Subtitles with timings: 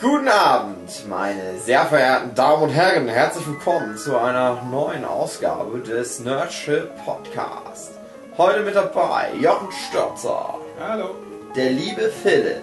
[0.00, 3.08] Guten Abend, meine sehr verehrten Damen und Herren.
[3.08, 7.92] Herzlich willkommen zu einer neuen Ausgabe des Nerdship Podcast.
[8.36, 11.16] Heute mit dabei Jochen Stürzer, Hallo.
[11.56, 12.62] der liebe Philipp,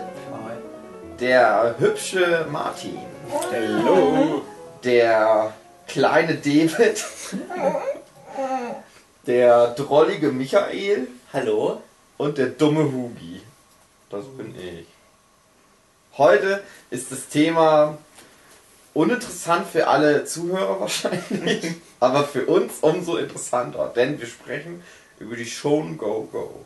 [1.19, 2.99] der hübsche Martin,
[3.51, 4.41] Hallo.
[4.83, 5.53] der
[5.87, 7.03] kleine David,
[9.27, 11.81] der drollige Michael Hallo?
[12.17, 13.41] und der dumme Hugi.
[14.09, 14.87] Das bin ich.
[16.17, 17.97] Heute ist das Thema
[18.93, 24.81] uninteressant für alle Zuhörer wahrscheinlich, aber für uns umso interessanter, denn wir sprechen
[25.19, 26.65] über die Shown Go Go,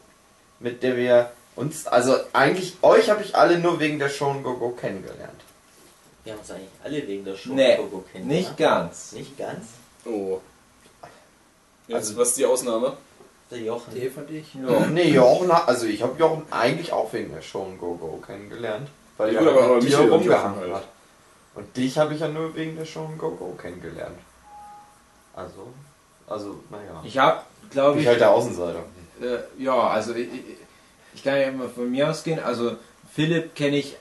[0.59, 4.55] mit der wir uns, also eigentlich euch habe ich alle nur wegen der Shown Go
[4.57, 5.41] Go kennengelernt.
[6.23, 8.27] Wir haben uns eigentlich alle wegen der Show Nee, Gogo kennen.
[8.27, 8.57] nicht oder?
[8.57, 9.13] ganz.
[9.13, 9.65] Nicht ganz?
[10.05, 10.39] Oh.
[11.91, 12.97] Also, was ist die Ausnahme?
[13.49, 13.95] Der Jochen.
[13.95, 14.53] Dave und ich?
[14.53, 14.85] Ja.
[14.87, 18.89] Nee, Jochen, hat- also ich habe Jochen eigentlich auch wegen der Shown Go Go kennengelernt,
[19.19, 20.73] weil Ja, er aber- aber mit dir rumgehangen halt.
[20.73, 20.83] hat.
[21.55, 24.17] Und dich habe ich ja nur wegen der Shown Go Go kennengelernt.
[25.35, 25.67] Also,
[26.27, 27.01] also, naja.
[27.03, 28.83] Ich habe, glaube Ich ich, halt der Außenseiter.
[29.21, 30.43] äh, ja, also ich, ich-
[31.13, 32.39] ich kann ja immer von mir ausgehen.
[32.39, 32.75] Also
[33.13, 33.97] Philipp kenne ich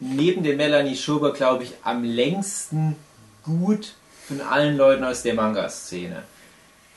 [0.00, 2.96] neben der Melanie Schober, glaube ich, am längsten
[3.44, 3.94] gut
[4.26, 6.22] von allen Leuten aus der Manga-Szene.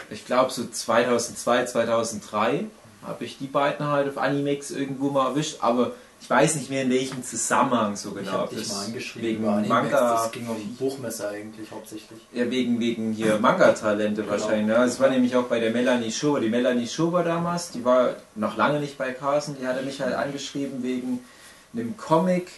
[0.09, 2.66] Ich glaube so 2002, 2003
[3.06, 6.82] habe ich die beiden halt auf Animex irgendwo mal erwischt, aber ich weiß nicht mehr
[6.84, 8.22] in welchem Zusammenhang so genau.
[8.22, 12.20] Ich habe dich Das mal angeschrieben wegen Animex, Manga, das ging um Buchmesser eigentlich hauptsächlich.
[12.34, 14.34] Ja, wegen, wegen hier Manga-Talente Genau.
[14.34, 14.68] wahrscheinlich.
[14.68, 14.84] Ne?
[14.84, 16.40] Es war nämlich auch bei der Melanie Schober.
[16.40, 20.16] Die Melanie Schober damals, die war noch lange nicht bei Carson, die hatte mich halt
[20.16, 21.20] angeschrieben wegen
[21.74, 22.50] einem Comic,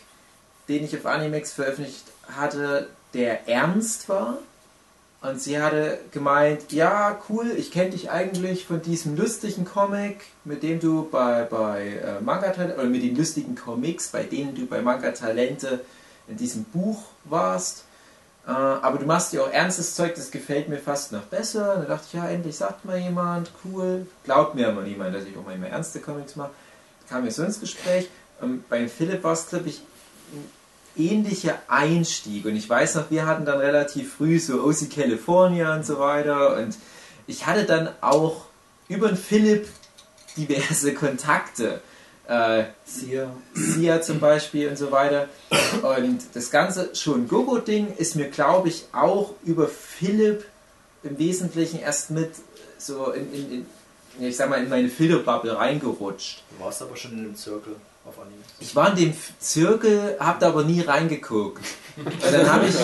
[0.67, 2.03] den ich auf Animex veröffentlicht
[2.35, 4.37] hatte, der ernst war.
[5.21, 10.63] Und sie hatte gemeint, ja, cool, ich kenne dich eigentlich von diesem lustigen Comic, mit
[10.63, 14.65] dem du bei, bei äh, Manga Talente, oder mit den lustigen Comics, bei denen du
[14.65, 15.81] bei Manga Talente
[16.29, 17.83] in diesem Buch warst.
[18.47, 21.75] Äh, aber du machst ja auch ernstes Zeug, das gefällt mir fast noch besser.
[21.75, 24.07] Da dachte ich, ja, endlich sagt mal jemand, cool.
[24.23, 26.51] Glaubt mir aber niemand, dass ich auch manchmal ernste Comics mache.
[27.09, 28.09] Kam mir so ins Gespräch.
[28.41, 29.81] Ähm, bei Philipp war es, glaube ich,
[30.99, 32.45] ein ähnlicher Einstieg.
[32.45, 36.57] Und ich weiß noch, wir hatten dann relativ früh so OC California und so weiter.
[36.57, 36.77] Und
[37.27, 38.45] ich hatte dann auch
[38.87, 39.67] über den Philipp
[40.37, 41.81] diverse Kontakte.
[42.27, 45.27] Äh, Sia, Sia zum Beispiel und so weiter.
[45.81, 50.45] Und das ganze schon Gogo-Ding ist mir, glaube ich, auch über Philipp
[51.01, 52.31] im Wesentlichen erst mit
[52.77, 53.65] so in, in, in
[54.27, 56.43] ich sag mal, in meine Filterbubble reingerutscht.
[56.51, 57.75] du warst aber schon in einem Zirkel
[58.09, 58.41] auf Anime.
[58.59, 61.63] Ich war in dem Zirkel, hab da aber nie reingeguckt.
[61.97, 62.75] Und dann habe ich,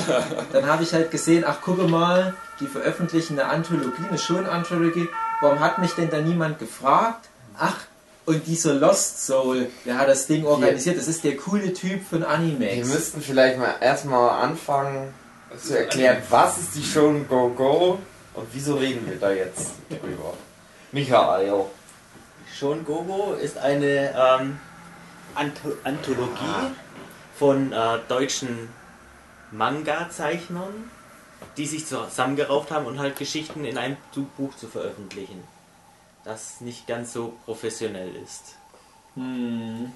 [0.53, 5.07] dann hab ich halt gesehen, ach gucke mal, die veröffentlichen eine Anthologie, eine Schon-Anthologie.
[5.41, 7.27] Warum hat mich denn da niemand gefragt?
[7.57, 7.75] Ach,
[8.25, 12.21] und dieser Lost Soul, der hat das Ding organisiert, das ist der coole Typ von
[12.21, 12.87] Wir Animex.
[12.87, 15.13] müssten vielleicht mal erstmal anfangen
[15.61, 17.99] zu erklären, was ist die Shown Go Go
[18.33, 20.33] und wieso reden wir da jetzt drüber.
[20.91, 21.65] Michael,
[22.57, 24.59] Schon Gogo ist eine ähm,
[25.35, 26.72] Anthologie
[27.38, 28.69] von äh, deutschen
[29.51, 30.90] Manga-Zeichnern,
[31.57, 33.97] die sich zusammengerauft haben und halt Geschichten in einem
[34.38, 35.44] Buch zu veröffentlichen.
[36.23, 38.56] Das nicht ganz so professionell ist.
[39.16, 39.91] Hm.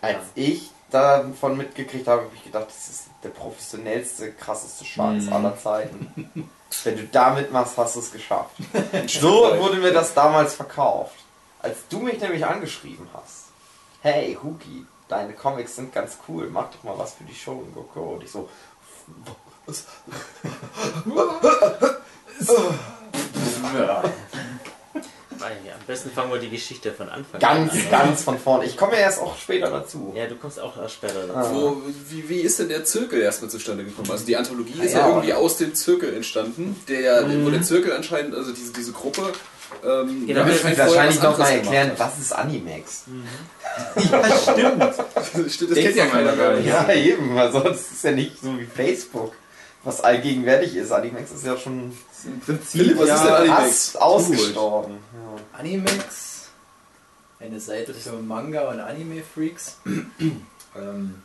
[0.00, 5.32] als ich davon mitgekriegt habe, habe ich gedacht, das ist der professionellste, krasseste Schwanz Mhm.
[5.32, 6.48] aller Zeiten.
[6.84, 8.54] Wenn du damit machst, hast du es geschafft.
[9.08, 11.16] So wurde mir das damals verkauft.
[11.60, 13.47] Als du mich nämlich angeschrieben hast,
[14.02, 17.74] hey Huki, deine Comics sind ganz cool, mach doch mal was für die Show in
[17.74, 18.00] Goku.
[18.00, 18.48] Und ich so,
[19.66, 19.84] was?
[25.40, 27.90] Ja, am besten fangen wir die Geschichte von Anfang ganz, an.
[27.90, 28.64] ganz von vorne.
[28.64, 30.12] Ich komme ja erst auch später dazu.
[30.16, 31.38] Ja, du kommst auch erst später dazu.
[31.38, 31.52] Ah.
[31.54, 34.10] Wo, wie, wie ist denn der Zirkel erstmal zustande gekommen?
[34.10, 35.00] Also die Anthologie ist Ja.
[35.00, 39.32] ja irgendwie aus dem Zirkel entstanden, der, wo der Zirkel anscheinend, also diese, diese Gruppe,
[39.84, 43.04] ähm, Wir müssen vorher wahrscheinlich was noch mal anderes erklären, was ist Animex?
[43.96, 44.94] Ja, stimmt.
[45.52, 46.66] Stimmt, das kennt ja keiner gar nicht.
[46.66, 49.34] Ja, eben, weil sonst ist ja nicht so wie Facebook,
[49.84, 50.90] was allgegenwärtig ist.
[50.90, 51.92] Animex ist ja schon
[52.24, 54.98] Im Prinzip Philipp, was ist denn ja, fast ausgestorben.
[55.12, 55.58] Ja.
[55.58, 56.48] Animex,
[57.40, 59.76] eine Seite für Manga und Anime-Freaks.
[60.76, 61.22] ähm,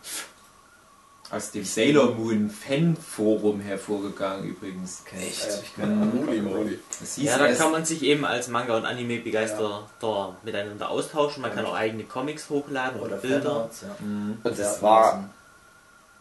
[1.33, 5.03] aus dem Sailor Moon Fan-Forum hervorgegangen übrigens.
[5.19, 5.47] Echt?
[5.47, 6.41] Äh.
[6.99, 11.41] Das hieß Ja, da kann man sich eben als Manga- und Anime-Begeisterter miteinander austauschen.
[11.41, 13.41] Man kann auch eigene Comics hochladen oder, Oder Bilder.
[13.51, 13.95] Fanarts, ja.
[14.05, 14.37] Mhm.
[14.43, 15.29] Und das war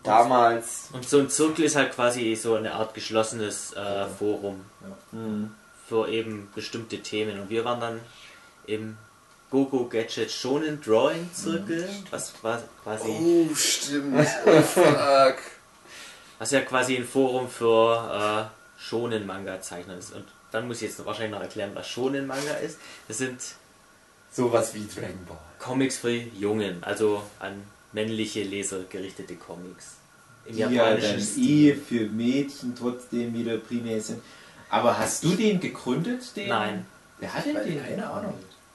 [0.02, 4.62] damals, Und so ein Zirkel ist halt quasi so eine Art geschlossenes äh, Forum
[5.12, 5.50] Mhm.
[5.88, 7.38] für eben bestimmte Themen.
[7.38, 8.00] Und wir waren dann
[8.66, 8.96] eben
[9.52, 13.04] Gogo Gadget Shonen Drawing Zirkel, was qua- quasi,
[13.50, 14.26] Oh, stimmt.
[14.46, 15.36] Oh, fuck.
[16.38, 20.14] was ja quasi ein Forum für äh, Shonen Manga Zeichner ist.
[20.14, 22.78] Und dann muss ich jetzt wahrscheinlich noch erklären, was Shonen Manga ist.
[23.08, 23.38] Das sind
[24.32, 25.36] Sowas wie Dragon Ball.
[25.58, 27.62] Comics für Jungen, also an
[27.92, 29.96] männliche Leser gerichtete Comics.
[30.46, 31.76] Im Die ja dann japanischen eh Stil.
[31.76, 34.22] für Mädchen trotzdem wieder primär sind.
[34.70, 36.34] Aber hast du den gegründet?
[36.34, 36.48] Den?
[36.48, 36.86] Nein.
[37.20, 37.84] Wer hat denn den?
[37.84, 38.34] keine Ahnung.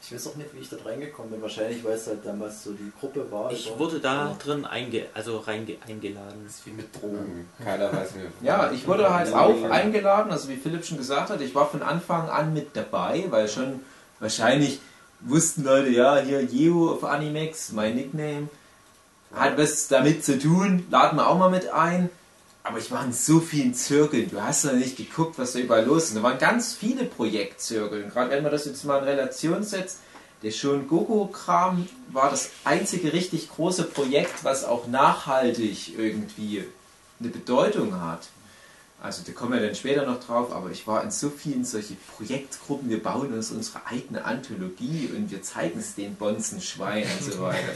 [0.09, 1.41] Ich weiß auch nicht, wie ich da reingekommen bin.
[1.41, 3.51] Wahrscheinlich, weil es halt damals so die Gruppe war.
[3.51, 6.43] Ich wurde da drin einge also reinge eingeladen.
[6.45, 7.49] Das ist wie mit Drogen.
[7.61, 8.31] Keiner weiß mehr.
[8.41, 11.81] Ja, ich wurde halt auch eingeladen, also wie Philipp schon gesagt hat, ich war von
[11.81, 13.81] Anfang an mit dabei, weil schon
[14.21, 14.79] wahrscheinlich
[15.19, 18.47] wussten Leute, ja, hier Yeo auf Animex, mein Nickname,
[19.35, 22.09] hat was damit zu tun, laden wir auch mal mit ein.
[22.67, 25.85] Aber ich war in so vielen Zirkeln, du hast ja nicht geguckt, was da überall
[25.85, 26.17] los ist.
[26.17, 29.99] Da waren ganz viele Projektzirkeln, gerade wenn man das jetzt mal in Relation setzt.
[30.43, 36.65] Der schon Gogo-Kram war das einzige richtig große Projekt, was auch nachhaltig irgendwie
[37.19, 38.27] eine Bedeutung hat.
[39.01, 41.95] Also da kommen wir dann später noch drauf, aber ich war in so vielen solche
[42.15, 47.41] Projektgruppen, wir bauen uns unsere eigene Anthologie und wir zeigen es den Bonzenschwein und so
[47.41, 47.71] weiter.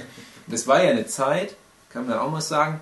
[0.46, 1.56] Und das war ja eine Zeit,
[1.90, 2.82] kann man auch mal sagen,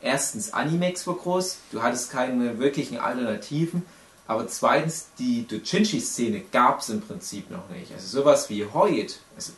[0.00, 3.84] erstens Animex war groß, du hattest keine wirklichen Alternativen,
[4.26, 7.92] aber zweitens die Doujinshi-Szene gab es im Prinzip noch nicht.
[7.92, 9.52] Also sowas wie heute, also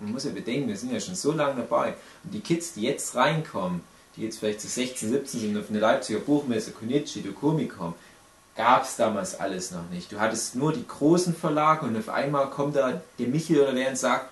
[0.00, 2.82] man muss ja bedenken, wir sind ja schon so lange dabei und die Kids, die
[2.82, 3.82] jetzt reinkommen,
[4.16, 7.94] die jetzt vielleicht zu 16, 17 sind auf eine Leipziger Buchmesse, Konichi, Dokomi kommen,
[8.56, 10.12] gab es damals alles noch nicht.
[10.12, 13.90] Du hattest nur die großen Verlage und auf einmal kommt da der Michel oder wer
[13.90, 14.30] und sagt,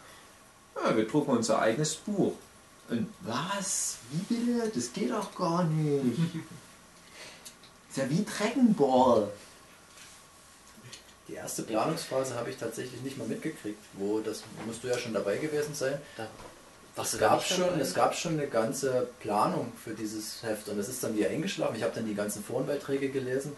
[0.76, 2.34] ja, wir drucken unser eigenes Buch.
[2.88, 3.96] Und was?
[4.10, 4.70] Wie bitte?
[4.74, 6.18] Das geht doch gar nicht.
[7.90, 9.28] ist ja wie Dragon Ball.
[11.28, 15.14] Die erste Planungsphase habe ich tatsächlich nicht mal mitgekriegt, wo das musst du ja schon
[15.14, 15.98] dabei gewesen sein.
[16.16, 16.26] Da,
[17.00, 17.80] Es gab, schon, dabei?
[17.80, 21.76] es gab schon eine ganze Planung für dieses Heft und das ist dann wieder eingeschlafen.
[21.76, 23.52] Ich habe dann die ganzen Forenbeiträge gelesen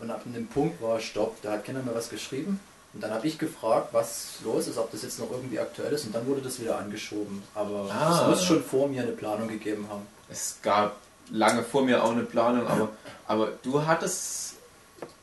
[0.00, 2.60] und ab einem Punkt war Stopp, da hat keiner mehr was geschrieben.
[2.92, 6.06] Und dann habe ich gefragt, was los ist, ob das jetzt noch irgendwie aktuell ist
[6.06, 7.42] und dann wurde das wieder angeschoben.
[7.54, 8.22] Aber Ah.
[8.22, 10.06] es muss schon vor mir eine Planung gegeben haben.
[10.28, 10.96] Es gab
[11.30, 12.88] lange vor mir auch eine Planung, aber,
[13.28, 14.54] aber du hattest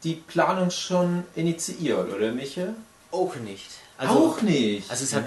[0.03, 2.73] die Planung schon initiiert, oder Michael?
[3.11, 3.69] Auch nicht.
[3.97, 4.89] Also, auch nicht.
[4.89, 5.23] Also es hat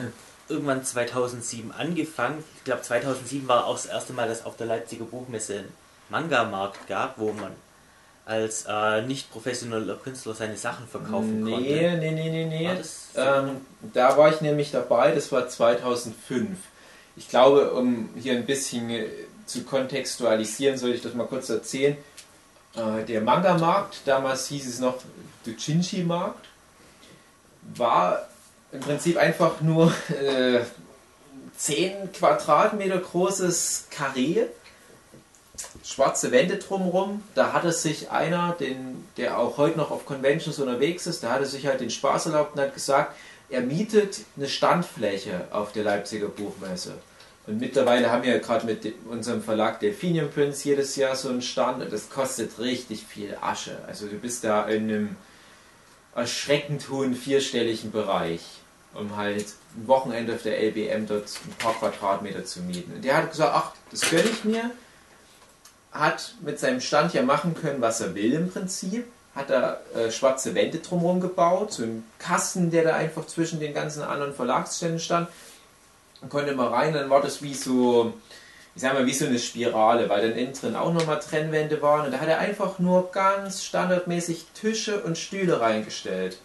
[0.48, 2.42] irgendwann 2007 angefangen.
[2.56, 5.72] Ich glaube 2007 war auch das erste Mal, dass auf der Leipziger Buchmesse einen
[6.08, 7.52] Manga-Markt gab, wo man
[8.30, 11.68] als äh, nicht professioneller Künstler seine Sachen verkaufen nee, konnte.
[11.68, 12.68] nee, nee, nee, nee.
[12.68, 13.20] War so?
[13.48, 13.56] Ähm,
[13.92, 16.56] da war ich nämlich dabei, das war 2005.
[17.16, 19.06] Ich glaube, um hier ein bisschen äh,
[19.46, 21.96] zu kontextualisieren, soll ich das mal kurz erzählen.
[22.76, 24.98] Äh, der Manga-Markt, damals hieß es noch
[25.44, 26.46] Doujinshi-Markt,
[27.74, 28.28] war
[28.70, 30.60] im Prinzip einfach nur äh,
[31.56, 34.44] 10 Quadratmeter großes Karree,
[35.84, 37.22] schwarze Wände drumherum.
[37.34, 41.46] Da hatte sich einer, den, der auch heute noch auf Conventions unterwegs ist, der hatte
[41.46, 43.16] sich halt den Spaß erlaubt und hat gesagt,
[43.48, 46.94] er mietet eine Standfläche auf der Leipziger Buchmesse.
[47.46, 51.82] Und mittlerweile haben wir gerade mit unserem Verlag Delphinium Prince jedes Jahr so einen Stand
[51.82, 53.78] und das kostet richtig viel Asche.
[53.88, 55.16] Also du bist da in einem
[56.14, 58.42] erschreckend hohen vierstelligen Bereich,
[58.94, 59.46] um halt
[59.76, 62.94] ein Wochenende auf der LBM dort ein paar Quadratmeter zu mieten.
[62.94, 64.70] Und der hat gesagt, ach, das gönne ich mir.
[65.92, 69.06] Hat mit seinem Stand ja machen können, was er will im Prinzip.
[69.34, 73.74] Hat da äh, schwarze Wände drumherum gebaut, so einen Kasten, der da einfach zwischen den
[73.74, 75.28] ganzen anderen Verlagsständen stand.
[76.20, 78.12] Man konnte mal rein, dann war das wie so,
[78.74, 82.06] ich sag mal, wie so eine Spirale, weil dann innen drin auch nochmal Trennwände waren.
[82.06, 86.38] Und da hat er einfach nur ganz standardmäßig Tische und Stühle reingestellt.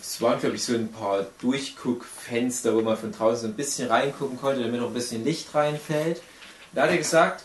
[0.00, 3.88] Es waren, glaube ich, so ein paar Durchguckfenster, wo man von draußen so ein bisschen
[3.88, 6.22] reingucken konnte, damit auch ein bisschen Licht reinfällt.
[6.72, 7.44] Da hat er gesagt,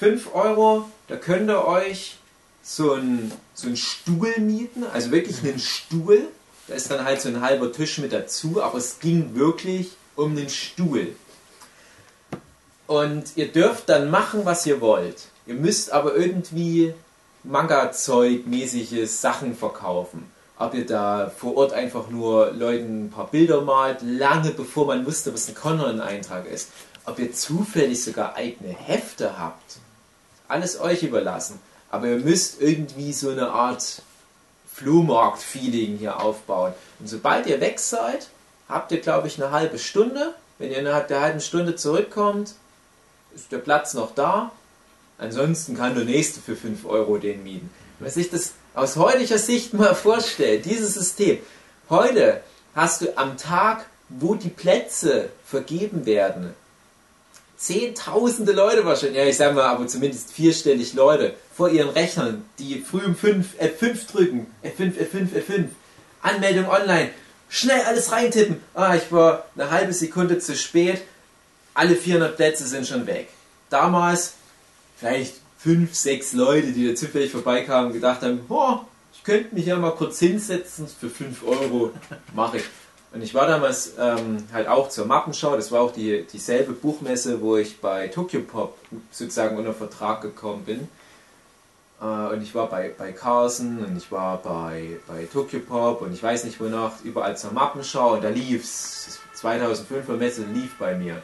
[0.00, 2.16] 5 Euro, da könnt ihr euch
[2.62, 6.28] so einen so einen Stuhl mieten, also wirklich einen Stuhl.
[6.68, 10.36] Da ist dann halt so ein halber Tisch mit dazu, aber es ging wirklich um
[10.36, 11.14] den Stuhl.
[12.86, 15.24] Und ihr dürft dann machen, was ihr wollt.
[15.44, 16.94] Ihr müsst aber irgendwie
[17.44, 20.30] Manga-Zeug-mäßige Sachen verkaufen.
[20.56, 25.04] Ob ihr da vor Ort einfach nur Leuten ein paar Bilder malt, lange bevor man
[25.04, 26.70] wusste, was ein Conan-Eintrag ist.
[27.04, 29.78] Ob ihr zufällig sogar eigene Hefte habt.
[30.50, 31.60] Alles euch überlassen.
[31.90, 34.02] Aber ihr müsst irgendwie so eine Art
[34.74, 36.72] Flohmarkt-Feeling hier aufbauen.
[36.98, 38.28] Und sobald ihr weg seid,
[38.68, 40.34] habt ihr, glaube ich, eine halbe Stunde.
[40.58, 42.54] Wenn ihr innerhalb der halben Stunde zurückkommt,
[43.34, 44.52] ist der Platz noch da.
[45.18, 47.70] Ansonsten kann der nächste für 5 Euro den mieten.
[47.98, 51.38] Wenn man sich das aus heutiger Sicht mal vorstellt, dieses System.
[51.88, 52.42] Heute
[52.74, 56.54] hast du am Tag wo die Plätze vergeben werden,
[57.60, 62.80] zehntausende Leute wahrscheinlich, ja ich sag mal, aber zumindest vierstellig Leute vor ihren Rechnern, die
[62.80, 65.64] früh um 5 F5 drücken, F5, F5, F5,
[66.22, 67.10] Anmeldung online,
[67.50, 68.62] schnell alles reintippen.
[68.74, 71.02] Ah, ich war eine halbe Sekunde zu spät,
[71.74, 73.28] alle 400 Plätze sind schon weg.
[73.68, 74.34] Damals
[74.96, 78.78] vielleicht fünf, sechs Leute, die da zufällig vorbeikamen, gedacht haben, oh,
[79.12, 81.92] ich könnte mich ja mal kurz hinsetzen, für 5 Euro
[82.34, 82.64] mache ich.
[83.12, 87.40] Und ich war damals ähm, halt auch zur Mappenschau, das war auch die, dieselbe Buchmesse,
[87.40, 88.78] wo ich bei Tokyo Pop
[89.10, 90.88] sozusagen unter Vertrag gekommen bin.
[92.00, 96.12] Äh, und ich war bei, bei Carson und ich war bei, bei Tokyo Pop und
[96.12, 99.18] ich weiß nicht wonach, überall zur Mappenschau und da lief's.
[99.36, 101.22] 2005er Messe lief bei mir.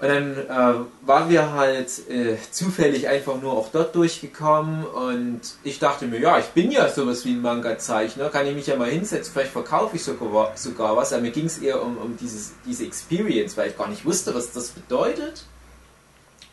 [0.00, 5.78] Und dann äh, waren wir halt äh, zufällig einfach nur auch dort durchgekommen und ich
[5.78, 8.90] dachte mir, ja, ich bin ja sowas wie ein Manga-Zeichner, kann ich mich ja mal
[8.90, 11.12] hinsetzen, vielleicht verkaufe ich sogar, sogar was.
[11.12, 14.34] Aber mir ging es eher um, um dieses, diese Experience, weil ich gar nicht wusste,
[14.34, 15.44] was das bedeutet,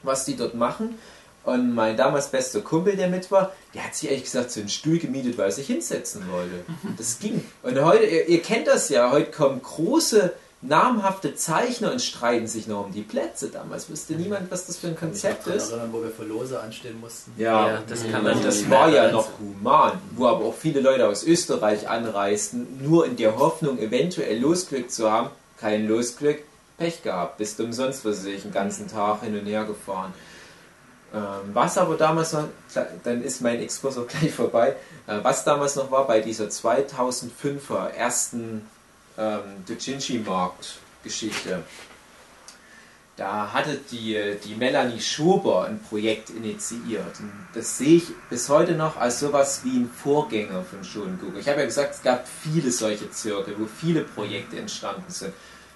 [0.03, 1.00] was die dort machen.
[1.43, 4.69] Und mein damals bester Kumpel, der mit war, der hat sich ehrlich gesagt so einen
[4.69, 6.63] Stuhl gemietet, weil er sich hinsetzen wollte.
[6.98, 7.43] Das ging.
[7.63, 12.67] Und heute, ihr, ihr kennt das ja, heute kommen große namhafte Zeichner und streiten sich
[12.67, 13.49] noch um die Plätze.
[13.49, 15.71] Damals wusste niemand, was das für ein Konzept ich ist.
[15.71, 17.33] Erinnern, wo wir für Lose anstehen mussten.
[17.37, 21.07] Ja, Ja, das kann man das war ja noch human, wo aber auch viele Leute
[21.07, 25.29] aus Österreich anreisten, nur in der Hoffnung, eventuell Losglück zu haben.
[25.59, 26.43] Kein Losglück,
[26.77, 27.37] Pech gehabt.
[27.37, 30.13] Bist umsonst, was ich, den ganzen Tag hin und her gefahren.
[31.13, 32.45] Ähm, was aber damals noch,
[33.03, 34.75] dann ist mein Exkurs auch gleich vorbei,
[35.07, 38.65] äh, was damals noch war bei dieser 2005er ersten
[39.21, 41.63] ähm, Dojinshi-Markt-Geschichte,
[43.17, 47.19] da hatte die, die Melanie Schober ein Projekt initiiert.
[47.19, 51.37] Und das sehe ich bis heute noch als sowas wie ein Vorgänger von Shonen-Guga.
[51.37, 55.33] Ich habe ja gesagt, es gab viele solche Zirkel, wo viele Projekte entstanden sind.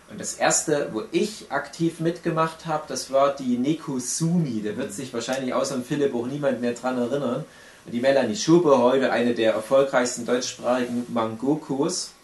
[0.10, 4.64] Und das erste, wo ich aktiv mitgemacht habe, das war die Nekosumi.
[4.64, 7.46] Da wird sich wahrscheinlich außer Philipp auch niemand mehr dran erinnern.
[7.86, 12.15] Und die Melanie Schober, heute eine der erfolgreichsten deutschsprachigen Mangokos,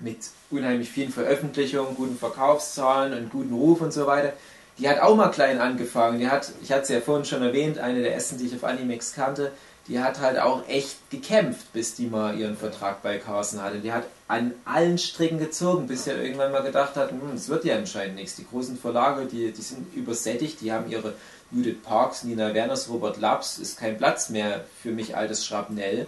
[0.00, 0.18] mit
[0.50, 4.32] unheimlich vielen Veröffentlichungen, guten Verkaufszahlen und guten Ruf und so weiter.
[4.78, 6.18] Die hat auch mal klein angefangen.
[6.18, 8.64] Die hat, ich hatte es ja vorhin schon erwähnt, eine der ersten, die ich auf
[8.64, 9.52] Animex kannte,
[9.86, 13.78] die hat halt auch echt gekämpft, bis die mal ihren Vertrag bei Carson hatte.
[13.78, 17.64] Die hat an allen Stricken gezogen, bis er irgendwann mal gedacht hat, hm, es wird
[17.64, 18.36] ja anscheinend nichts.
[18.36, 21.14] Die großen Verlage, die, die sind übersättigt, die haben ihre
[21.50, 26.06] Judith Parks, Nina Werners, Robert Laps, ist kein Platz mehr für mich altes Schrapnell.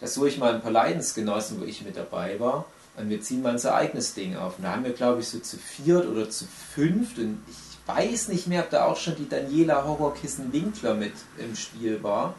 [0.00, 2.66] Da suche ich mal ein paar Leidensgenossen, wo ich mit dabei war.
[2.96, 4.58] Und wir ziehen mal unser eigenes Ding auf.
[4.58, 6.44] Und da haben wir, glaube ich, so zu viert oder zu
[6.74, 7.18] fünft.
[7.18, 12.02] Und ich weiß nicht mehr, ob da auch schon die Daniela Horrorkissen-Winkler mit im Spiel
[12.02, 12.34] war.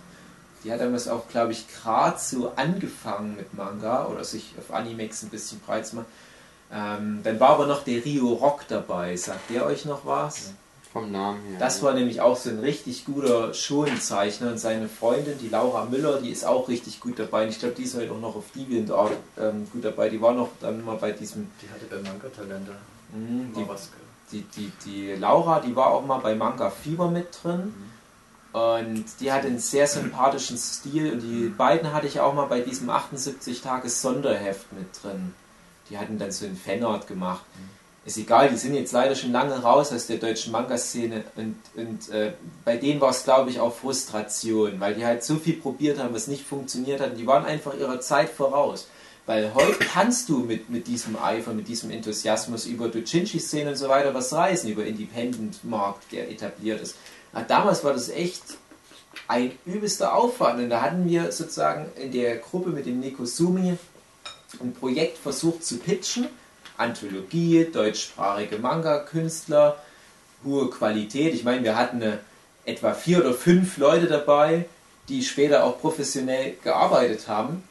[0.64, 5.24] Die hat damals auch, glaube ich, gerade so angefangen mit Manga oder sich auf Animex
[5.24, 6.08] ein bisschen breit zu machen.
[6.72, 9.16] Ähm, dann war aber noch der Rio Rock dabei.
[9.18, 10.54] Sagt der euch noch was?
[10.94, 11.60] Vom Namen her.
[11.60, 16.22] Das war nämlich auch so ein richtig guter Schonenzeichner und seine Freundin, die Laura Müller,
[16.22, 17.44] die ist auch richtig gut dabei.
[17.46, 20.10] Und ich glaube, die ist heute auch noch auf DeviantArt ähm, gut dabei.
[20.10, 21.50] Die war noch dann mal bei diesem.
[21.62, 22.72] Die hatte bei Manga Talente
[23.12, 23.76] Mh, mal
[24.32, 27.74] die, die, die, die Laura, die war auch mal bei Manga Fieber mit drin.
[28.54, 31.12] Und die hat einen sehr sympathischen Stil.
[31.14, 35.34] Und die beiden hatte ich auch mal bei diesem 78-Tages-Sonderheft mit drin.
[35.90, 37.42] Die hatten dann so einen Fanart gemacht.
[38.06, 41.24] Ist egal, die sind jetzt leider schon lange raus aus der deutschen Manga-Szene.
[41.38, 42.34] Und, und äh,
[42.66, 46.14] bei denen war es, glaube ich, auch Frustration, weil die halt so viel probiert haben,
[46.14, 47.12] was nicht funktioniert hat.
[47.12, 48.88] Und die waren einfach ihrer Zeit voraus.
[49.26, 53.88] Weil heute kannst du mit, mit diesem Eifer, mit diesem Enthusiasmus über Doujinshi-Szene und so
[53.88, 56.98] weiter was reißen, über Independent-Markt, der etabliert ist.
[57.32, 58.44] Aber damals war das echt
[59.30, 60.60] ein übelster Aufwand.
[60.62, 63.78] Und da hatten wir sozusagen in der Gruppe mit dem Nekosumi
[64.62, 66.28] ein Projekt versucht zu pitchen.
[66.84, 69.78] Anthologie, deutschsprachige Manga-Künstler,
[70.44, 71.34] hohe Qualität.
[71.34, 72.20] Ich meine, wir hatten eine,
[72.66, 74.66] etwa vier oder fünf Leute dabei,
[75.10, 77.64] die später auch professionell gearbeitet haben,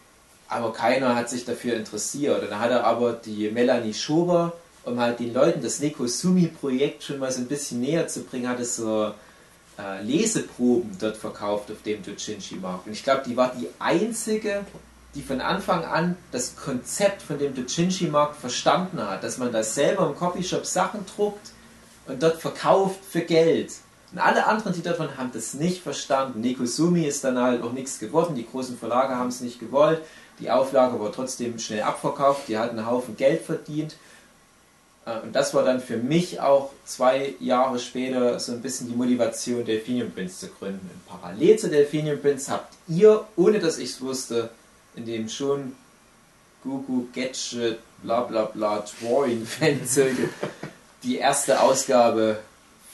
[0.49, 2.43] aber keiner hat sich dafür interessiert.
[2.43, 4.53] Und dann er aber die Melanie Schober,
[4.85, 8.61] um halt den Leuten das Nekosumi-Projekt schon mal so ein bisschen näher zu bringen, hat
[8.61, 9.13] es so
[9.79, 12.87] äh, Leseproben dort verkauft auf dem Dojinshi-Markt.
[12.87, 14.65] Und ich glaube, die war die einzige,
[15.15, 20.07] die von Anfang an das Konzept von dem Dojinshi-Markt verstanden hat, dass man da selber
[20.07, 21.51] im Copyshop Sachen druckt
[22.07, 23.73] und dort verkauft für Geld.
[24.13, 26.41] Und alle anderen, die waren, haben das nicht verstanden.
[26.41, 30.03] Nekosumi ist dann halt auch nichts geworden, die großen Verlage haben es nicht gewollt,
[30.39, 33.97] die Auflage war trotzdem schnell abverkauft, die hatten einen Haufen Geld verdient.
[35.07, 38.95] Äh, Und das war dann für mich auch zwei Jahre später so ein bisschen die
[38.95, 40.91] Motivation, Delphinium Prince zu gründen.
[40.93, 44.51] Und parallel zu Delphinium Prince habt ihr, ohne dass ich es wusste,
[44.95, 45.75] in dem schon
[46.63, 50.29] Gugu Gadget, bla bla bla, Drawing Fanzirkel,
[51.03, 52.39] die erste Ausgabe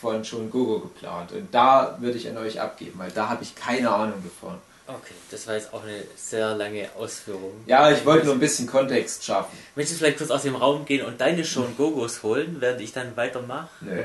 [0.00, 1.32] von schon Gogo geplant.
[1.32, 4.58] Und da würde ich an euch abgeben, weil da habe ich keine Ahnung davon.
[4.86, 7.52] Okay, das war jetzt auch eine sehr lange Ausführung.
[7.66, 9.58] Ja, ich wollte nur ein bisschen Kontext schaffen.
[9.74, 12.92] Möchtest du vielleicht kurz aus dem Raum gehen und deine schon Gogos holen, während ich
[12.92, 13.68] dann weitermache?
[13.82, 14.04] Nö.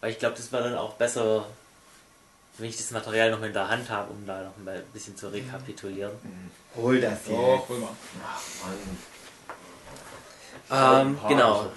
[0.00, 1.46] Weil ich glaube, das wäre dann auch besser,
[2.58, 5.16] wenn ich das Material noch in der Hand habe, um da noch mal ein bisschen
[5.16, 6.12] zu rekapitulieren.
[6.76, 7.36] Hol das hier.
[7.36, 7.90] Oh, hol mal.
[8.24, 8.98] Ach Mann.
[10.70, 11.70] Ähm, genau.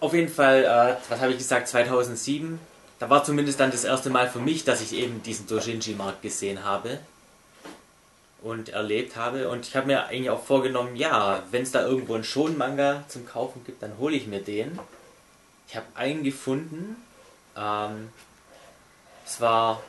[0.00, 2.58] Auf jeden Fall, äh, was habe ich gesagt, 2007.
[2.98, 6.64] Da war zumindest dann das erste Mal für mich, dass ich eben diesen Dojinshi-Markt gesehen
[6.64, 6.98] habe
[8.42, 9.48] und erlebt habe.
[9.48, 13.26] Und ich habe mir eigentlich auch vorgenommen, ja, wenn es da irgendwo einen Schon-Manga zum
[13.26, 14.78] Kaufen gibt, dann hole ich mir den.
[15.68, 16.96] Ich habe einen gefunden.
[17.56, 18.08] Ähm,
[19.26, 19.82] es war,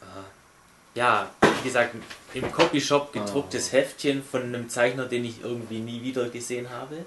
[0.00, 1.94] äh, ja, wie gesagt,
[2.34, 7.04] im Copyshop gedrucktes Heftchen von einem Zeichner, den ich irgendwie nie wieder gesehen habe.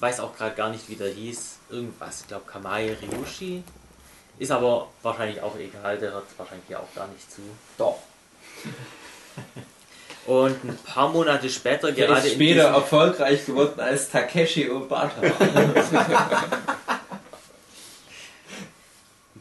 [0.00, 1.58] Weiß auch gerade gar nicht, wie der hieß.
[1.70, 3.62] Irgendwas, ich glaube Kamae Ryushi.
[4.38, 7.42] Ist aber wahrscheinlich auch egal, der hört wahrscheinlich hier auch gar nicht zu.
[7.78, 7.98] Doch.
[10.26, 15.20] Und ein paar Monate später, Der gerade ist später erfolgreich geworden als Takeshi Obata.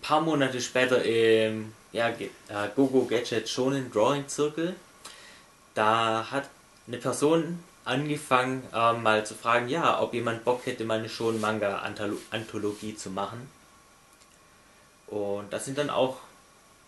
[0.01, 4.75] ein paar Monate später im ja, Ge- äh, Gogo Gadget Shonen Drawing Circle,
[5.75, 6.49] da hat
[6.87, 11.39] eine Person angefangen, äh, mal zu fragen, ja, ob jemand Bock hätte, mal eine Shonen
[11.39, 11.79] Manga
[12.31, 13.47] Anthologie zu machen.
[15.07, 16.17] Und da sind dann auch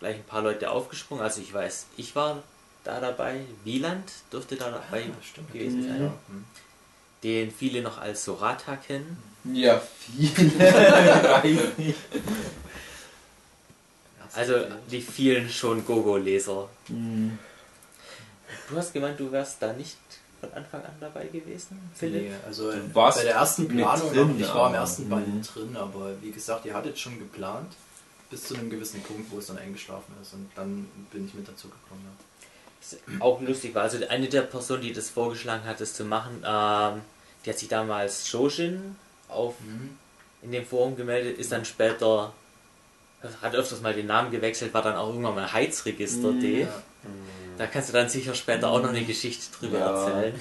[0.00, 1.22] gleich ein paar Leute aufgesprungen.
[1.22, 2.42] Also ich weiß, ich war
[2.84, 5.52] da dabei, Wieland dürfte da dabei Ja, stimmt.
[5.52, 6.14] gewesen sein, Ja.
[6.28, 6.44] Hm.
[7.22, 9.16] den viele noch als Sorata kennen.
[9.52, 10.52] ja, viele.
[14.34, 14.54] Also
[14.90, 16.68] die vielen schon Gogo-Leser.
[16.88, 19.96] Du hast gemeint, du wärst da nicht
[20.40, 22.22] von Anfang an dabei gewesen, Philipp?
[22.30, 25.10] Nee, also Du warst bei der ersten Planung, drin, ich war im aber- ersten Mhm.
[25.10, 27.72] Band drin, aber wie gesagt, ihr hattet schon geplant,
[28.30, 31.46] bis zu einem gewissen Punkt, wo es dann eingeschlafen ist und dann bin ich mit
[31.48, 32.04] dazu gekommen.
[33.08, 33.20] Ja.
[33.20, 33.82] Auch lustig war.
[33.82, 37.00] Also eine der Personen, die das vorgeschlagen hat, das zu machen, ähm,
[37.44, 38.96] die hat sich damals Shoshin
[39.28, 39.54] auf
[40.42, 42.34] in dem Forum gemeldet, ist dann später
[43.42, 46.62] hat öfters mal den Namen gewechselt, war dann auch irgendwann mal Heizregister D.
[46.62, 46.68] Ja.
[47.58, 50.06] Da kannst du dann sicher später auch noch eine Geschichte drüber Ja.
[50.06, 50.40] erzählen.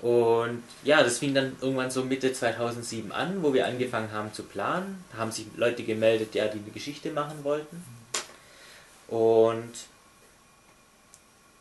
[0.00, 4.44] Und ja, das fing dann irgendwann so Mitte 2007 an, wo wir angefangen haben zu
[4.44, 5.04] planen.
[5.12, 7.84] Da haben sich Leute gemeldet, ja, die eine Geschichte machen wollten.
[9.08, 9.72] Und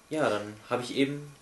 [0.09, 1.35] ja, dann habe ich eben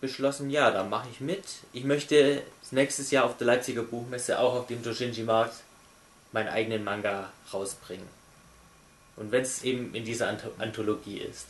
[0.00, 1.44] beschlossen, ja, da mache ich mit.
[1.72, 5.56] Ich möchte nächstes Jahr auf der Leipziger Buchmesse auch auf dem Doshinji-Markt
[6.32, 8.06] meinen eigenen Manga rausbringen.
[9.16, 11.48] Und wenn es eben in dieser Anth Anthologie ist.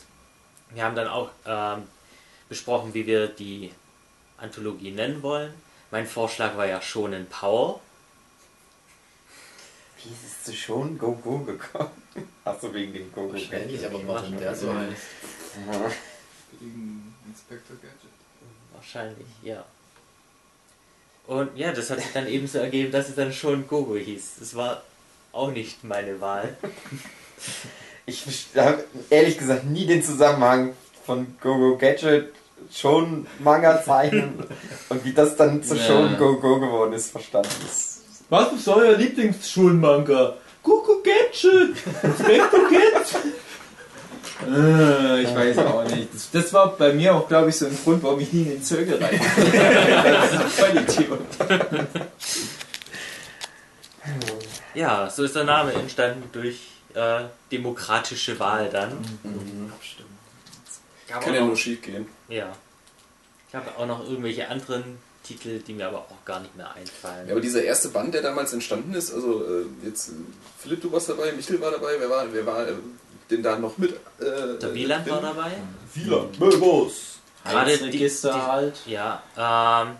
[0.71, 1.83] Wir haben dann auch ähm,
[2.49, 3.73] besprochen, wie wir die
[4.39, 5.53] Anthologie nennen wollen.
[5.91, 7.81] Mein Vorschlag war ja Shonen Power.
[10.03, 11.91] Wie ist es zu schon Go Go gekommen?
[12.45, 13.95] Achso, wegen dem Go Go Wahrscheinlich, Gadget.
[14.01, 15.03] aber warum der so heißt.
[16.61, 18.11] Wegen Inspector Gadget.
[18.75, 19.65] Wahrscheinlich, ja.
[21.29, 24.37] Und ja, das hat sich dann eben so ergeben, dass es dann schon Gogo hieß.
[24.41, 24.83] Das war
[25.31, 26.57] auch nicht meine Wahl.
[28.07, 28.25] Ich
[28.57, 30.73] habe ehrlich gesagt nie den Zusammenhang
[31.05, 32.33] von Go Go Gadget
[32.73, 34.45] schon Manga zeichnen
[34.89, 35.85] und wie das dann zu Ja.
[35.85, 37.51] schon Go Go geworden ist, verstanden.
[38.31, 40.39] Was ist euer Lieblingsschulmanga?
[40.63, 41.77] Kuku Gadget!
[42.03, 43.25] Inspector Gadget!
[44.47, 46.15] Äh, ich weiß auch nicht.
[46.15, 48.51] Das, das war bei mir auch, glaube ich, so ein Grund, warum ich nie in
[48.51, 49.21] den Zirkel rein
[50.05, 51.21] Das ist voll Idiot.
[54.75, 58.93] Ja, so ist der Name entstanden durch äh, demokratische Wahl dann.
[59.75, 60.09] Abstimmen.
[61.09, 62.07] Gab Kann ja nur schief gehen.
[62.29, 62.53] ja.
[63.49, 67.27] Ich habe auch noch irgendwelche anderen Titel, die mir aber auch gar nicht mehr einfallen.
[67.27, 70.13] Ja, aber dieser erste Band, der damals entstanden ist, also äh, jetzt äh,
[70.59, 72.67] Philipp, du warst dabei, Michel war dabei, wer war, wer war
[73.31, 73.93] denn da noch mit?
[74.21, 75.53] Äh, der Wieland war dabei.
[75.95, 77.19] Wieland, Möbus.
[77.45, 78.77] Gerade die- Register die- halt.
[78.87, 79.97] Ja, ähm.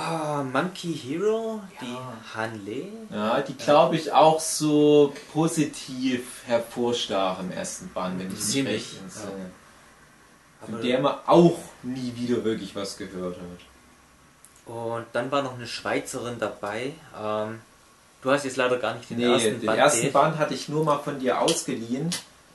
[0.00, 1.96] Oh, Monkey Hero, die
[2.36, 2.86] Hanle.
[3.10, 8.74] Ja, die glaube ich auch so positiv hervorstach im ersten Band, wenn ich mich Ziemlich,
[8.92, 9.50] recht entsinne.
[10.64, 14.72] Von Aber- der man auch nie wieder wirklich was gehört hat.
[14.72, 16.92] Und dann war noch eine Schweizerin dabei.
[17.20, 17.60] Ähm,
[18.22, 19.78] du hast jetzt leider gar nicht den Nee, ersten den Band.
[19.78, 20.12] ersten Dave.
[20.12, 22.10] Band hatte ich nur mal von dir ausgeliehen.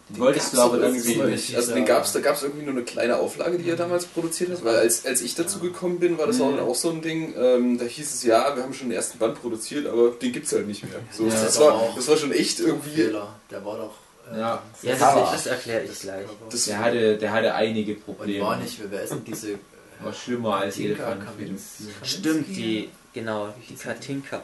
[0.09, 1.55] Den Den wolltest du aber irgendwie nicht.
[1.55, 4.51] Also den gab's, da gab es irgendwie nur eine kleine Auflage, die er damals produziert
[4.51, 7.33] hat, weil als, als ich dazu gekommen bin, war das auch, auch so ein Ding,
[7.37, 10.51] ähm, da hieß es, ja, wir haben schon den ersten Band produziert, aber den gibt's
[10.51, 10.99] halt nicht mehr.
[11.09, 12.89] So, Ja, das, war, das war schon echt irgendwie...
[12.89, 13.33] Fehler.
[13.49, 13.93] Der war doch
[14.33, 14.61] äh, Ja.
[14.81, 16.25] Ja, das, das erkläre ich das gleich.
[16.49, 18.45] Das Der hatte, der hatte einige Und Probleme.
[18.45, 19.57] war nicht, wer ist denn diese
[20.01, 20.75] War schlimmer als.
[20.75, 21.85] Kaminski?
[22.03, 23.75] Stimmt, die, genau, die?
[23.75, 24.43] Katinka.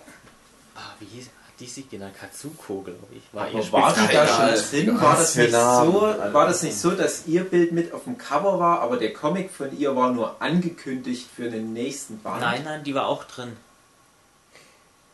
[0.79, 1.27] Ah, wie hieß,
[1.59, 2.13] die sich genannt?
[2.19, 3.21] Katsuko, glaube ich.
[3.33, 5.01] War Aber ihr war die da schon drin?
[5.01, 6.33] War Was das, nicht so, Alter.
[6.33, 9.51] war das nicht so, dass ihr Bild mit auf dem Cover war, aber der Comic
[9.51, 12.39] von ihr war nur angekündigt für den nächsten Band?
[12.41, 13.57] Nein, nein, die war auch drin.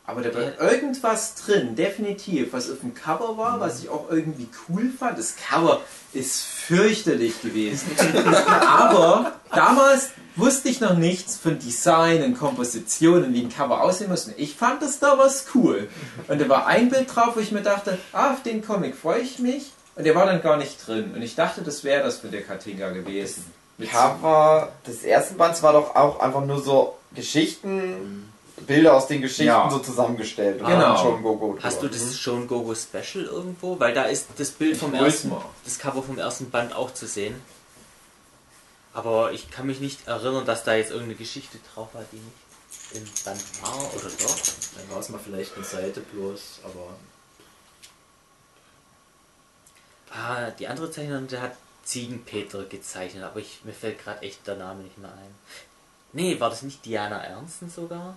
[0.08, 4.48] Aber da war irgendwas drin, definitiv, was auf dem Cover war, was ich auch irgendwie
[4.68, 5.18] cool fand.
[5.18, 5.80] Das Cover
[6.12, 7.90] ist fürchterlich gewesen.
[8.46, 14.10] Aber damals wusste ich noch nichts von Design und Komposition und wie ein Cover aussehen
[14.10, 14.28] muss.
[14.36, 15.88] Ich fand das da was cool.
[16.28, 19.20] Und da war ein Bild drauf, wo ich mir dachte, ah, auf den Comic freue
[19.20, 19.72] ich mich.
[19.96, 21.12] Und der war dann gar nicht drin.
[21.14, 23.44] Und ich dachte, das wäre das von der Katinga gewesen.
[23.78, 28.30] Mit Cover des ersten Bands war doch auch einfach nur so Geschichten,
[28.66, 29.68] Bilder aus den Geschichten Ja.
[29.70, 30.60] so zusammengestellt.
[30.60, 30.80] Und Genau.
[30.80, 31.58] dann schon Go Go.
[31.62, 33.78] Hast du das schon Gogo Special irgendwo?
[33.78, 35.30] Weil da ist das Bild vom ersten,
[35.64, 37.34] das Cover vom ersten Band auch zu sehen.
[38.96, 42.94] Aber ich kann mich nicht erinnern, dass da jetzt irgendeine Geschichte drauf war, die nicht
[42.94, 44.36] im Band war oder doch.
[44.74, 46.96] Dann war es mal vielleicht eine Seite bloß, aber
[50.12, 54.56] Ah, die andere Zeichnerin, der hat Ziegenpeter gezeichnet, aber ich, mir fällt gerade echt der
[54.56, 55.34] Name nicht mehr ein.
[56.14, 58.16] Nee, war das nicht Diana Ernsten sogar?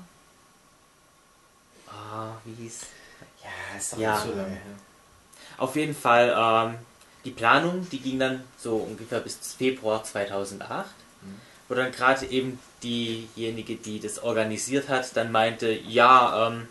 [1.88, 2.82] Ah, wie hieß.
[3.44, 4.14] Ja, ist doch Ja.
[4.14, 4.52] nicht so lange.
[4.56, 4.62] her.
[5.58, 6.80] Auf jeden Fall, ähm,
[7.26, 10.90] die Planung, die ging dann so ungefähr bis Februar 2008,
[11.68, 16.68] wo dann gerade eben diejenige, die das organisiert hat, dann meinte, ja, ähm,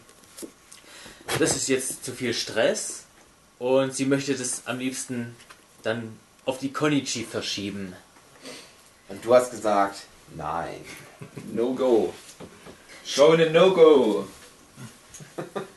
[1.38, 3.04] das ist jetzt zu viel Stress
[3.58, 5.36] und sie möchte das am liebsten
[5.82, 7.94] dann auf die Konichi verschieben.
[9.08, 10.84] Und du hast gesagt, nein.
[11.52, 12.14] No go.
[13.04, 14.26] Shonen No-Go.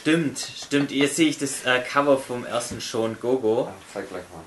[0.00, 0.90] Stimmt, stimmt.
[0.92, 3.68] Jetzt sehe ich das äh, Cover vom ersten Schon Gogo.
[3.70, 4.42] Ah, zeig gleich mal.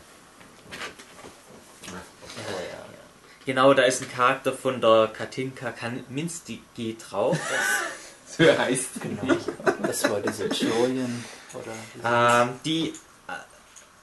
[3.45, 7.37] Genau, da ist ein Charakter von der Katinka Kaminski drauf.
[8.25, 9.37] So heißt Genau.
[9.83, 12.89] Das war diese Julian oder Ähm, die,
[13.27, 13.33] äh,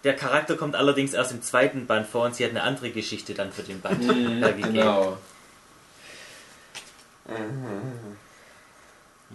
[0.05, 3.35] der Charakter kommt allerdings erst im zweiten Band vor und sie hat eine andere Geschichte
[3.35, 4.73] dann für den Band hergegeben.
[4.73, 5.19] Genau.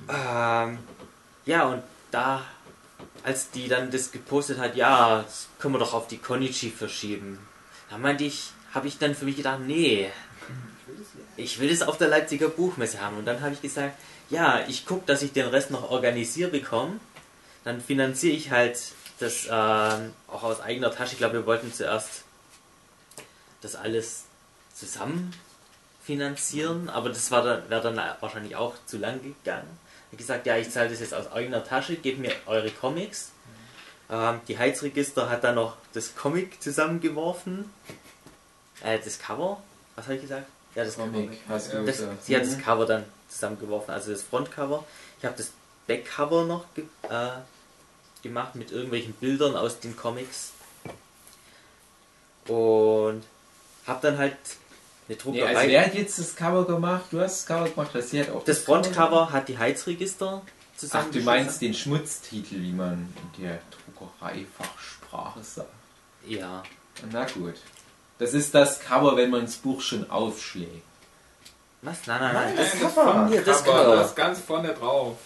[0.08, 0.78] Ähm,
[1.45, 1.84] ja, und
[2.15, 2.43] da,
[3.23, 7.39] als die dann das gepostet hat, ja, das können wir doch auf die Konichi verschieben.
[7.89, 10.10] Da meinte ich, habe ich dann für mich gedacht, nee,
[11.36, 13.17] ich will das auf der Leipziger Buchmesse haben.
[13.17, 13.97] Und dann habe ich gesagt,
[14.30, 16.99] ja, ich gucke, dass ich den Rest noch organisiert bekomme.
[17.63, 18.80] Dann finanziere ich halt
[19.19, 21.13] das ähm, auch aus eigener Tasche.
[21.13, 22.23] Ich glaube, wir wollten zuerst
[23.62, 24.25] das alles
[24.73, 25.34] zusammen
[26.04, 29.80] finanzieren, aber das war dann, wäre dann wahrscheinlich auch zu lang gegangen.
[30.17, 33.32] Gesagt, ja, ich zahle das jetzt aus eigener Tasche, gebt mir eure Comics.
[34.10, 37.69] Ähm, die Heizregister hat dann noch das Comic zusammengeworfen.
[38.84, 39.62] Äh, das Cover,
[39.95, 40.47] was habe ich gesagt?
[40.75, 42.25] Ja, das Comic, das, gesagt.
[42.25, 42.62] sie hat das Mhm.
[42.62, 44.84] Cover dann zusammengeworfen, also das Frontcover.
[45.19, 45.51] Ich habe das
[45.88, 47.30] Backcover noch ge äh,
[48.21, 50.51] gemacht mit irgendwelchen Bildern aus den Comics.
[52.47, 53.23] Und
[53.88, 54.36] habe dann halt
[55.07, 55.55] eine Nee, Druckerei.
[55.55, 57.05] also wer hat jetzt das Cover gemacht?
[57.11, 60.41] Du hast das Cover gemacht, das sie hat auch das Cover Frontcover hat die Heizregister
[60.45, 61.11] Ach, zusammen.
[61.11, 63.59] du meinst den Schmutztitel, wie man in der
[63.95, 65.69] Druckereifachsprache sagt.
[66.27, 66.63] Ja.
[67.11, 67.55] Na gut.
[68.17, 70.83] Das ist das Cover, wenn man das Buch schon aufschlägt.
[71.81, 71.97] Was?
[72.07, 72.53] Nein, nein, nein.
[72.57, 73.27] das Das, Cover.
[73.29, 73.95] hier, das Aber Cover.
[73.97, 75.17] das ist ganz vorne drauf.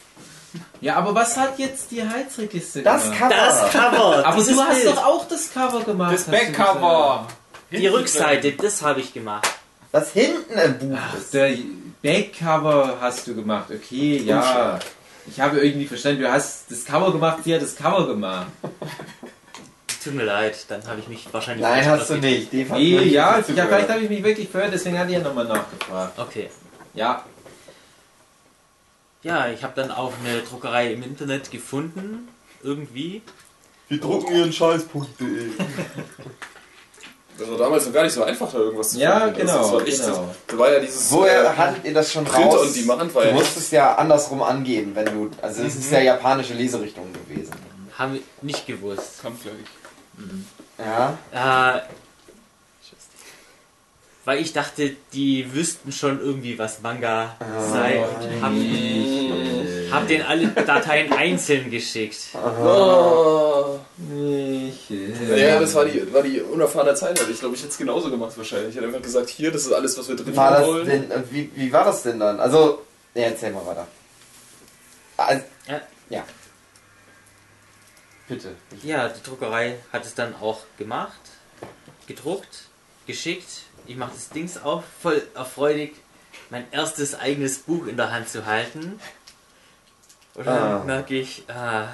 [0.82, 3.20] Ja, aber was hat jetzt die Heizregister Das gemacht?
[3.20, 3.30] Cover.
[3.36, 4.26] Das Cover!
[4.26, 4.88] Aber du hast Bild.
[4.88, 6.14] doch auch das Cover gemacht.
[6.16, 7.28] Das Backcover.
[7.72, 9.48] Die Rückseite, das habe ich gemacht.
[9.92, 10.98] Was hinten im Buch.
[11.00, 11.34] Ach, ist.
[11.34, 11.58] der
[12.02, 13.70] Backcover hast du gemacht.
[13.72, 14.80] Okay, ja.
[15.28, 18.48] Ich habe irgendwie verstanden, du hast das Cover gemacht, sie hat das Cover gemacht.
[20.04, 21.62] Tut mir leid, dann habe ich mich wahrscheinlich.
[21.62, 22.52] Nein, hast du nicht.
[22.52, 25.46] Die Nee, ja, ja, vielleicht habe ich mich wirklich verhört, deswegen hatte ich ja nochmal
[25.46, 26.18] nachgefragt.
[26.18, 26.50] Okay.
[26.94, 27.24] Ja,
[29.22, 32.30] Ja, ich habe dann auch eine Druckerei im Internet gefunden,
[32.64, 33.22] irgendwie.
[33.90, 35.50] Wir drucken ihren Scheiß.de.
[37.40, 39.38] Das war damals noch gar nicht so einfach, da irgendwas zu Ja, finden.
[39.40, 40.30] genau, Das war echt, genau.
[40.48, 41.12] Da war ja dieses.
[41.12, 42.68] Woher äh, hattet ihr das schon Print raus?
[42.68, 45.30] on Demand war du musst es ja andersrum angehen, wenn du.
[45.42, 47.54] Also es ist ja japanische Leserichtung gewesen.
[47.98, 49.22] Haben wir nicht gewusst.
[49.22, 49.56] Kommt gleich.
[50.78, 51.18] Ja.
[51.76, 51.82] Äh,
[54.26, 57.36] weil ich dachte, die wüssten schon irgendwie, was Manga
[57.72, 58.00] sei.
[58.04, 58.42] Und
[59.92, 62.18] hab, hab denen alle Dateien einzeln geschickt.
[62.34, 63.80] Oh.
[65.36, 67.20] Ja, das war die, war die unerfahrene Zeit.
[67.30, 68.70] Ich glaube, ich hätte es genauso gemacht wahrscheinlich.
[68.70, 70.86] Ich hätte einfach gesagt, hier, das ist alles, was wir drin War wollen.
[70.88, 72.40] denn, äh, wie, wie war das denn dann?
[72.40, 72.84] Also,
[73.16, 73.88] ja, erzähl mal weiter.
[75.18, 75.82] Also, Ja.
[76.10, 76.24] ja.
[78.28, 78.50] Bitte.
[78.84, 81.20] Ja, die Druckerei hat es dann auch gemacht,
[82.06, 82.66] gedruckt,
[83.08, 83.48] geschickt.
[83.90, 85.96] Ich mache das Dings auf, voll erfreudig,
[86.52, 89.00] mein erstes eigenes Buch in der Hand zu halten.
[90.36, 90.84] Und dann Ah.
[90.86, 91.88] merke ich, ah,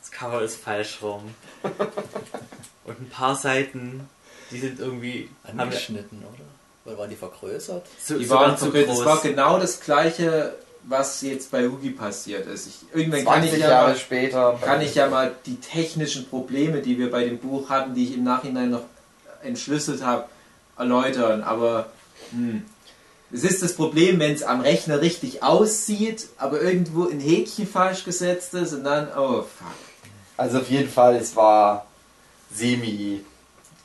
[0.00, 1.34] das Cover ist falsch rum.
[2.84, 4.08] Und ein paar Seiten,
[4.50, 6.44] die sind irgendwie haben Angeschnitten, oder?
[6.86, 7.86] Oder waren die vergrößert?
[8.02, 9.00] so, Die waren zu groß.
[9.00, 12.66] Es war genau das gleiche, was jetzt bei Hugi passiert ist.
[12.68, 14.58] Ich, irgendwann kann 20 ich, ja Jahre mal, später.
[14.64, 18.14] kann ich ja mal die technischen Probleme, die wir bei dem Buch hatten, die ich
[18.14, 18.84] im Nachhinein noch
[19.42, 20.26] entschlüsselt habe,
[20.78, 21.42] erläutern.
[21.42, 21.90] Aber
[22.30, 22.64] hm,
[23.32, 28.04] es ist das Problem, wenn es am Rechner richtig aussieht, aber irgendwo ein Häkchen falsch
[28.04, 29.68] gesetzt ist und dann, oh fuck.
[30.36, 31.86] Also auf jeden Fall, es war
[32.54, 33.24] semi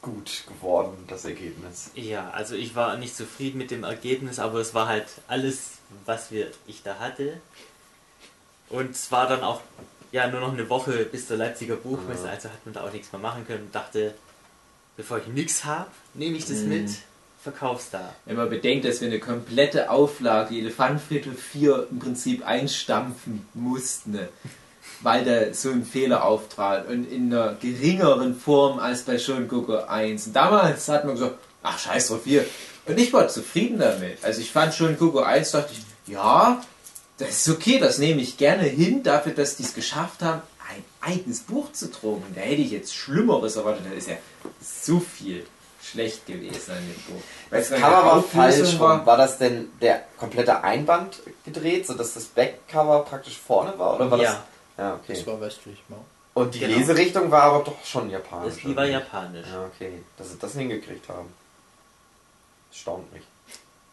[0.01, 1.89] gut geworden, das Ergebnis.
[1.95, 5.71] Ja, also ich war nicht zufrieden mit dem Ergebnis, aber es war halt alles,
[6.05, 7.39] was wir, ich da hatte.
[8.69, 9.61] Und es war dann auch
[10.11, 13.11] ja nur noch eine Woche bis zur Leipziger Buchmesse, also hat man da auch nichts
[13.11, 14.13] mehr machen können und dachte,
[14.97, 16.69] bevor ich nichts habe, nehme ich das Mhm.
[16.69, 16.89] mit,
[17.43, 18.13] verkauf's da.
[18.25, 24.29] Wenn man bedenkt, dass wir eine komplette Auflage Elefantenfriedhof 4 im Prinzip einstampfen mussten, ne?
[25.01, 30.27] weil da so ein Fehler auftrat und in einer geringeren Form als bei Schongucker 1.
[30.27, 32.45] Und damals hat man gesagt, ach scheiß drauf, hier.
[32.85, 34.23] Und ich war zufrieden damit.
[34.23, 36.61] Also ich fand Schongucker 1, dachte ich, ja,
[37.17, 40.41] das ist okay, das nehme ich gerne hin, dafür, dass die es geschafft haben,
[41.03, 42.33] eigenes Buch zu drucken.
[42.35, 44.15] Da hätte ich jetzt Schlimmeres erwartet, da ist ja
[44.61, 45.45] so viel
[45.81, 47.21] schlecht gewesen an dem Buch.
[47.51, 49.05] Das Weißt Cover war falsch rum.
[49.05, 53.95] War das denn der komplette Einband gedreht, sodass das Backcover praktisch vorne war?
[53.95, 54.27] Oder war das?
[54.27, 54.43] Ja,
[54.77, 55.13] Ja, okay.
[55.13, 55.97] Das war westlich, ja.
[56.35, 56.77] Und die Genau.
[56.77, 58.55] Leserichtung war aber doch schon japanisch.
[58.55, 59.45] das, die war japanisch.
[59.51, 60.01] Ja, okay.
[60.17, 61.31] Dass sie das hingekriegt haben.
[62.71, 63.21] Das staunt mich.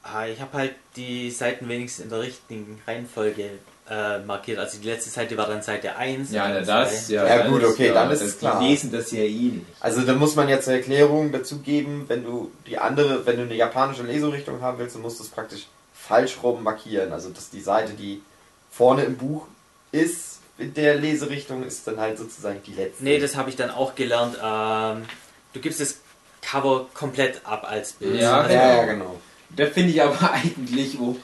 [0.03, 3.51] Ah, ich habe halt die Seiten wenigstens in der richtigen Reihenfolge
[3.88, 4.59] äh, markiert.
[4.59, 6.33] Also die letzte Seite war dann Seite 1.
[6.33, 6.61] Ja, zwei.
[6.62, 7.27] das, ja.
[7.27, 8.61] Ja, gut, okay, dann ist das, es klar.
[8.61, 9.66] Die lesen das ja eh nicht.
[9.81, 13.43] Also da muss man jetzt zur Erklärung dazu geben, wenn du die andere, wenn du
[13.43, 17.12] eine japanische Leserichtung haben willst, dann musst du es praktisch falsch rum markieren.
[17.12, 18.23] Also dass die Seite, die
[18.71, 19.47] vorne im Buch
[19.93, 23.03] ist, in der Leserichtung, ist dann halt sozusagen die letzte.
[23.03, 24.37] Nee, das habe ich dann auch gelernt.
[24.43, 25.05] Ähm,
[25.53, 25.97] du gibst das
[26.43, 28.21] Cover komplett ab als Bild.
[28.21, 29.21] Ja, also, ja, ja, genau.
[29.57, 31.16] Da finde ich aber eigentlich oh,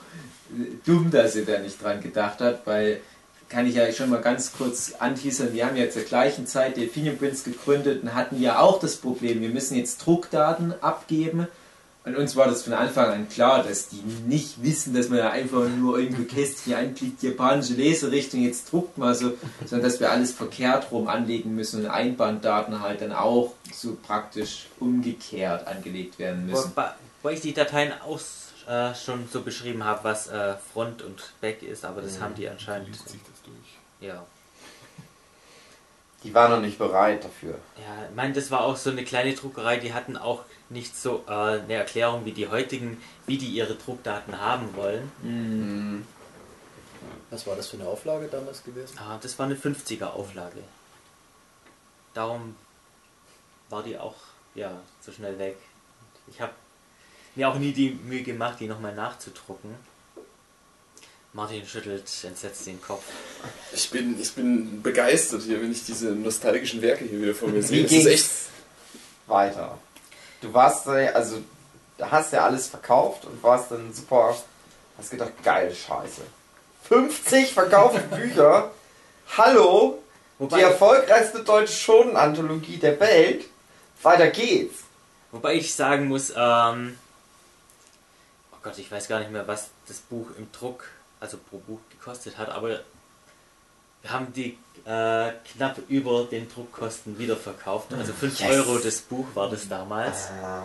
[0.84, 3.00] dumm, dass ihr da nicht dran gedacht habt, weil
[3.48, 7.16] kann ich ja schon mal ganz kurz anteasern, wir haben ja zur gleichen Zeit Delphinium
[7.16, 11.46] Prints gegründet und hatten ja auch das Problem, wir müssen jetzt Druckdaten abgeben
[12.06, 15.30] und uns war das von Anfang an klar, dass die nicht wissen, dass man ja
[15.30, 19.32] einfach nur irgendwo Kästchen anklickt, japanische Leserichtung, jetzt druckt mal so,
[19.64, 24.68] sondern dass wir alles verkehrt rum anlegen müssen und Einbanddaten halt dann auch so praktisch
[24.78, 26.70] umgekehrt angelegt werden müssen.
[26.76, 28.20] Wobei ich die Dateien auch
[28.66, 32.48] äh, schon so beschrieben habe, was äh, Front und Back ist, aber das haben die
[32.48, 32.88] anscheinend.
[32.88, 34.08] Liest sich das durch.
[34.08, 34.24] Ja.
[36.22, 37.58] Die waren noch nicht bereit dafür.
[37.76, 41.24] Ja, ich meine, das war auch so eine kleine Druckerei, die hatten auch nicht so
[41.28, 45.12] äh, eine Erklärung wie die heutigen, wie die ihre Druckdaten haben wollen.
[45.22, 46.06] Mhm.
[47.30, 48.98] Was war das für eine Auflage damals gewesen?
[48.98, 50.62] Ah, das war eine 50er Auflage.
[52.14, 52.56] Darum
[53.68, 54.16] war die auch
[54.54, 55.58] ja, so schnell weg.
[56.28, 56.52] Ich habe
[57.36, 59.74] mir auch nie die Mühe gemacht, die nochmal nachzudrucken.
[61.32, 63.02] Martin schüttelt entsetzt den Kopf.
[63.74, 67.56] Ich bin, ich bin begeistert hier, wenn ich diese nostalgischen Werke hier wieder vor mir
[67.58, 67.84] Wie sehe.
[67.84, 68.30] Es ging's ist echt.
[69.26, 69.78] weiter?
[70.40, 71.42] Du warst, äh, also,
[71.98, 74.34] da hast ja alles verkauft und warst dann super,
[74.96, 76.22] hast gedacht, geil, scheiße.
[76.88, 78.70] 50 verkaufte Bücher?
[79.36, 80.02] Hallo?
[80.38, 83.44] Die Wobei, erfolgreichste deutsche Schonenanthologie der Welt?
[84.02, 84.76] Weiter geht's.
[85.32, 86.96] wobei ich sagen muss, ähm,
[88.66, 90.88] Gott, ich weiß gar nicht mehr, was das Buch im Druck,
[91.20, 92.80] also pro Buch gekostet hat, aber
[94.02, 97.92] wir haben die äh, knapp über den Druckkosten wiederverkauft.
[97.94, 98.50] Also 5 Yes.
[98.50, 100.30] Euro das Buch war das damals.
[100.42, 100.64] Ah.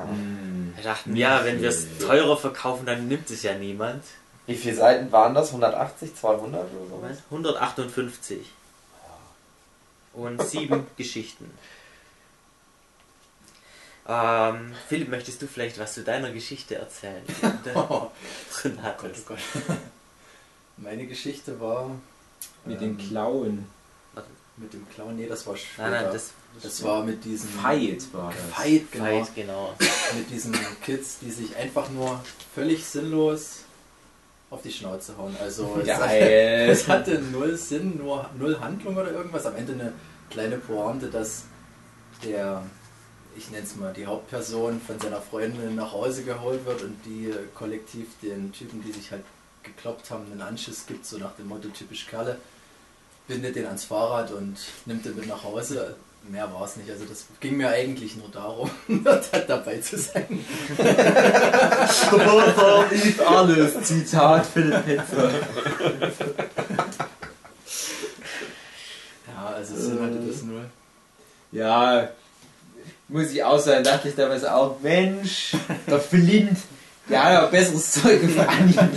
[0.76, 4.04] Wir dachten, ja, wenn wir es teurer verkaufen, dann nimmt es ja niemand.
[4.48, 5.50] Wie viele Seiten waren das?
[5.50, 7.04] 180, 200 oder so?
[7.30, 8.40] 158.
[10.14, 11.52] Und sieben Geschichten.
[14.08, 17.24] Ähm, Philipp, möchtest du vielleicht was zu deiner Geschichte erzählen,
[17.76, 18.10] Oh
[18.54, 19.22] drin Gott, oh?
[19.28, 19.38] Gott.
[20.78, 21.90] Meine Geschichte war
[22.66, 23.68] Mit ähm, den Klauen.
[24.58, 25.16] mit dem Clown.
[25.16, 25.90] Nee, das war später.
[25.90, 28.58] Nein, nein, das das war mit diesen Fight war das.
[28.58, 29.06] Fight, genau.
[29.06, 29.74] Fight, genau.
[30.18, 32.22] Mit diesen Kids, die sich einfach nur
[32.54, 33.60] völlig sinnlos
[34.50, 35.36] auf die Schnauze hauen.
[35.40, 36.70] Also es, Geil.
[36.70, 39.46] es hatte null Sinn, nur null Handlung oder irgendwas.
[39.46, 39.94] Am Ende eine
[40.30, 41.44] kleine Pointe, dass
[42.24, 42.64] der,
[43.36, 47.30] ich nenne es mal, die Hauptperson von seiner Freundin nach Hause geholt wird und die
[47.30, 49.24] äh, kollektiv den Typen, die sich halt
[49.64, 52.38] gekloppt haben, einen Anschiss gibt, so nach dem Motto typisch Kerle.
[53.28, 55.96] bindet den ans Fahrrad und nimmt den mit nach Hause.
[56.30, 56.90] Mehr war es nicht.
[56.90, 58.70] Also das ging mir eigentlich nur darum,
[59.04, 60.46] dort dabei zu sein.
[61.90, 63.84] Sportler liebt alles.
[63.84, 65.32] Zitat Philipp Hetzer.
[69.28, 70.66] Ja, also es sind halt das nur.
[71.52, 72.10] Ja,
[73.12, 75.56] muss ich auch sagen, dachte ich damals auch, Mensch,
[75.88, 76.58] der Flint,
[77.10, 78.90] der hat ja besseres Zeug für Anime.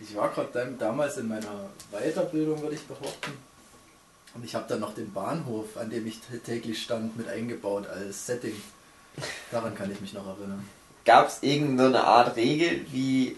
[0.00, 3.32] Ich war gerade damals in meiner Weiterbildung, würde ich behaupten.
[4.34, 8.26] Und ich habe dann noch den Bahnhof, an dem ich täglich stand, mit eingebaut als
[8.26, 8.54] Setting.
[9.50, 10.68] Daran kann ich mich noch erinnern.
[11.04, 13.36] Gab es irgendeine Art Regel, wie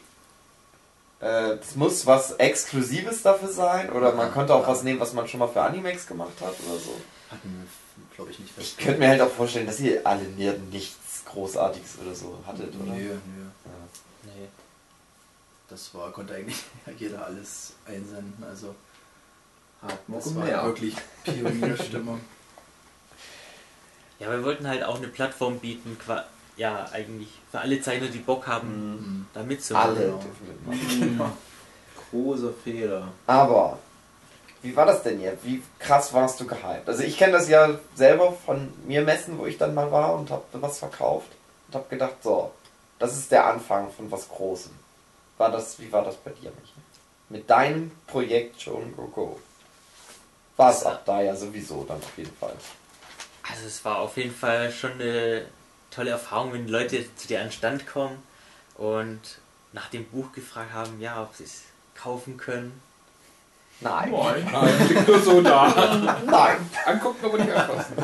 [1.25, 3.91] es muss was Exklusives dafür sein?
[3.91, 6.79] Oder man konnte auch was nehmen, was man schon mal für Animex gemacht hat oder
[6.79, 7.01] so?
[7.31, 11.25] Hatten wir, glaube ich, nicht Ich könnte mir halt auch vorstellen, dass ihr alle nichts
[11.25, 12.93] Großartiges oder so hattet, oder?
[12.93, 13.11] Nö, nö.
[13.11, 14.31] Ja.
[14.35, 14.49] Nee.
[15.69, 16.63] Das war, konnte eigentlich
[16.99, 18.45] jeder alles einsenden.
[18.49, 18.75] Also
[20.09, 22.21] das war wirklich Pionierstimmung.
[24.19, 25.99] Ja, wir wollten halt auch eine Plattform bieten,
[26.57, 29.27] ja, eigentlich für alle Zeichner, die Bock haben, Mhm.
[29.35, 29.91] da mitzumachen.
[29.91, 30.19] Alle Genau.
[30.19, 31.33] dürfen mitmachen.
[32.11, 33.09] Großer Fehler.
[33.27, 33.79] Aber,
[34.63, 35.45] wie war das denn jetzt?
[35.45, 36.89] Wie krass warst du gehypt?
[36.89, 40.31] Also ich kenne das ja selber von mir Messen, wo ich dann mal war und
[40.31, 41.29] habe was verkauft
[41.69, 42.53] und habe gedacht, so,
[42.99, 44.73] das ist der Anfang von was Großem.
[45.39, 46.83] War das, wie war das bei dir, Michael?
[47.31, 49.41] Mit deinem Projekt schon Go Go.
[50.57, 52.55] War es auch da ja sowieso dann auf jeden Fall.
[53.51, 55.47] Also es war auf jeden Fall schon eine
[55.95, 58.23] tolle Erfahrung, wenn Leute zu dir an den Stand kommen
[58.77, 59.21] und
[59.73, 61.63] nach dem Buch gefragt haben, ja, ob sie es
[61.95, 62.81] kaufen können.
[63.81, 64.11] Nein.
[64.11, 64.45] Moin.
[64.53, 66.21] Nein, liegt nur so da.
[66.25, 66.71] Nein.
[66.87, 67.97] Angucken, aber nicht anfassen.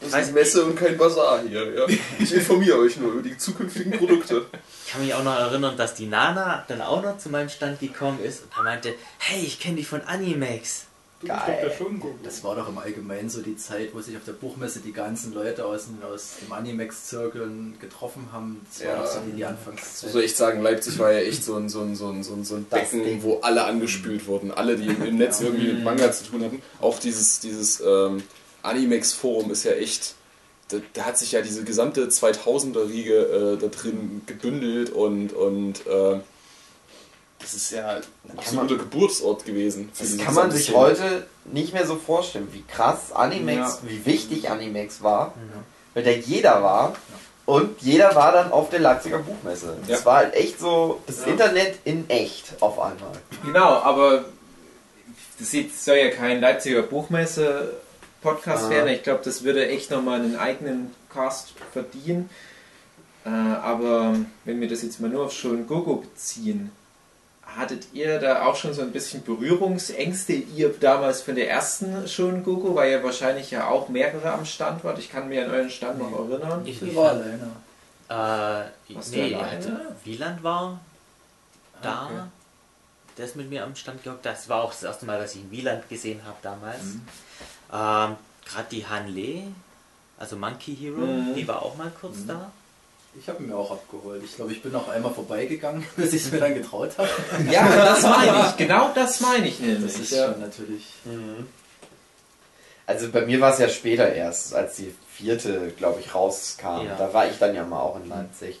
[0.00, 1.74] Das ist Messe und kein Bazar hier.
[1.74, 1.86] Ja.
[2.18, 4.46] Ich informiere euch nur über die zukünftigen Produkte.
[4.86, 7.80] Ich kann mich auch noch erinnern, dass die Nana dann auch noch zu meinem Stand
[7.80, 10.87] gekommen ist und er meinte, hey, ich kenne dich von Animax.
[11.26, 11.72] Geil.
[12.22, 15.34] Das war doch im Allgemeinen so die Zeit, wo sich auf der Buchmesse die ganzen
[15.34, 18.64] Leute aus, den- aus dem Animex-Zirkeln getroffen haben.
[18.70, 19.02] Das war Ja.
[19.02, 20.10] doch so die, die So Anfangszeit.
[20.12, 22.44] soll ich sagen, Leipzig war ja echt so ein, so ein, so ein, so ein,
[22.44, 23.22] so Becken, Ding.
[23.22, 24.52] wo alle angespült wurden.
[24.52, 26.62] Alle, die im, im Netz irgendwie mit Manga zu tun hatten.
[26.80, 28.22] Auch dieses, dieses ähm,
[28.62, 30.14] Animex-Forum ist ja echt.
[30.68, 36.20] Da, da hat sich ja diese gesamte 2000er-Riege äh, da drin gebündelt und, und äh,
[37.40, 38.02] das ist ja ein
[38.38, 39.90] absoluter Geburtsort gewesen.
[39.92, 40.78] Für Das kann man sich Szene.
[40.78, 43.78] heute nicht mehr so vorstellen, wie krass Animex, Ja.
[43.88, 45.34] wie wichtig Animex war,
[45.94, 46.94] weil da jeder war
[47.46, 49.76] und jeder war dann auf der Leipziger Buchmesse.
[49.86, 50.04] Das Ja.
[50.06, 51.26] war halt echt so das Ja.
[51.28, 53.12] Internet in echt auf einmal.
[53.44, 54.24] Genau, aber
[55.38, 55.52] das
[55.84, 58.70] soll ja kein Leipziger Buchmesse-Podcast Ah.
[58.70, 58.88] werden.
[58.92, 62.28] Ich glaube, das würde echt nochmal einen eigenen Cast verdienen.
[63.24, 66.70] Äh, aber wenn wir das jetzt mal nur auf Schon Gogo beziehen,
[67.56, 72.44] hattet ihr da auch schon so ein bisschen Berührungsängste, ihr damals von der ersten Schon
[72.44, 74.98] Gogo, weil ihr wahrscheinlich ja auch mehrere am Stand wart.
[74.98, 76.62] Ich kann mich an euren Stand noch erinnern.
[76.64, 77.50] Ich, Ich war alleine.
[78.08, 78.14] Äh,
[78.94, 79.56] Warst nee, alleine?
[79.56, 79.68] also
[80.04, 80.80] Wieland war
[81.82, 81.92] da.
[81.92, 82.22] Ah, okay.
[83.16, 84.24] Der ist mit mir am Stand gehockt.
[84.24, 86.82] Das war auch das erste Mal, dass ich Wieland gesehen habe damals.
[86.84, 87.02] Mhm.
[87.72, 89.42] Ähm, Gerade die Hanle,
[90.18, 91.34] also Monkey Hero, Mhm.
[91.34, 92.26] die war auch mal kurz Mhm.
[92.28, 92.52] da.
[93.20, 94.22] Ich habe ihn mir auch abgeholt.
[94.24, 97.08] Ich glaube, ich bin noch einmal vorbeigegangen, bis ich es mir dann getraut habe.
[97.50, 98.56] Ja, das meine ich.
[98.56, 99.92] Genau das meine ich nämlich.
[99.92, 100.26] Das ist ja.
[100.26, 100.84] schon natürlich.
[102.86, 106.86] Also bei mir war es ja später erst, als die vierte, glaube ich, rauskam.
[106.86, 106.96] Ja.
[106.96, 108.60] Da war ich dann ja mal auch in Leipzig.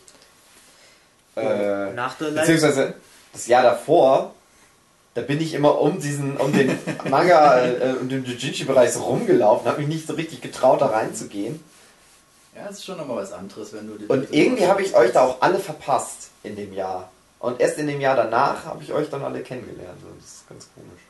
[1.36, 2.54] Äh, Nach der Leipzig.
[2.54, 2.94] beziehungsweise
[3.32, 4.34] das Jahr davor,
[5.14, 9.68] da bin ich immer um diesen, um den Manga, äh, um den Jujinshi-Bereich so rumgelaufen,
[9.68, 11.62] habe mich nicht so richtig getraut, da reinzugehen.
[12.58, 15.22] Ja, ist schon nochmal was anderes, wenn du die Und irgendwie habe ich euch da
[15.22, 17.10] auch alle verpasst in dem Jahr.
[17.38, 19.98] Und erst in dem Jahr danach habe ich euch dann alle kennengelernt.
[20.18, 21.02] Das ist ganz komisch.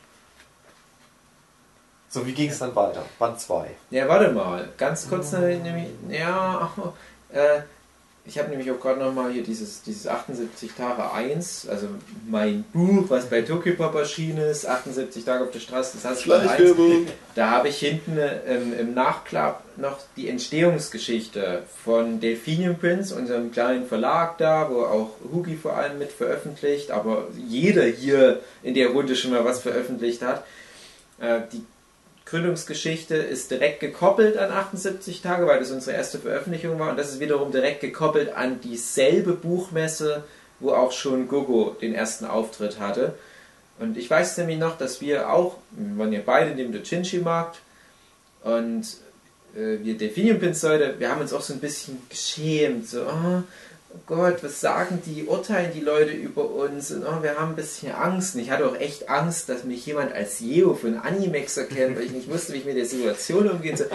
[2.09, 3.03] So, wie ging es dann weiter?
[3.17, 3.71] Band 2.
[3.89, 4.69] Ja, warte mal.
[4.77, 6.71] Ganz kurz, ne, nämlich, ja,
[7.31, 7.61] äh,
[8.29, 11.87] ich habe nämlich auch gerade nochmal hier dieses, dieses 78 Tage 1, also
[12.27, 16.43] mein Buch, was bei Tokyopop erschienen ist, 78 Tage auf der Straße, das heißt Band
[16.43, 16.51] 1.
[16.51, 17.07] Schleichwerbung.
[17.33, 23.87] Da habe ich hinten ähm, im Nachklapp noch die Entstehungsgeschichte von Delphinium Prince, unserem kleinen
[23.87, 29.15] Verlag da, wo auch Hugi vor allem mit veröffentlicht, aber jeder hier in der Runde
[29.15, 30.45] schon mal was veröffentlicht hat.
[31.19, 31.63] Äh, die
[32.29, 37.09] Gründungsgeschichte ist direkt gekoppelt an 78 Tage, weil das unsere erste Veröffentlichung war und das
[37.09, 40.23] ist wiederum direkt gekoppelt an dieselbe Buchmesse,
[40.59, 43.15] wo auch schon Gogo den ersten Auftritt hatte.
[43.79, 47.59] Und ich weiß nämlich noch, dass wir auch, wir waren ja beide in dem Dojinshi-Markt
[48.43, 48.83] und
[49.55, 53.43] äh, wir Delphinium Pins Leute, wir haben uns auch so ein bisschen geschämt, so, oh,
[53.93, 57.55] oh Gott, was sagen die, urteilen die Leute über uns und oh, wir haben ein
[57.55, 58.35] bisschen Angst.
[58.35, 62.05] Und ich hatte auch echt Angst, dass mich jemand als Jeo von Animex erkennt, weil
[62.05, 63.89] ich nicht wusste, wie ich mit der Situation umgehen soll.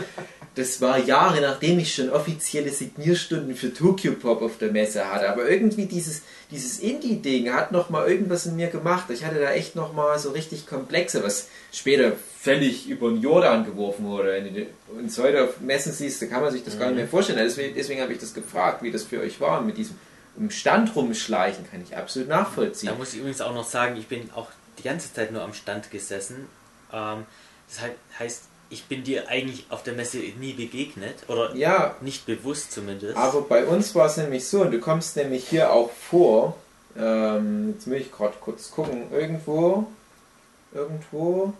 [0.56, 5.28] Das war Jahre, nachdem ich schon offizielle Signierstunden für Tokyo Pop auf der Messe hatte.
[5.28, 9.10] Aber irgendwie dieses, dieses Indie-Ding hat nochmal irgendwas in mir gemacht.
[9.10, 14.04] Ich hatte da echt nochmal so richtig komplexe, was später völlig über den Jordan geworfen
[14.06, 14.32] wurde.
[14.32, 17.08] Wenn du uns heute auf Messen siehst, da kann man sich das gar nicht mehr
[17.08, 17.38] vorstellen.
[17.38, 19.58] Deswegen, deswegen habe ich das gefragt, wie das für euch war.
[19.58, 19.96] Und mit diesem
[20.36, 22.90] im Stand rumschleichen kann ich absolut nachvollziehen.
[22.90, 24.48] Da muss ich übrigens auch noch sagen, ich bin auch
[24.78, 26.48] die ganze Zeit nur am Stand gesessen.
[26.92, 27.24] Ähm,
[27.68, 27.80] das
[28.18, 28.42] heißt,
[28.74, 33.16] ich bin dir eigentlich auf der Messe nie begegnet oder Ja, nicht bewusst zumindest.
[33.16, 36.56] aber bei uns war es nämlich so, und du kommst nämlich hier auch vor,
[36.98, 39.86] ähm, jetzt will ich gerade kurz gucken, irgendwo,
[40.74, 41.52] irgendwo,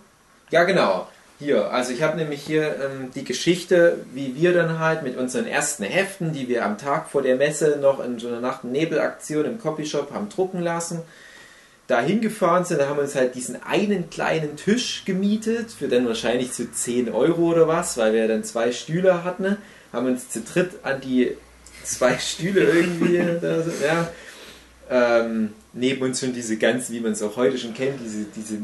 [0.51, 1.07] ja genau,
[1.39, 5.47] hier, also ich habe nämlich hier ähm, die Geschichte, wie wir dann halt mit unseren
[5.47, 8.73] ersten Heften, die wir am Tag vor der Messe noch in so einer Nacht- und
[8.73, 11.03] Nebelaktion im Copyshop haben drucken lassen,
[11.87, 16.07] da hingefahren sind, da haben wir uns halt diesen einen kleinen Tisch gemietet, für dann
[16.07, 19.59] wahrscheinlich zu 10 Euro oder was, weil wir dann zwei Stühle hatten,
[19.93, 21.37] haben uns zu dritt an die
[21.85, 24.11] zwei Stühle irgendwie, da, so, ja,
[24.91, 28.59] ähm, neben uns schon diese ganzen, wie man es auch heute schon kennt, diese, diese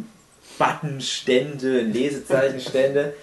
[0.59, 3.14] Buttonstände, Lesezeichenstände.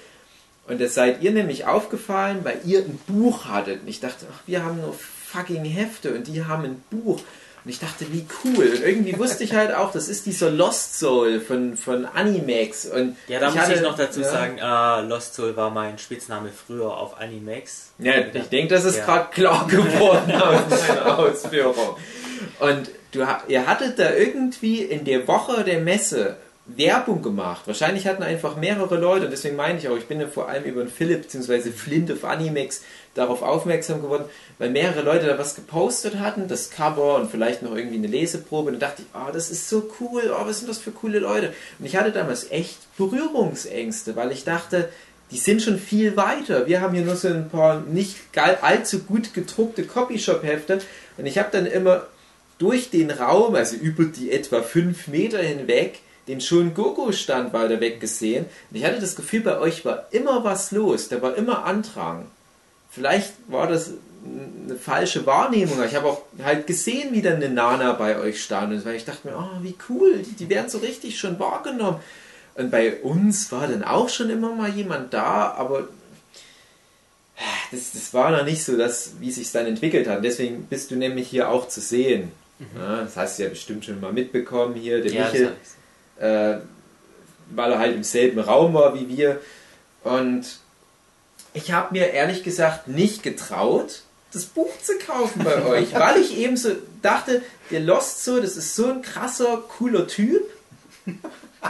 [0.68, 3.82] Und das seid ihr nämlich aufgefallen, weil ihr ein Buch hattet.
[3.82, 7.22] Und ich dachte, ach, wir haben nur fucking Hefte und die haben ein Buch.
[7.68, 8.66] Und ich dachte, wie cool.
[8.66, 12.86] Und irgendwie wusste ich halt auch, das ist dieser Lost Soul von, von Animax.
[12.86, 14.30] Und ja, da ich muss hatte- ich noch dazu ja.
[14.32, 17.90] sagen, äh, Lost Soul war mein Spitzname früher auf Animax.
[18.00, 19.04] Ja, ich denke, das ist Ja.
[19.06, 21.98] gerade klar geworden aus meiner Ausführung.
[22.62, 26.38] Und du, ihr hattet da irgendwie in der Woche der Messe
[26.68, 27.62] Werbung gemacht.
[27.66, 30.64] Wahrscheinlich hatten einfach mehrere Leute, und deswegen meine ich auch, ich bin ja vor allem
[30.64, 31.72] über den Philipp bzw.
[31.72, 32.82] Flint of Animex
[33.18, 34.26] darauf aufmerksam geworden,
[34.60, 38.70] weil mehrere Leute da was gepostet hatten, das Cover und vielleicht noch irgendwie eine Leseprobe.
[38.72, 41.20] Und da dachte ich, oh, das ist so cool, oh, was sind das für coole
[41.20, 41.54] Leute?
[41.80, 44.90] Und ich hatte damals echt Berührungsängste, weil ich dachte,
[45.32, 46.68] die sind schon viel weiter.
[46.68, 50.80] Wir haben hier nur so ein paar nicht allzu gut gedruckte Copyshop-Hefte
[51.18, 52.08] und ich habe dann immer
[52.58, 58.00] durch den Raum, also über die etwa fünf Meter hinweg, den schon Gogo-Stand weiter weg
[58.00, 58.46] gesehen.
[58.70, 62.26] Und ich hatte das Gefühl, bei euch war immer was los, da war immer Andrang.
[62.98, 63.92] Vielleicht war das
[64.26, 65.84] eine falsche Wahrnehmung.
[65.86, 68.74] Ich habe auch halt gesehen, wie dann eine Nana bei euch stand.
[68.74, 72.00] Und weil ich dachte mir, oh, wie cool, die, die werden so richtig schon wahrgenommen.
[72.56, 75.88] Und bei uns war dann auch schon immer mal jemand da, aber
[77.72, 80.24] das, das war noch nicht so, das, wie sich dann entwickelt hat.
[80.24, 82.32] Deswegen bist du nämlich hier auch zu sehen.
[82.76, 85.04] Ja, das hast du ja bestimmt schon mal mitbekommen hier.
[85.04, 85.52] Der Ja, Michel,
[86.20, 86.58] äh,
[87.52, 89.40] weil er halt im selben Raum war wie wir.
[90.04, 90.60] Und
[91.58, 94.02] ich habe mir ehrlich gesagt nicht getraut,
[94.34, 96.70] das Buch zu kaufen bei euch, weil ich eben so
[97.02, 97.42] dachte,
[97.72, 100.44] der Lost so, das ist so ein krasser, cooler Typ.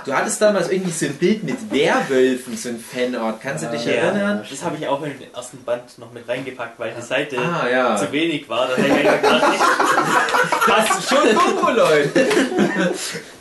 [0.05, 3.39] Du hattest damals irgendwie so ein Bild mit Werwölfen, so ein Fanart.
[3.41, 4.45] Kannst du dich Ja, erinnern?
[4.49, 7.67] das habe ich auch in den ersten Band noch mit reingepackt, weil die Seite Ah,
[7.69, 7.95] ja.
[7.95, 8.67] zu wenig war.
[8.67, 9.43] Da hätte ich gedacht,
[10.67, 12.27] Hast du schon irgendwo, Leute?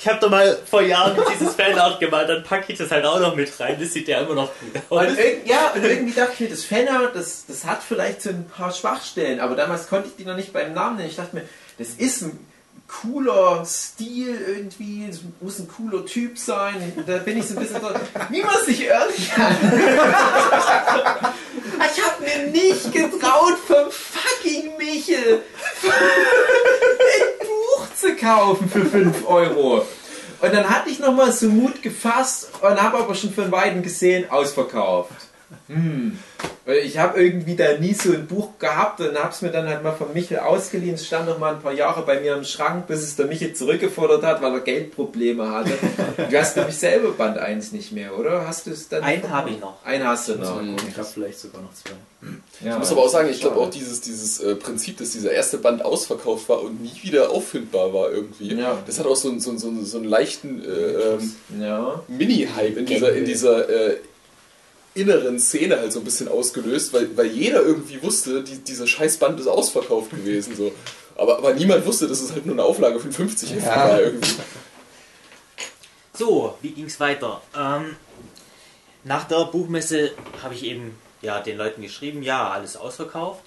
[0.00, 3.20] ich habe doch mal vor Jahren dieses Fanart gemalt, dann packe ich das halt auch
[3.20, 3.76] noch mit rein.
[3.78, 5.10] Das sieht ja immer noch gut aus.
[5.10, 8.46] Und ja, und irgendwie dachte ich mir, das Fanart, das, das hat vielleicht so ein
[8.46, 11.10] paar Schwachstellen, aber damals konnte ich die noch nicht beim Namen nennen.
[11.10, 11.42] Ich dachte mir,
[11.76, 12.38] das ist ein
[12.88, 16.94] cooler Stil irgendwie, es muss ein cooler Typ sein.
[16.96, 17.90] Und da bin ich so ein bisschen so,
[18.30, 19.54] wie man sich ehrlich an.
[21.94, 25.42] ich habe mir nicht getraut, vom fucking Michel
[28.00, 29.84] zu kaufen für 5 Euro.
[30.40, 34.30] Und dann hatte ich nochmal so Mut gefasst und habe aber schon von Weitem gesehen,
[34.30, 35.29] ausverkauft.
[35.72, 36.18] Hm.
[36.84, 39.82] Ich habe irgendwie da nie so ein Buch gehabt und habe es mir dann halt
[39.82, 40.94] mal von Michel ausgeliehen.
[40.94, 43.54] Es stand noch mal ein paar Jahre bei mir im Schrank, bis es der Michel
[43.54, 45.70] zurückgefordert hat, weil er Geldprobleme hatte.
[46.30, 48.46] Du hast nämlich selber Band 1 nicht mehr, oder?
[48.46, 49.02] Hast du es dann?
[49.02, 49.84] Einen habe ich noch.
[49.84, 50.60] Einen hast du noch.
[50.86, 51.90] Ich habe vielleicht sogar noch zwei.
[52.64, 52.74] Ja.
[52.74, 55.56] Ich muss aber auch sagen, ich glaube auch dieses, dieses äh, Prinzip, dass dieser erste
[55.58, 58.54] Band ausverkauft war und nie wieder auffindbar war irgendwie.
[58.54, 58.78] Ja.
[58.86, 62.02] Das hat auch so, einen- so, einen- so, einen- so einen leichten äh, ähm, Ja.
[62.06, 63.96] Mini-Hype in dieser, in dieser äh,
[64.94, 69.38] inneren Szene halt so ein bisschen ausgelöst, weil, weil jeder irgendwie wusste, die, dieser Scheißband
[69.40, 70.56] ist ausverkauft gewesen.
[70.56, 70.72] So.
[71.16, 73.88] Aber, aber niemand wusste, dass es halt nur eine Auflage von 50 Heften Ja.
[73.88, 74.34] war irgendwie.
[76.16, 77.40] So, wie ging es weiter?
[77.56, 77.96] Ähm,
[79.04, 80.12] nach der Buchmesse
[80.42, 83.44] habe ich eben ja, den Leuten geschrieben, ja, alles ausverkauft.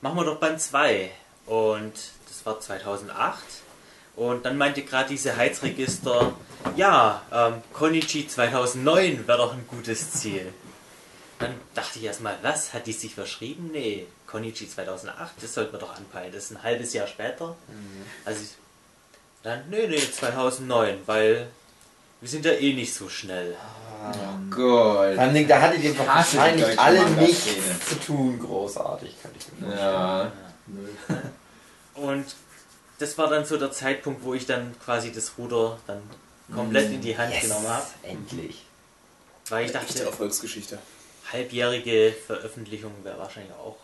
[0.00, 1.10] Machen wir doch Band 2.
[1.46, 1.92] Und
[2.28, 3.38] das war 2008.
[4.18, 6.32] Und dann meinte gerade diese Heizregister,
[6.74, 10.52] ja, ähm, Konichi 2009 wäre doch ein gutes Ziel.
[11.38, 12.74] Dann dachte ich erstmal, was?
[12.74, 13.70] Hat die sich verschrieben?
[13.72, 16.32] Nee, Konichi 2008, das sollten wir doch anpeilen.
[16.32, 17.54] Das ist ein halbes Jahr später.
[18.24, 18.50] Also ich,
[19.44, 21.46] dann, nee, nee, 2009, weil
[22.20, 23.54] wir sind ja eh nicht so schnell.
[24.02, 25.14] Oh Gott.
[25.14, 27.46] Vor allem, da hattet ihr wahrscheinlich alle nichts
[27.88, 29.92] zu tun, großartig, kann ich mir vorstellen.
[29.92, 30.32] Ja.
[30.66, 31.22] Null.
[31.94, 32.26] Und
[32.98, 36.02] das war dann so der Zeitpunkt, wo ich dann quasi das Ruder dann
[36.54, 37.86] komplett in die Hand Yes, genommen habe.
[38.02, 38.64] endlich.
[39.48, 40.78] Weil ich dachte, Erfolgsgeschichte.
[41.32, 43.76] halbjährige Veröffentlichung wäre wahrscheinlich auch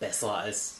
[0.00, 0.74] besser als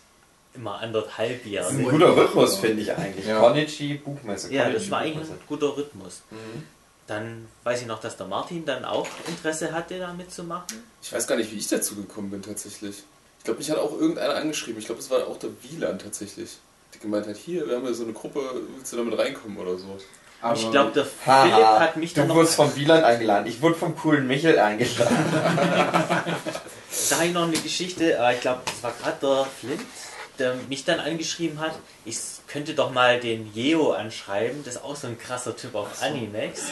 [0.54, 1.68] immer anderthalb Das ist Jahre.
[1.70, 3.26] ein guter Rhythmus, finde ich eigentlich.
[3.26, 3.40] Ja.
[3.40, 4.52] Konichi, Buchmesse.
[4.52, 6.22] Ja, Konichi, das war eigentlich ein guter Rhythmus.
[6.30, 6.62] Mhm.
[7.06, 10.82] Dann weiß ich noch, dass der Martin dann auch Interesse hatte, da mitzumachen.
[11.02, 13.02] Ich weiß gar nicht, wie ich dazu gekommen bin tatsächlich.
[13.38, 14.78] Ich glaube, mich hat auch irgendeiner angeschrieben.
[14.78, 16.56] Ich glaube, es war auch der Wieland tatsächlich.
[17.04, 18.40] Gemeint hat, hier, wir haben ja so eine Gruppe,
[18.76, 19.96] willst du damit reinkommen oder so?
[20.40, 22.36] Aber ich glaube, der Haha, Philipp hat mich dann du noch...
[22.36, 23.46] wurdest vom Wieland eingeladen.
[23.46, 25.16] Ich wurde vom coolen Michel eingeladen.
[27.10, 29.82] Da habe ich noch eine Geschichte, ich glaube, das war gerade der Flint,
[30.38, 31.72] der mich dann angeschrieben hat,
[32.04, 36.02] ich könnte doch mal den Yeo anschreiben, das ist auch so ein krasser Typ auf
[36.02, 36.68] Animex.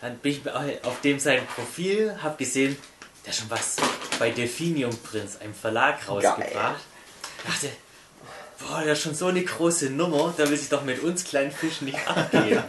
[0.00, 0.52] Dann bin ich
[0.84, 2.76] auf dem sein Profil, habe gesehen,
[3.24, 3.76] der hat schon was
[4.18, 6.82] bei Delphinium Prince, einem Verlag, rausgebracht.
[7.46, 7.68] Dachte,
[8.68, 11.50] boah, der ist schon so eine große Nummer, da will sich doch mit uns kleinen
[11.50, 12.62] Fischen nicht abgehen.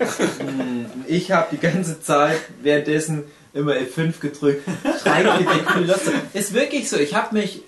[1.07, 3.23] ich habe die ganze Zeit währenddessen
[3.53, 4.67] immer F5 gedrückt.
[6.33, 6.97] Ist wirklich so.
[6.97, 7.59] Ich habe mich,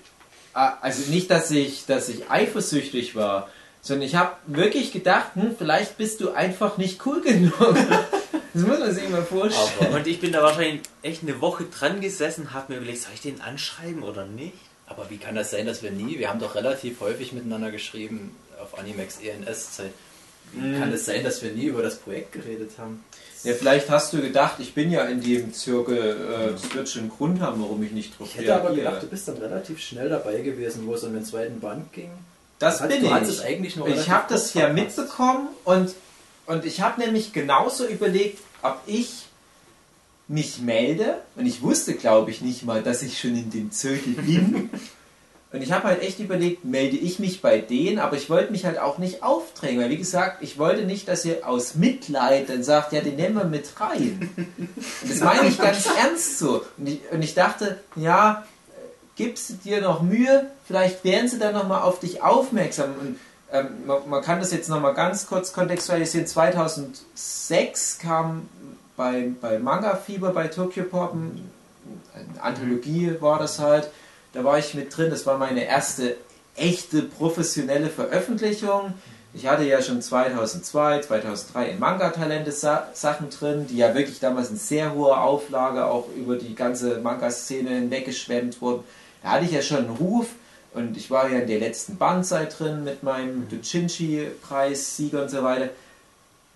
[0.54, 3.48] äh, also nicht, dass ich, dass ich eifersüchtig war,
[3.80, 7.76] sondern ich habe wirklich gedacht, hm, vielleicht bist du einfach nicht cool genug.
[8.54, 9.94] Das muss man sich mal vorstellen.
[9.94, 13.20] Und ich bin da wahrscheinlich echt eine Woche dran gesessen, habe mir überlegt, soll ich
[13.20, 14.67] den anschreiben oder nicht?
[14.88, 18.34] Aber wie kann das sein, dass wir nie, wir haben doch relativ häufig miteinander geschrieben
[18.60, 19.90] auf Animex ENS-Zeit.
[20.52, 20.78] Wie Mhm.
[20.80, 23.04] kann es sein, dass wir nie über das Projekt geredet haben?
[23.44, 27.02] Ja, vielleicht hast du gedacht, ich bin ja in dem Zirkel, äh, es wird schon
[27.02, 29.78] einen Grund haben, warum ich nicht drauf Ich hätte aber gedacht, du bist dann relativ
[29.80, 32.10] schnell dabei gewesen, wo es um den zweiten Band ging.
[32.58, 33.10] Das Hat- bin ich.
[33.12, 35.94] hattest es eigentlich nur Ich habe das ja mitbekommen und,
[36.46, 39.26] und ich habe nämlich genauso überlegt, ob ich
[40.28, 41.18] mich melde.
[41.36, 44.70] Und ich wusste, glaube ich, nicht mal, dass ich schon in dem Zirkel bin.
[45.52, 48.66] und ich habe halt echt überlegt, melde ich mich bei denen, aber ich wollte mich
[48.66, 52.62] halt auch nicht aufdrängen, weil wie gesagt, ich wollte nicht, dass ihr aus Mitleid dann
[52.62, 54.30] sagt, ja, den nehmen wir mit rein.
[54.36, 56.62] Und das meine ich ganz ernst so.
[56.76, 58.44] Und ich, und ich dachte, ja,
[59.16, 62.90] gibst du dir noch Mühe, vielleicht werden sie dann nochmal auf dich aufmerksam.
[63.00, 63.18] Und
[63.50, 66.26] ähm, man, man kann das jetzt nochmal ganz kurz kontextualisieren.
[66.26, 68.48] 2006 kam
[68.98, 71.50] bei, bei Manga Fieber bei Tokyo Pop, ein-
[72.14, 73.88] eine Anthologie war das halt,
[74.34, 76.16] da war ich mit drin, das war meine erste
[76.56, 78.92] echte professionelle Veröffentlichung.
[79.32, 84.50] Ich hatte ja schon 2002, 2003 in Manga-Talente Sa Sachen drin, die ja wirklich damals
[84.50, 88.82] in sehr hoher Auflage auch über die ganze Manga-Szene hinweggeschwemmt wurden.
[89.22, 90.26] Da hatte ich ja schon einen Ruf
[90.74, 95.68] und ich war ja in der letzten Bandzeit drin mit meinem Ducinci-Preis-Sieger und so weiter.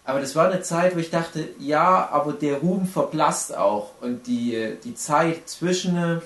[0.05, 3.91] Aber das war eine Zeit, wo ich dachte, ja, aber der Ruhm verblasst auch.
[4.01, 6.21] Und die, die Zeit zwischen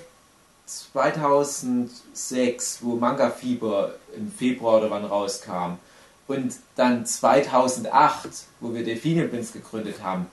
[0.65, 5.79] 2006, wo Manga Fieber im Februar oder wann rauskam,
[6.29, 8.29] und dann 2008,
[8.61, 10.27] wo wir Delphine Prince gegründet haben,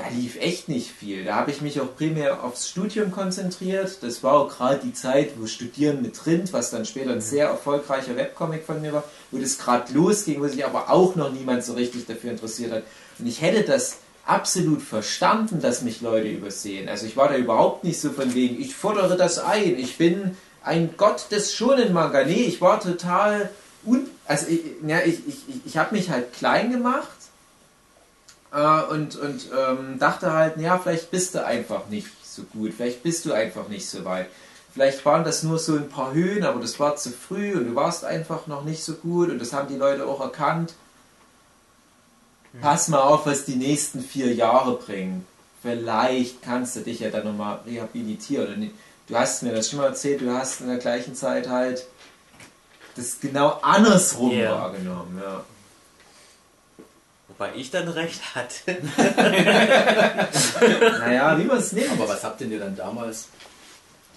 [0.00, 1.24] da lief echt nicht viel.
[1.24, 3.98] Da habe ich mich auch primär aufs Studium konzentriert.
[4.02, 7.48] Das war auch gerade die Zeit, wo Studieren mit Rind, was dann später ein sehr
[7.48, 11.64] erfolgreicher Webcomic von mir war, wo das gerade losging, wo sich aber auch noch niemand
[11.64, 12.84] so richtig dafür interessiert hat.
[13.18, 16.88] Und ich hätte das absolut verstanden, dass mich Leute übersehen.
[16.88, 20.36] Also ich war da überhaupt nicht so von wegen, ich fordere das ein, ich bin
[20.62, 22.24] ein Gott des Shonen-Manga.
[22.24, 23.50] Nee, ich war total
[23.84, 24.08] un...
[24.26, 27.19] Also ich, ja, ich, ich, ich, ich habe mich halt klein gemacht
[28.52, 33.02] äh, und, und ähm, dachte halt, ja, vielleicht bist du einfach nicht so gut, vielleicht
[33.02, 34.26] bist du einfach nicht so weit.
[34.72, 37.74] Vielleicht waren das nur so ein paar Höhen, aber das war zu früh und du
[37.74, 40.74] warst einfach noch nicht so gut und das haben die Leute auch erkannt.
[42.60, 45.24] Pass mal auf, was die nächsten vier Jahre bringen.
[45.62, 48.54] Vielleicht kannst du dich ja dann nochmal rehabilitieren.
[48.54, 48.70] Und
[49.08, 51.86] du hast mir das schon mal erzählt, du hast in der gleichen Zeit halt
[52.96, 54.52] das genau andersrum Ja.
[54.52, 55.20] wahrgenommen.
[55.22, 55.44] Ja.
[57.40, 58.76] Wobei ich dann recht hatte.
[61.00, 61.90] Naja, wie man es nimmt.
[61.92, 63.28] Aber was habt denn ihr dann damals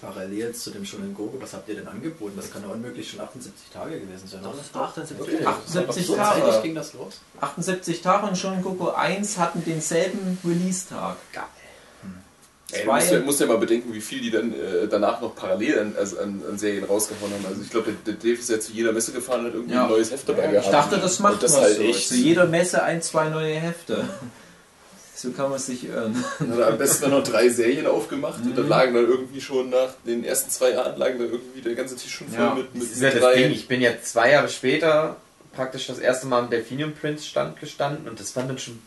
[0.02, 2.34] parallel zu dem schon in Gogo, was habt ihr denn angeboten?
[2.36, 4.42] Das kann ja unmöglich schon 78 Tage gewesen sein.
[4.42, 4.58] Doch, oder?
[4.58, 5.46] das war 78 Okay.
[5.46, 6.60] 78 so Tage.
[6.62, 7.22] ging das los?
[7.40, 11.16] 78 Tage und schon Goku 1 hatten denselben Release-Tag.
[11.32, 11.44] Geil.
[12.74, 15.34] Ey, du musst ja, musst ja mal bedenken, wie viel die dann äh, danach noch
[15.34, 17.46] parallel an, also an, an Serien rausgehauen haben.
[17.48, 19.74] Also ich glaube, der, der Dave ist ja zu jeder Messe gefahren und hat irgendwie
[19.74, 19.84] Ja.
[19.84, 20.72] ein neues Heft dabei Ich gehabt.
[20.72, 21.82] dachte, das macht das man halt so.
[21.82, 22.08] echt.
[22.08, 24.04] Zu jeder Messe ein, zwei neue Hefte.
[25.16, 26.22] So kann man sich irren.
[26.40, 29.40] Dann hat er am besten dann noch drei Serien aufgemacht und dann lagen dann irgendwie
[29.40, 32.54] schon nach den ersten zwei Jahren lagen dann irgendwie der ganze Tisch schon voll Ja.
[32.54, 35.16] mit, mit, Das ja das Ding, ich bin jetzt zwei Jahre später
[35.54, 38.80] praktisch das erste Mal am Delphinium Prince Stand gestanden und das waren dann schon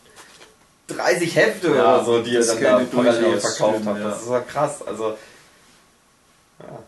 [0.88, 3.94] 30 Hefte Ja, oder so, die das dann da parallel verkauft ja.
[3.94, 4.82] Das ist ja krass.
[4.86, 5.18] Also,
[6.60, 6.80] ja.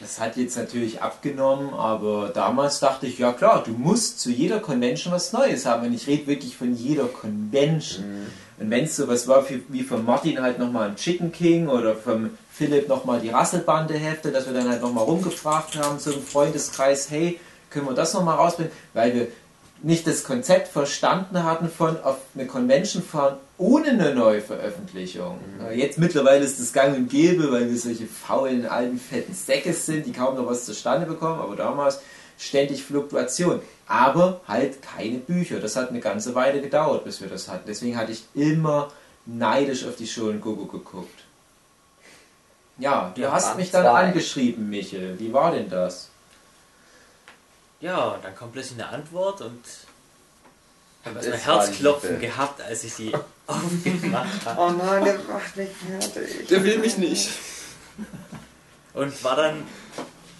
[0.00, 4.58] Das hat jetzt natürlich abgenommen, aber damals dachte ich, ja klar, du musst zu jeder
[4.58, 5.86] Convention was Neues haben.
[5.86, 8.26] Und ich rede wirklich von jeder Convention.
[8.58, 11.94] Und wenn es sowas war wie, wie von Martin halt nochmal ein Chicken King oder
[11.94, 17.10] vom Philipp nochmal die Rasselbande-Hefte, dass wir dann halt nochmal rumgefragt haben, so im Freundeskreis,
[17.10, 17.38] hey,
[17.68, 18.72] können wir das nochmal rausbringen?
[18.94, 19.28] Weil wir
[19.82, 25.38] nicht das Konzept verstanden hatten von auf eine Convention fahren ohne eine neue Veröffentlichung.
[25.68, 29.72] Äh, Jetzt mittlerweile ist das gang und gäbe, weil wir solche faulen, alten, fetten Säcke
[29.74, 32.00] sind, die kaum noch was zustande bekommen, aber damals
[32.38, 33.60] ständig Fluktuation.
[33.86, 35.60] Aber halt keine Bücher.
[35.60, 37.64] Das hat eine ganze Weile gedauert, bis wir das hatten.
[37.66, 38.90] Deswegen hatte ich immer
[39.26, 41.24] neidisch auf die in Gogo geguckt.
[42.78, 44.06] Ja, du Ja, hast mich dann zwei.
[44.06, 45.18] angeschrieben, Michel.
[45.18, 46.09] Wie war denn das?
[47.80, 49.64] Ja, und dann kommt plötzlich eine Antwort und
[51.02, 52.26] ich habe erstmal Herzklopfen Liebe.
[52.26, 53.14] gehabt, als ich sie
[53.46, 54.60] aufgemacht habe.
[54.60, 56.46] Oh nein, der macht nicht fertig.
[56.48, 57.30] Der will mich nicht.
[58.92, 59.66] Und war dann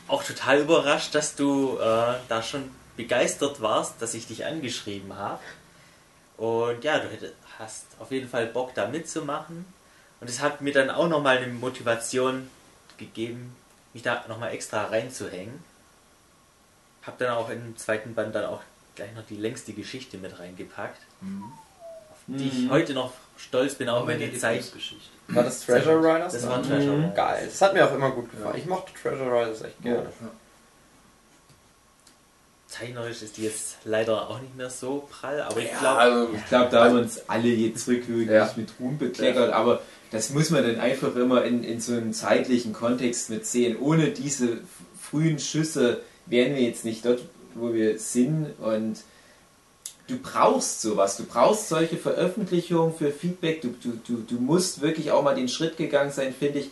[0.07, 5.41] auch total überrascht, dass du äh, da schon begeistert warst, dass ich dich angeschrieben habe.
[6.37, 7.09] Und ja, du
[7.59, 9.65] hast auf jeden Fall Bock da mitzumachen.
[10.21, 12.51] Und es hat mir dann auch nochmal eine Motivation
[12.99, 13.57] gegeben,
[13.95, 15.70] mich da nochmal extra reinzuhängen.
[17.07, 18.61] Hab dann auch im zweiten Band dann auch
[18.95, 21.01] gleich noch die längste Geschichte mit reingepackt.
[21.23, 22.71] Auf die ich Mhm.
[22.71, 24.65] heute noch stolz bin, auch wenn die Zeit.
[25.29, 26.33] War das Treasure Riders?
[26.35, 26.69] Das war dann?
[26.69, 27.03] Treasure Mhm.
[27.05, 27.17] Riders.
[27.17, 27.47] Geil.
[27.47, 28.57] Das hat mir auch immer gut gefallen.
[28.59, 30.09] Ich mochte Treasure Riders echt gerne.
[32.69, 36.29] Zeichnerisch ist die jetzt leider auch nicht mehr so prall, aber ich Ja, glaube, also,
[36.35, 38.53] Ich glaube, da haben uns alle jetzt rückwirkend Ja.
[38.57, 39.81] mit Ruhm bekleckert, aber
[40.13, 43.77] das muss man dann einfach immer in, in so einem zeitlichen Kontext mit sehen.
[43.81, 44.59] Ohne diese
[45.01, 47.21] frühen Schüsse wären wir jetzt nicht dort,
[47.55, 48.97] wo wir sind und
[50.09, 55.11] du brauchst sowas, du brauchst solche Veröffentlichungen für Feedback, du, du, du, du musst wirklich
[55.13, 56.71] auch mal den Schritt gegangen sein, finde ich,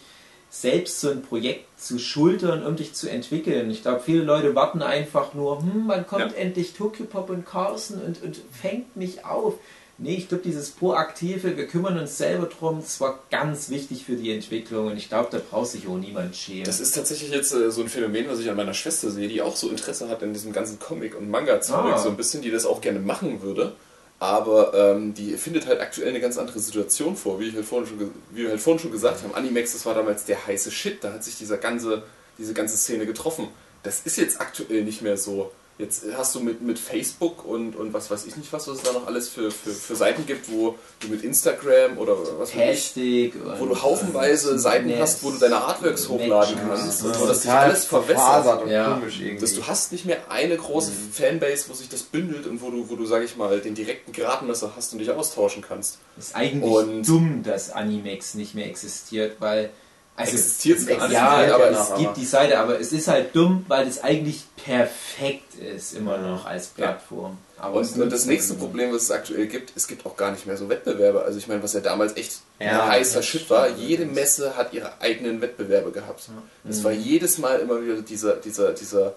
[0.51, 3.71] selbst so ein Projekt zu schultern, um dich zu entwickeln.
[3.71, 6.39] Ich glaube, viele Leute warten einfach nur, hm, wann kommt Ja.
[6.39, 9.55] endlich Tokyo Pop und Carlson und, und fängt mich auf.
[10.01, 14.15] Nee, ich glaube, dieses Proaktive, wir kümmern uns selber drum, das war ganz wichtig für
[14.15, 16.63] die Entwicklung und ich glaube, da braucht sich auch niemand schämen.
[16.65, 19.43] Das ist tatsächlich jetzt äh, so ein Phänomen, was ich an meiner Schwester sehe, die
[19.43, 21.99] auch so Interesse hat in diesem ganzen Comic- und Manga-Zeug, Ah.
[21.99, 23.73] so ein bisschen, die das auch gerne machen würde.
[24.21, 27.89] Aber ähm, die findet halt aktuell eine ganz andere Situation vor, wie, ich halt vorhin
[27.89, 29.35] schon, wie wir halt vorhin schon gesagt haben.
[29.35, 32.03] Animex, das war damals der heiße Shit, da hat sich dieser ganze,
[32.37, 33.49] diese ganze Szene getroffen.
[33.85, 35.51] Das ist jetzt aktuell nicht mehr so.
[35.79, 38.83] Jetzt hast du mit, mit Facebook und, und was weiß ich nicht was, was es
[38.83, 42.97] da noch alles für, für, für Seiten gibt, wo du mit Instagram oder was weiß
[42.97, 47.01] ich, wo du haufenweise und Seiten Netz- hast, wo du deine Artworks hochladen Matches.
[47.01, 47.03] kannst.
[47.05, 47.09] Ja.
[47.11, 48.63] Und wo das sich alles verwässert.
[48.65, 48.95] und Ja.
[48.95, 49.41] komisch irgendwie.
[49.41, 52.91] Dass du hast nicht mehr eine große Fanbase, wo sich das bündelt und wo du,
[52.91, 55.99] wo du, sag ich mal, den direkten Gradmesser hast und dich austauschen kannst.
[56.19, 59.71] ist eigentlich Und- dumm, dass Animex nicht mehr existiert, weil
[60.19, 62.93] also Existiert's gar nicht ja, mehr, aber aber es gibt aber- die Seite, aber es
[62.93, 67.39] ist halt dumm, weil es eigentlich perfekt ist immer noch als Plattform.
[67.57, 68.71] Aber es Und, und das halt nächste niemand.
[68.71, 71.23] Problem, was es aktuell gibt, es gibt auch gar nicht mehr so Wettbewerbe.
[71.23, 74.73] Also ich meine, was ja damals echt Ja, ein heißer Shit war, jede Messe hat
[74.73, 76.29] ihre eigenen Wettbewerbe gehabt.
[76.69, 79.15] Es war jedes Mal immer wieder dieser, dieser, dieser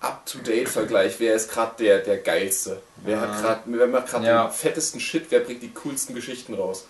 [0.00, 2.80] Up-to-Date-Vergleich, wer ist gerade der, der geilste?
[3.04, 4.44] Wer hat gerade, wer macht gerade Ja.
[4.46, 6.84] den fettesten Shit, wer bringt die coolsten Geschichten raus?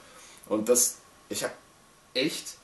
[0.49, 0.97] Und das,
[1.29, 1.53] ich habe
[2.15, 2.55] echt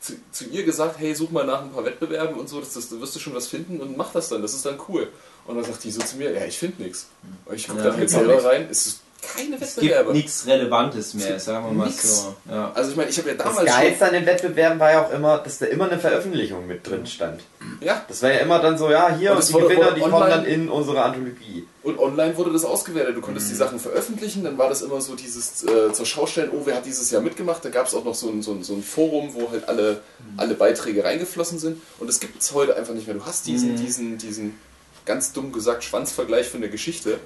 [0.00, 2.88] zu, zu ihr gesagt, hey, such mal nach ein paar Wettbewerben und so, das, das,
[2.88, 5.08] da wirst du schon was finden und mach das dann, das ist dann cool.
[5.46, 7.08] Und dann sagt die so zu mir, ja, ich finde nichts.
[7.44, 9.76] Und ich gucke Ja, dann halt ich auch selber rein, es ist keine Es gibt
[9.90, 10.12] Wettbewerbe.
[10.12, 12.22] nichts Relevantes mehr, sagen wir mal Nix.
[12.24, 12.34] so.
[12.50, 12.72] Ja.
[12.74, 15.12] Also ich meine, ich habe ja das damals Geilste an den Wettbewerben war ja auch
[15.12, 17.40] immer, dass da immer eine Veröffentlichung mit drin stand.
[17.80, 20.28] ja, Das war ja immer dann so, ja, hier Und die wurde- Gewinner, die kommen
[20.30, 21.66] dann in unsere Anthologie.
[21.82, 23.16] Und online wurde das ausgewertet.
[23.16, 26.60] Du konntest die Sachen veröffentlichen, dann war das immer so dieses äh, zur Schaustellen, oh,
[26.64, 27.64] wer hat dieses Jahr mitgemacht?
[27.64, 30.00] Da gab es auch noch so ein, so, ein, so ein Forum, wo halt alle,
[30.36, 31.80] alle Beiträge reingeflossen sind.
[31.98, 33.16] Und das gibt es heute einfach nicht mehr.
[33.16, 34.58] Du hast diesen, diesen, diesen
[35.06, 37.18] ganz dumm gesagt Schwanzvergleich von der Geschichte,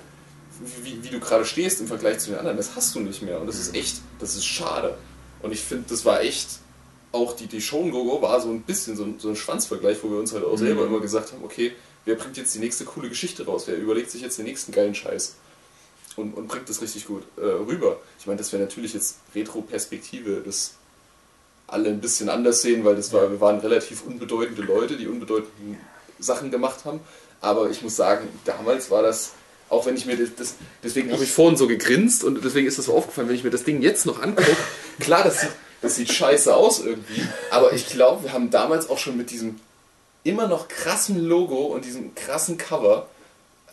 [0.82, 2.56] wie, wie, du gerade stehst im Vergleich zu den anderen.
[2.56, 3.40] Das hast du nicht mehr.
[3.40, 4.96] Und das ist echt, das ist schade.
[5.42, 6.48] Und ich finde, das war echt,
[7.12, 10.10] auch die, die Shonen Gogo war so ein bisschen so ein, so ein Schwanzvergleich, wo
[10.10, 11.72] wir uns halt auch selber immer gesagt haben, okay,
[12.04, 13.64] wer bringt jetzt die nächste coole Geschichte raus?
[13.66, 15.36] Wer überlegt sich jetzt den nächsten geilen Scheiß?
[16.16, 17.98] Und, und bringt das richtig gut äh, rüber.
[18.18, 20.74] Ich meine, das wäre natürlich jetzt Retro-Perspektive, das
[21.66, 25.78] alle ein bisschen anders sehen, weil das war, wir waren relativ unbedeutende Leute, die unbedeutende
[26.18, 27.00] Sachen gemacht haben.
[27.40, 29.32] Aber ich muss sagen, damals war das
[29.70, 32.78] Auch wenn ich mir das, das deswegen habe ich vorhin so gegrinst und deswegen ist
[32.78, 34.56] das so aufgefallen, wenn ich mir das Ding jetzt noch angucke,
[35.00, 35.50] klar, das sieht,
[35.82, 39.58] das sieht scheiße aus irgendwie, aber ich glaube, wir haben damals auch schon mit diesem
[40.22, 43.08] immer noch krassen Logo und diesem krassen Cover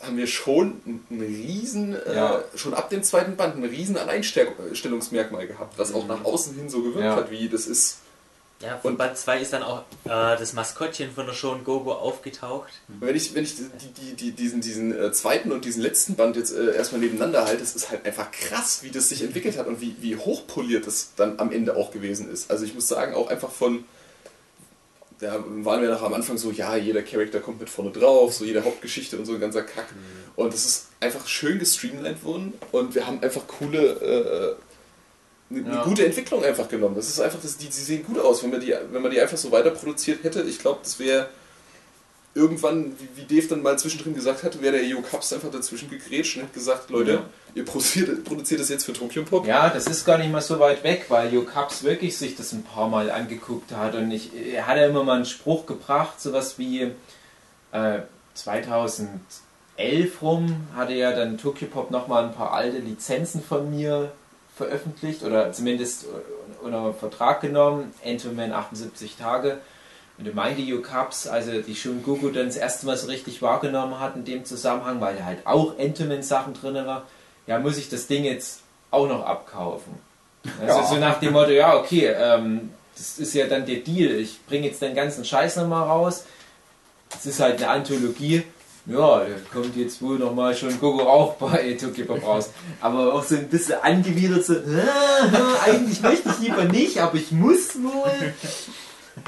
[0.00, 0.80] haben wir schon
[1.10, 2.38] einen riesen, Ja.
[2.40, 6.68] äh, schon ab dem zweiten Band ein riesen Alleinstellungsmerkmal gehabt, was auch nach außen hin
[6.68, 7.16] so gewirkt Ja.
[7.16, 7.98] hat, wie das ist.
[8.62, 11.92] Ja, von Und- Band 2 ist dann auch äh, das Maskottchen von der Schon Gogo
[11.92, 12.72] aufgetaucht.
[12.88, 13.64] Wenn ich, wenn ich die,
[13.96, 17.62] die, die, diesen, diesen äh, zweiten und diesen letzten Band jetzt äh, erstmal nebeneinander halte,
[17.62, 21.10] es ist halt einfach krass, wie das sich entwickelt hat und wie, wie hochpoliert das
[21.16, 22.50] dann am Ende auch gewesen ist.
[22.50, 23.84] Also ich muss sagen, auch einfach von,
[25.18, 28.44] da waren wir noch am Anfang so, ja, jeder Charakter kommt mit vorne drauf, so
[28.44, 29.86] jede Hauptgeschichte und so ein ganzer Kack.
[30.36, 34.71] Und es ist einfach schön gestreamlined worden und wir haben einfach coole, äh,
[35.54, 35.84] eine Ja.
[35.84, 36.94] gute Entwicklung einfach genommen.
[36.96, 39.20] Das ist einfach, das, die, die sehen gut aus, wenn man die, wenn man die
[39.20, 40.42] einfach so weiter produziert hätte.
[40.42, 41.28] Ich glaube, das wäre
[42.34, 45.90] irgendwann, wie, wie Dave dann mal zwischendrin gesagt hat, wäre der EO Cups einfach dazwischen
[45.90, 47.24] gegrätscht und hat gesagt, Leute, Ja.
[47.54, 49.46] ihr produziert, produziert das jetzt für Tokyo Pop.
[49.46, 52.52] Ja, das ist gar nicht mal so weit weg, weil Jo Cups wirklich sich das
[52.52, 56.22] ein paar Mal angeguckt hat und ich, er hat ja immer mal einen Spruch gebracht,
[56.22, 56.90] sowas wie
[57.72, 57.98] äh,
[58.34, 64.10] 2011 rum hatte ja dann Tokyo Pop nochmal ein paar alte Lizenzen von mir
[64.56, 66.06] veröffentlicht oder zumindest
[66.62, 69.58] unter Vertrag genommen, Entoman 78 Tage.
[70.18, 73.40] Und er meinte Jo Cups, also die Shun Gugu dann das erste Mal so richtig
[73.42, 77.06] wahrgenommen hat in dem Zusammenhang, weil halt auch Entoman-Sachen drin war,
[77.46, 79.94] ja, muss ich das Ding jetzt auch noch abkaufen.
[80.60, 80.86] Also Ja.
[80.86, 84.66] so nach dem Motto, ja, okay, ähm, das ist ja dann der Deal, ich bringe
[84.66, 86.24] jetzt den ganzen Scheiß nochmal raus.
[87.10, 88.44] Das ist halt eine Anthologie.
[88.86, 92.50] Ja, kommt jetzt wohl nochmal schon Gogo auch bei Tokyo Pop raus.
[92.80, 97.30] Aber auch so ein bisschen angewidert, so, "Ah, eigentlich möchte ich lieber nicht, aber ich
[97.30, 98.34] muss wohl.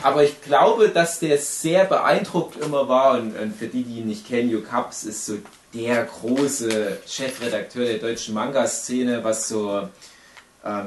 [0.03, 4.09] Aber ich glaube, dass der sehr beeindruckt immer war und, und für die, die ihn
[4.09, 5.35] nicht kennen, Jo Cups ist so
[5.73, 9.89] der große Chefredakteur der deutschen Manga-Szene, was so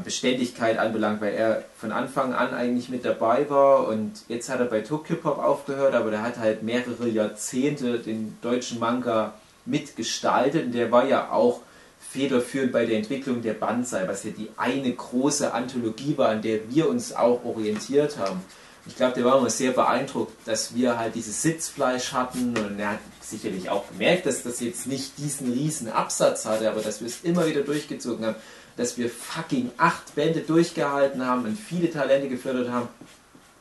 [0.03, 4.65] Beständigkeit anbelangt, weil er von Anfang an eigentlich mit dabei war und jetzt hat er
[4.65, 10.71] bei Tokyo Pop aufgehört, aber der hat halt mehrere Jahrzehnte den deutschen Manga mitgestaltet und
[10.71, 11.61] der war ja auch
[11.99, 16.71] federführend bei der Entwicklung der Banzai, was ja die eine große Anthologie war, an der
[16.71, 18.41] wir uns auch orientiert haben.
[18.87, 22.93] Ich glaube, der war immer sehr beeindruckt, dass wir halt dieses Sitzfleisch hatten und er
[22.93, 27.07] hat sicherlich auch gemerkt, dass das jetzt nicht diesen riesen Absatz hatte, aber dass wir
[27.07, 28.35] es immer wieder durchgezogen haben,
[28.77, 32.87] dass wir fucking acht Bände durchgehalten haben und viele Talente gefördert haben.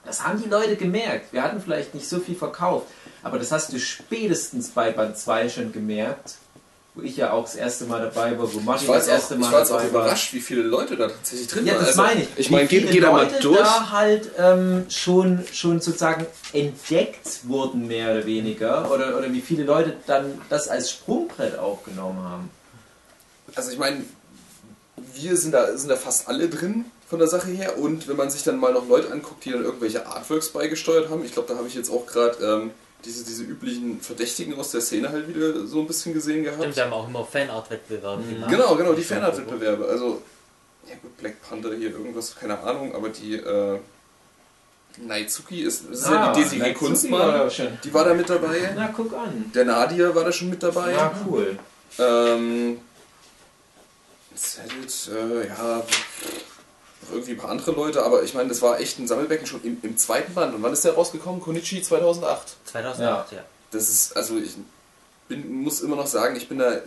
[0.05, 1.33] Das haben die Leute gemerkt.
[1.33, 2.87] Wir hatten vielleicht nicht so viel verkauft,
[3.25, 6.35] aber das hast du spätestens bei Band 2 schon gemerkt,
[6.95, 9.39] wo ich ja auch das erste Mal dabei war, wo Ich Martin das erste auch,
[9.39, 9.89] Mal ich war auch dabei war.
[9.89, 11.81] überrascht, wie viele Leute da tatsächlich drin Ja, waren.
[11.81, 12.29] das Also, meine ich.
[12.37, 13.59] Ich meine, geht, geht da mal durch.
[13.59, 18.91] da halt ähm, schon, schon sozusagen entdeckt wurden, mehr oder weniger.
[18.91, 22.51] Oder, oder wie viele Leute dann das als Sprungbrett auch genommen haben.
[23.55, 24.05] Also ich meine,
[25.15, 28.31] wir sind da, sind da fast alle drin von der Sache her und wenn man
[28.31, 31.57] sich dann mal noch Leute anguckt, die dann irgendwelche Artworks beigesteuert haben, ich glaube, da
[31.59, 32.71] habe ich jetzt auch gerade ähm,
[33.05, 36.61] diese, diese üblichen Verdächtigen aus der Szene halt wieder so ein bisschen gesehen gehabt.
[36.61, 38.51] Stimmt, wir haben auch immer Fanart-Wettbewerbe gemacht.
[38.51, 39.85] Genau, genau, die Fanart-Wettbewerbe.
[39.87, 40.23] Also,
[40.89, 43.79] ja gut, Black Panther hier irgendwas, keine Ahnung, aber die äh,
[44.99, 47.51] Naizuki ist, ist ja die Desiree Ah, Kunstmann,
[47.85, 48.73] die war da mit dabei.
[48.75, 49.53] Na, guck an.
[49.55, 50.93] Der Nadir war da schon mit dabei.
[50.93, 51.59] Ja, cool.
[51.99, 52.79] Ähm,
[54.37, 55.83] Zedit, äh, ja,
[57.03, 59.63] noch irgendwie ein paar andere Leute, aber ich meine, das war echt ein Sammelbecken schon
[59.63, 60.55] im, im zweiten Band.
[60.55, 61.41] Und wann ist der rausgekommen?
[61.41, 62.57] Konichi 2008.
[62.67, 63.45] 2008, ja.
[63.71, 64.57] Das ist, also ich
[65.29, 66.81] bin, muss immer noch sagen, ich bin da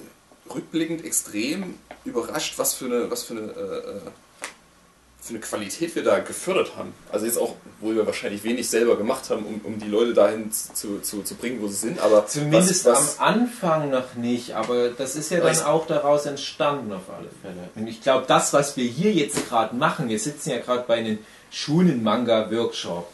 [0.54, 4.02] rückblickend extrem überrascht, was für eine, was für eine, äh, äh,
[5.22, 6.93] für eine Qualität wir da gefördert haben.
[7.11, 10.51] Also jetzt auch, wo wir wahrscheinlich wenig selber gemacht haben, um, um die Leute dahin
[10.51, 14.55] zu, zu, zu bringen, wo sie sind, aber Zumindest was, was, am Anfang noch nicht,
[14.55, 17.70] aber das ist ja dann auch daraus entstanden auf alle Fälle.
[17.76, 20.95] Und ich glaube, das, was wir hier jetzt gerade machen, wir sitzen ja gerade bei
[20.95, 21.20] einem
[21.51, 23.07] Schunen-Manga-Workshop,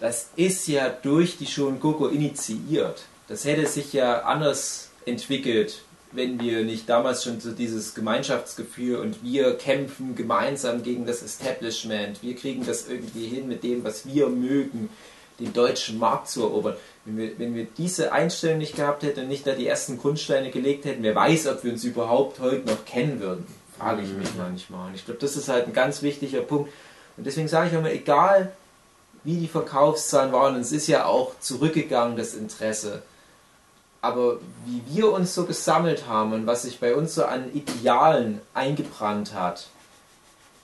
[0.00, 3.02] das ist ja durch die Shun Gogo initiiert.
[3.28, 5.82] Das hätte sich ja anders entwickelt,
[6.12, 12.22] wenn wir nicht damals schon so dieses Gemeinschaftsgefühl und wir kämpfen gemeinsam gegen das Establishment,
[12.22, 14.90] wir kriegen das irgendwie hin mit dem, was wir mögen,
[15.38, 16.74] den deutschen Markt zu erobern.
[17.04, 20.50] Wenn wir, wenn wir diese Einstellung nicht gehabt hätten und nicht da die ersten Grundsteine
[20.50, 23.46] gelegt hätten, wer weiß, ob wir uns überhaupt heute noch kennen würden,
[23.78, 24.88] frage ich mich manchmal.
[24.88, 26.70] Und ich glaube, das ist halt ein ganz wichtiger Punkt.
[27.16, 28.52] Und deswegen sage ich immer, egal
[29.24, 33.02] wie die Verkaufszahlen waren, und es ist ja auch zurückgegangen, das Interesse.
[34.02, 38.40] Aber wie wir uns so gesammelt haben und was sich bei uns so an Idealen
[38.54, 39.68] eingebrannt hat,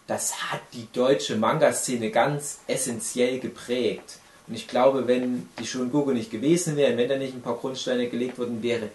[0.07, 4.19] das hat die deutsche Manga-Szene ganz essentiell geprägt.
[4.47, 8.09] Und ich glaube, wenn die Shungoku nicht gewesen wären, wenn da nicht ein paar Grundsteine
[8.09, 8.91] gelegt worden wäre,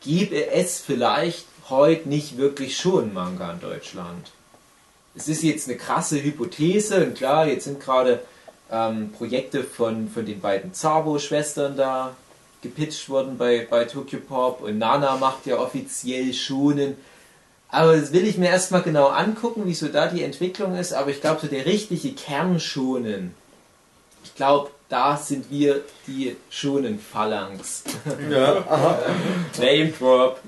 [0.00, 4.30] gäbe es vielleicht heute nicht wirklich schon Manga in Deutschland.
[5.14, 8.20] Es ist jetzt eine krasse Hypothese und klar, jetzt sind gerade
[8.70, 12.14] ähm, Projekte von, von den beiden Zabo-Schwestern da
[12.62, 16.96] gepitcht worden bei, bei Tokyo Pop und Nana macht ja offiziell schonen.
[17.68, 20.92] Aber das will ich mir erstmal genau angucken, wieso da die Entwicklung ist.
[20.92, 23.34] Aber ich glaube, so der richtige Kern schonen,
[24.24, 27.84] ich glaube, da sind wir die schonen Phalanx.
[28.30, 28.98] Ja, aha.
[29.58, 30.40] Name Drop.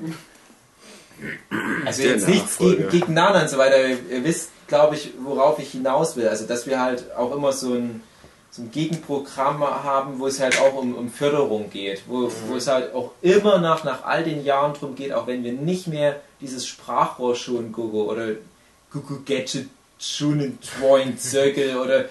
[1.85, 3.89] Also Der jetzt nichts gegen, gegen Nana und so weiter.
[3.89, 6.29] Ihr wisst, glaube ich, worauf ich hinaus will.
[6.29, 8.03] Also dass wir halt auch immer so ein,
[8.51, 12.03] so ein Gegenprogramm haben, wo es halt auch um, um Förderung geht.
[12.07, 15.45] Wo, wo es halt auch immer nach, nach all den Jahren drum geht, auch wenn
[15.45, 18.29] wir nicht mehr dieses Sprachrohr schon Gogo oder
[18.91, 19.69] Gugu Gadget
[19.99, 22.05] Schunen Drawing Circle oder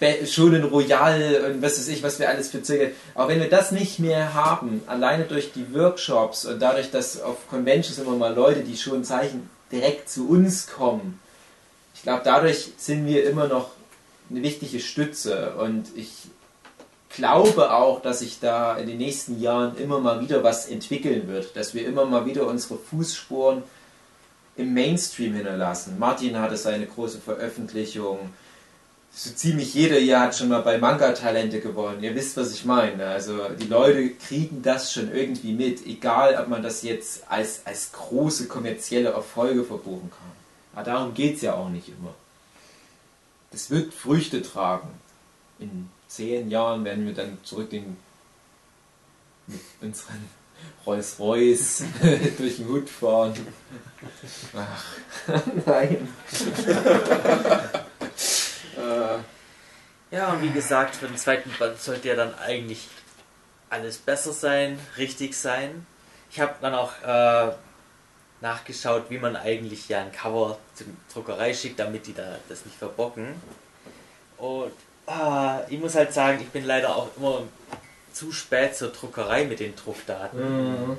[0.00, 2.94] äh, Shonen Royal und was weiß ich, was wir alles für Zirkel.
[3.14, 7.48] Aber wenn wir das nicht mehr haben, alleine durch die Workshops und dadurch, dass auf
[7.48, 11.20] Conventions immer mal Leute, die schon Zeichen direkt zu uns kommen,
[11.94, 13.70] ich glaube, dadurch sind wir immer noch
[14.30, 16.10] eine wichtige Stütze und ich
[17.08, 21.56] glaube auch, dass sich da in den nächsten Jahren immer mal wieder was entwickeln wird,
[21.56, 23.62] dass wir immer mal wieder unsere Fußspuren
[24.56, 25.98] im Mainstream hinterlassen.
[25.98, 28.18] Martin hatte seine große Veröffentlichung.
[29.10, 32.02] So ziemlich jeder hier hat schon mal bei Manga-Talente gewonnen.
[32.02, 33.06] Ihr wisst, was ich meine.
[33.06, 37.92] Also die Leute kriegen das schon irgendwie mit, egal ob man das jetzt als, als
[37.92, 40.32] große kommerzielle Erfolge verbuchen kann.
[40.74, 42.14] Aber darum geht es ja auch nicht immer.
[43.50, 44.88] Das wird Früchte tragen.
[45.58, 47.96] In zehn Jahren werden wir dann zurück in,
[49.46, 50.28] mit unseren
[50.86, 51.84] Rolls-Royce
[52.38, 53.34] durch den Hut fahren.
[54.54, 54.84] Ach,
[55.66, 56.08] nein.
[60.10, 62.88] Ja, und wie gesagt, für den zweiten Band sollte ja dann eigentlich
[63.70, 65.86] alles besser sein, richtig sein.
[66.30, 67.52] Ich habe dann auch äh,
[68.40, 72.76] nachgeschaut, wie man eigentlich ja ein Cover zur Druckerei schickt, damit die da das nicht
[72.76, 73.34] verbocken.
[74.36, 74.72] Und
[75.06, 77.42] ah, ich muss halt sagen, ich bin leider auch immer
[78.12, 80.96] zu spät zur Druckerei mit den Druckdaten.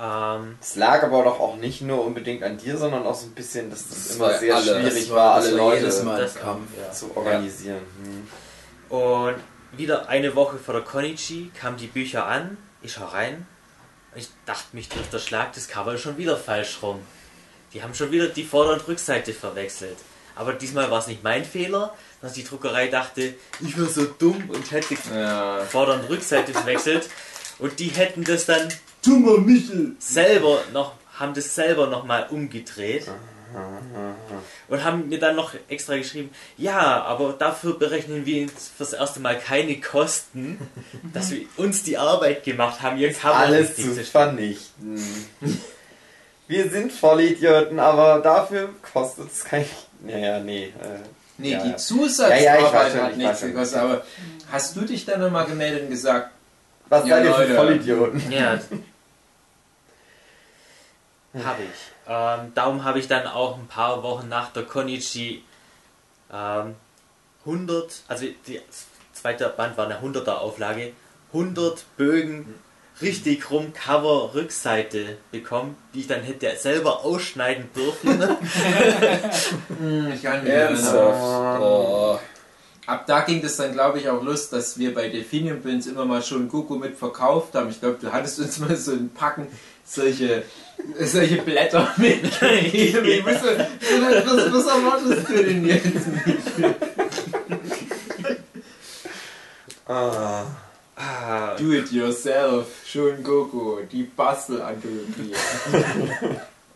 [0.00, 3.32] Ähm, Es lag aber doch auch nicht nur unbedingt an dir, sondern auch so ein
[3.34, 6.34] bisschen, dass das, Das immer sehr alle- schwierig war, war- alle Leute jedes Mal das
[6.36, 6.68] Kampf.
[6.80, 6.92] ja.
[6.92, 7.80] zu organisieren.
[8.04, 8.96] Hm.
[8.96, 9.34] Und
[9.72, 13.46] wieder eine Woche vor der Konichi kamen die Bücher an, ich schau rein.
[14.14, 17.00] Ich dachte mich durch der Schlag, das Cover ist schon wieder falsch rum.
[17.72, 19.96] Die haben schon wieder die Vorder- und Rückseite verwechselt.
[20.34, 24.48] Aber diesmal war es nicht mein Fehler, dass die Druckerei dachte, ich war so dumm
[24.50, 25.64] und hätte Ja.
[25.64, 27.08] Vorder- und Rückseite verwechselt.
[27.58, 28.68] Und die hätten das dann
[29.04, 29.96] Dummer Michel!
[29.98, 33.06] selber noch, haben das selber nochmal umgedreht.
[34.68, 39.20] Und haben mir dann noch extra geschrieben, ja, aber dafür berechnen wir uns fürs erste
[39.20, 40.58] Mal keine Kosten,
[41.14, 45.00] dass wir uns die Arbeit gemacht haben, ihr Cover Alles zu zu vernichten.
[46.46, 49.66] Wir sind Vollidioten, aber dafür kostet es kein.
[50.00, 50.66] Naja, nee.
[50.66, 51.00] Äh,
[51.38, 51.76] Nee, Ja, die.
[51.76, 53.78] Zusatzarbeit Ja, ja, ich weiß schon, hat ich nichts gekostet.
[53.78, 54.02] Aber
[54.50, 56.32] hast du dich dann nochmal gemeldet und gesagt,
[56.88, 57.54] was Ja, seid ihr für.
[57.54, 58.32] Vollidioten?
[58.32, 58.58] Ja.
[61.44, 61.68] habe ich.
[62.08, 65.44] Ähm, darum habe ich dann auch ein paar Wochen nach der Konichi
[66.32, 66.74] ähm,
[67.44, 68.60] 100, also die
[69.12, 70.92] zweite Band war eine 100er Auflage,
[71.32, 72.54] 100 Bögen
[73.00, 78.20] richtig rum Cover Rückseite bekommen, die ich dann hätte selber ausschneiden dürfen.
[79.78, 81.60] hm, ich kann mich erinnern.
[81.60, 82.18] Oh.
[82.86, 86.06] Ab da ging es dann, glaube ich, auch los, dass wir bei Delphinium Prints immer
[86.06, 87.68] mal schon Goku mit verkauft haben.
[87.68, 89.46] Ich glaube, du hattest uns mal so ein Packen
[89.88, 90.44] solche,
[91.00, 93.06] solche Blätter mitgegeben.
[93.06, 93.42] Ich was,
[94.52, 96.06] was erwartest du denn jetzt?
[99.86, 100.44] Ah.
[100.96, 105.32] ah, Do it yourself, schon Goku, die Bastelanthologie.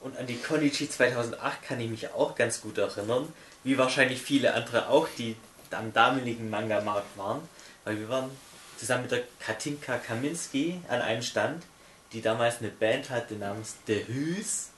[0.00, 3.30] Und an die Konichi 2008 kann ich mich auch ganz gut erinnern,
[3.64, 5.36] wie wahrscheinlich viele andere auch, die
[5.70, 7.40] am damaligen Manga-Markt waren,
[7.84, 8.30] weil wir waren
[8.78, 11.62] zusammen mit der Katinka Kaminski an einem Stand,
[12.12, 14.68] die damals eine Band hatte namens The Who's,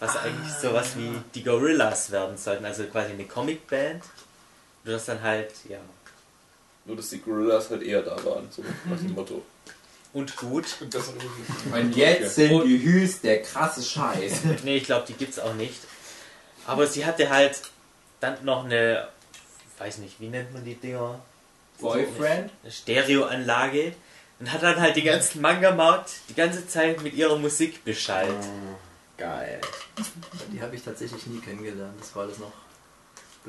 [0.00, 4.02] was eigentlich sowas wie die Gorillas werden sollten, also quasi eine Comicband.
[4.84, 5.78] Du das dann halt, ja,
[6.84, 9.42] Nur, dass die Gorillas halt eher da waren, so nach dem Motto.
[10.12, 10.64] und gut.
[10.80, 11.08] Und das
[11.72, 14.40] Und jetzt sind die Hüs der krasse Scheiß.
[14.64, 15.80] Nee, ich glaube, die gibt's auch nicht.
[16.66, 17.60] Aber sie hatte halt
[18.20, 19.08] dann noch eine,
[19.78, 21.20] weiß nicht, wie nennt man die Dinger?
[21.80, 22.50] Boyfriend?
[22.62, 23.92] Eine Stereoanlage
[24.38, 28.30] und hat dann halt den ganzen Manga-Markt die ganze Zeit mit ihrer Musik beschallt.
[29.16, 29.60] Geil.
[30.52, 31.94] Die habe ich tatsächlich nie kennengelernt.
[31.98, 32.52] Das war alles noch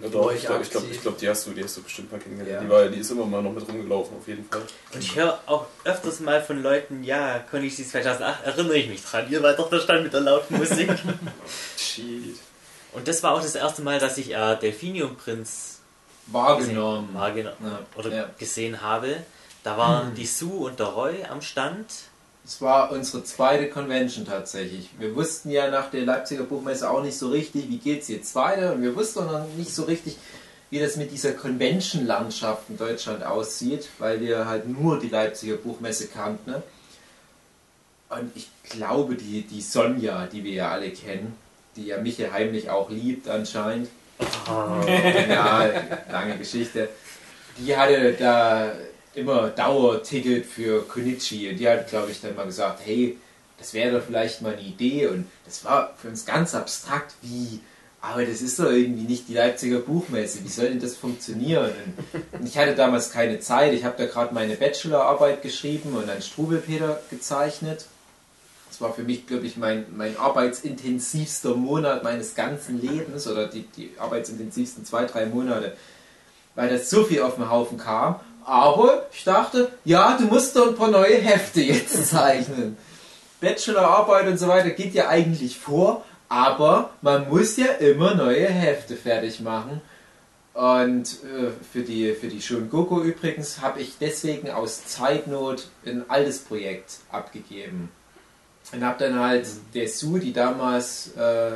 [0.01, 2.09] Ja, doch, ich glaube, ich glaub, ich glaub, die, hast du, die hast du bestimmt
[2.11, 2.61] mal kennengelernt.
[2.61, 2.61] Ja.
[2.61, 4.61] Die, war, die ist immer mal noch mit rumgelaufen, auf jeden Fall.
[4.93, 9.29] Und ich höre auch öfters mal von Leuten, ja, Konichi 2008, erinnere ich mich dran,
[9.29, 10.89] ihr wart doch da stand mit der lauten Musik.
[11.77, 12.37] Shit.
[12.93, 15.79] Und das war auch das erste Mal, dass ich äh, Delphinium Prinz
[16.27, 17.09] Wahrgenommen.
[17.13, 17.79] wahrgenommen Ja.
[17.95, 18.29] oder Ja.
[18.37, 19.17] gesehen habe.
[19.67, 21.87] Da waren die Sue und der Roy am Stand.
[22.45, 24.91] Es war unsere zweite Convention tatsächlich.
[24.97, 28.71] Wir wussten ja nach der Leipziger Buchmesse auch nicht so richtig, wie geht's jetzt weiter.
[28.71, 30.15] Und wir wussten auch noch nicht so richtig,
[30.69, 36.07] wie das mit dieser Convention-Landschaft in Deutschland aussieht, weil wir halt nur die Leipziger Buchmesse
[36.07, 36.51] kannten.
[36.51, 36.63] ne?
[38.07, 41.35] Und ich glaube, die, die Sonja, die wir ja alle kennen,
[41.75, 43.89] die ja Michael heimlich auch liebt anscheinend,
[44.47, 45.69] ja,
[46.09, 46.87] lange Geschichte.
[47.57, 48.71] Die hatte da
[49.17, 53.17] immer Dauerticket für Konichi und die hat, glaube ich, dann mal gesagt, hey,
[53.57, 57.59] das wäre doch vielleicht mal eine Idee und das war für uns ganz abstrakt, wie,
[57.99, 61.71] aber das ist doch irgendwie nicht die Leipziger Buchmesse, wie soll denn das funktionieren?
[62.31, 66.21] Und ich hatte damals keine Zeit, ich habe da gerade meine Bachelorarbeit geschrieben und einen
[66.21, 67.85] Strubelpeter gezeichnet.
[68.69, 73.63] Das war für mich, glaube ich, mein, mein arbeitsintensivster Monat meines ganzen Lebens oder die,
[73.75, 75.75] die arbeitsintensivsten zwei, drei Monate,
[76.53, 78.19] weil das so viel auf den Haufen kam.
[78.47, 82.77] Aber ich dachte, ja, du musst doch ein paar neue Hefte jetzt zeichnen.
[83.41, 88.95] Bachelorarbeit und so weiter geht ja eigentlich vor, aber man muss ja immer neue Hefte
[88.95, 89.81] fertig machen.
[90.53, 96.09] Und äh, für die, für die Shun Goku übrigens habe ich deswegen aus Zeitnot ein
[96.09, 97.91] altes Projekt abgegeben.
[98.71, 101.51] Und habe dann halt der Sue, die damals äh,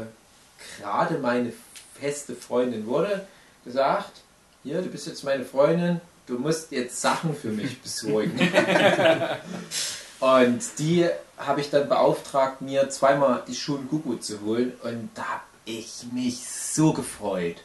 [0.77, 1.53] gerade meine
[1.97, 3.25] feste Freundin wurde,
[3.63, 4.11] gesagt,
[4.63, 6.01] hier, du bist jetzt meine Freundin,
[6.31, 8.31] du musst jetzt Sachen für mich besorgen.
[10.21, 11.07] und die
[11.37, 16.05] habe ich dann beauftragt, mir zweimal die Schulen Gugu zu holen und da habe ich
[16.13, 17.57] mich so gefreut.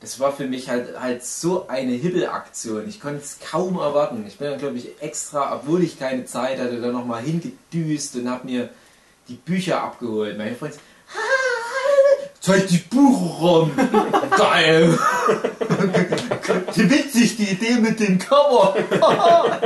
[0.00, 2.88] Das war für mich halt, halt so eine Hibbelaktion.
[2.88, 4.24] Ich konnte es kaum erwarten.
[4.26, 8.30] Ich bin dann, glaube ich, extra, obwohl ich keine Zeit hatte, da nochmal hingedüst und
[8.30, 8.70] habe mir
[9.28, 10.38] die Bücher abgeholt.
[10.38, 10.78] Meine Freundin
[11.14, 13.72] "Ah, zeig die Buchraum.
[14.36, 14.98] Geil.
[16.74, 18.76] Wie witzig die Idee mit dem Cover.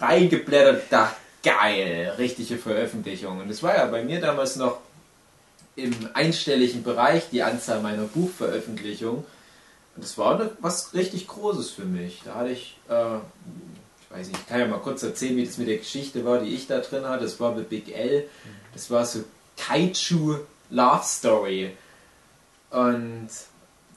[0.00, 2.14] Reingeblättert, da geil.
[2.18, 3.40] Richtige Veröffentlichung.
[3.40, 4.78] Und es war ja bei mir damals noch
[5.76, 9.24] im einstelligen Bereich die Anzahl meiner Buchveröffentlichungen.
[9.94, 12.22] Und das war was richtig Großes für mich.
[12.24, 15.58] Da hatte ich, äh, ich weiß nicht, ich kann ja mal kurz erzählen, wie das
[15.58, 17.24] mit der Geschichte war, die ich da drin hatte.
[17.24, 18.28] Das war bei Big L.
[18.72, 19.24] Das war so
[19.56, 20.38] Kaiju
[20.70, 21.76] Love Story.
[22.70, 23.28] Und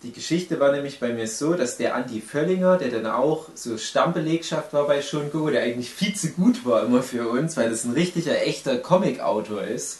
[0.03, 3.77] die Geschichte war nämlich bei mir so, dass der Andi Völlinger, der dann auch so
[3.77, 7.85] Stammbelegschaft war bei Shungo, der eigentlich viel zu gut war immer für uns, weil das
[7.85, 9.99] ein richtiger, echter Comic-Autor ist,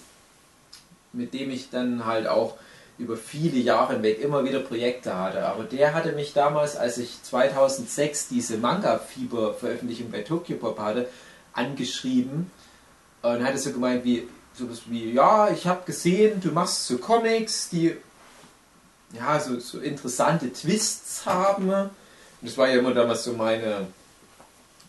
[1.14, 2.56] mit dem ich dann halt auch
[2.98, 5.46] über viele Jahre hinweg immer wieder Projekte hatte.
[5.46, 11.10] Aber der hatte mich damals, als ich 2006 diese Manga-Fieber-Veröffentlichung bei Tokyo Pop hatte,
[11.54, 12.52] angeschrieben
[13.22, 17.70] und hatte so gemeint wie, sowas wie, ja, ich habe gesehen, du machst so Comics,
[17.70, 17.98] die
[19.16, 21.70] ja, so, so interessante Twists haben.
[21.70, 21.90] Und
[22.42, 23.88] das war ja immer damals so meine,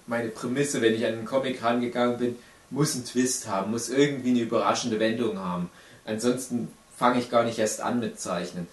[0.07, 2.37] meine Prämisse, wenn ich an einen Comic rangegangen bin,
[2.70, 5.70] muss ein Twist haben, muss irgendwie eine überraschende Wendung haben.
[6.05, 8.66] Ansonsten fange ich gar nicht erst an mit Zeichnen.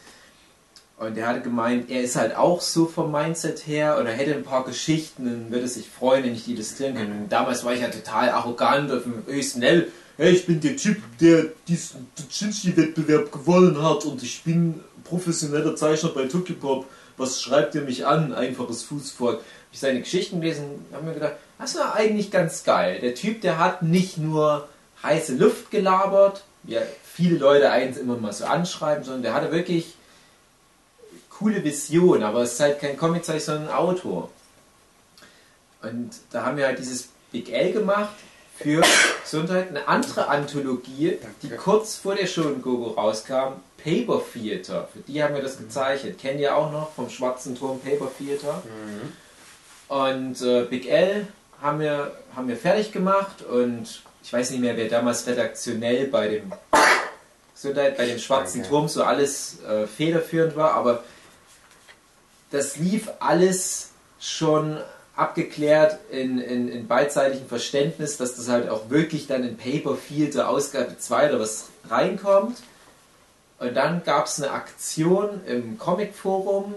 [0.97, 4.33] Und er hatte gemeint, er ist halt auch so vom Mindset her und er hätte
[4.33, 7.11] ein paar Geschichten und würde sich freuen, wenn ich die illustrieren könnte.
[7.13, 9.91] Und damals war ich ja total arrogant auf dem höchsten Level.
[10.17, 16.09] Hey, ich bin der Typ, der diesen Chinchi-Wettbewerb gewonnen hat und ich bin professioneller Zeichner
[16.09, 16.85] bei Tokyo Pop.
[17.17, 18.33] Was schreibt ihr mich an?
[18.33, 19.41] Einfaches Fußvolk.
[19.71, 22.99] Ich seine Geschichten gelesen und habe mir gedacht, das war eigentlich ganz geil.
[23.01, 24.67] Der Typ, der hat nicht nur
[25.01, 29.95] heiße Luft gelabert, wie viele Leute eins immer mal so anschreiben, sondern der hatte wirklich
[31.29, 34.29] coole Vision, aber es ist halt kein Comiczeichner, sondern ein Autor.
[35.81, 38.13] Und da haben wir halt dieses Big L gemacht
[38.63, 38.81] für
[39.21, 44.87] Gesundheit, eine andere Anthologie, die kurz vor der Show Gogo rauskam, Paper Theater.
[44.93, 46.17] Für die haben wir das gezeichnet.
[46.17, 48.63] Kennt ihr auch noch vom Schwarzen Turm Paper Theater?
[49.89, 51.27] Und äh, Big L
[51.61, 56.29] haben wir, haben wir fertig gemacht und ich weiß nicht mehr, wer damals redaktionell bei
[56.29, 56.53] dem
[57.53, 58.69] Gesundheit, bei dem Schwarzen Danke.
[58.69, 61.03] Turm so alles äh, federführend war, aber
[62.51, 63.89] das lief alles
[64.19, 64.79] schon
[65.15, 70.49] abgeklärt in, in, in beidseitigem Verständnis, dass das halt auch wirklich dann in Paper Theater
[70.49, 72.57] Ausgabe 2 oder was reinkommt.
[73.59, 76.75] Und dann gab es eine Aktion im Comic-Forum,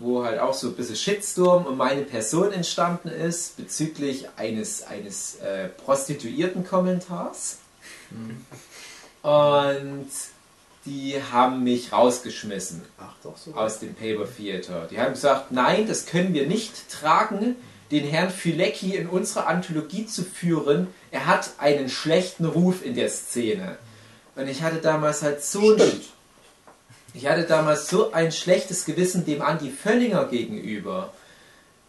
[0.00, 5.36] wo halt auch so ein bisschen Shitstorm um meine Person entstanden ist, bezüglich eines, eines
[5.36, 7.58] äh, Prostituierten-Kommentars.
[9.22, 10.10] Und
[10.88, 13.54] die haben mich rausgeschmissen Ach doch so.
[13.54, 14.88] aus dem Paper Theater.
[14.90, 17.56] Die haben gesagt, nein, das können wir nicht tragen,
[17.90, 20.88] den Herrn Filecki in unsere Anthologie zu führen.
[21.10, 23.78] Er hat einen schlechten Ruf in der Szene.
[24.36, 26.00] Und ich hatte damals halt so ein,
[27.14, 31.12] ich hatte damals so ein schlechtes Gewissen dem Andi Völlinger gegenüber,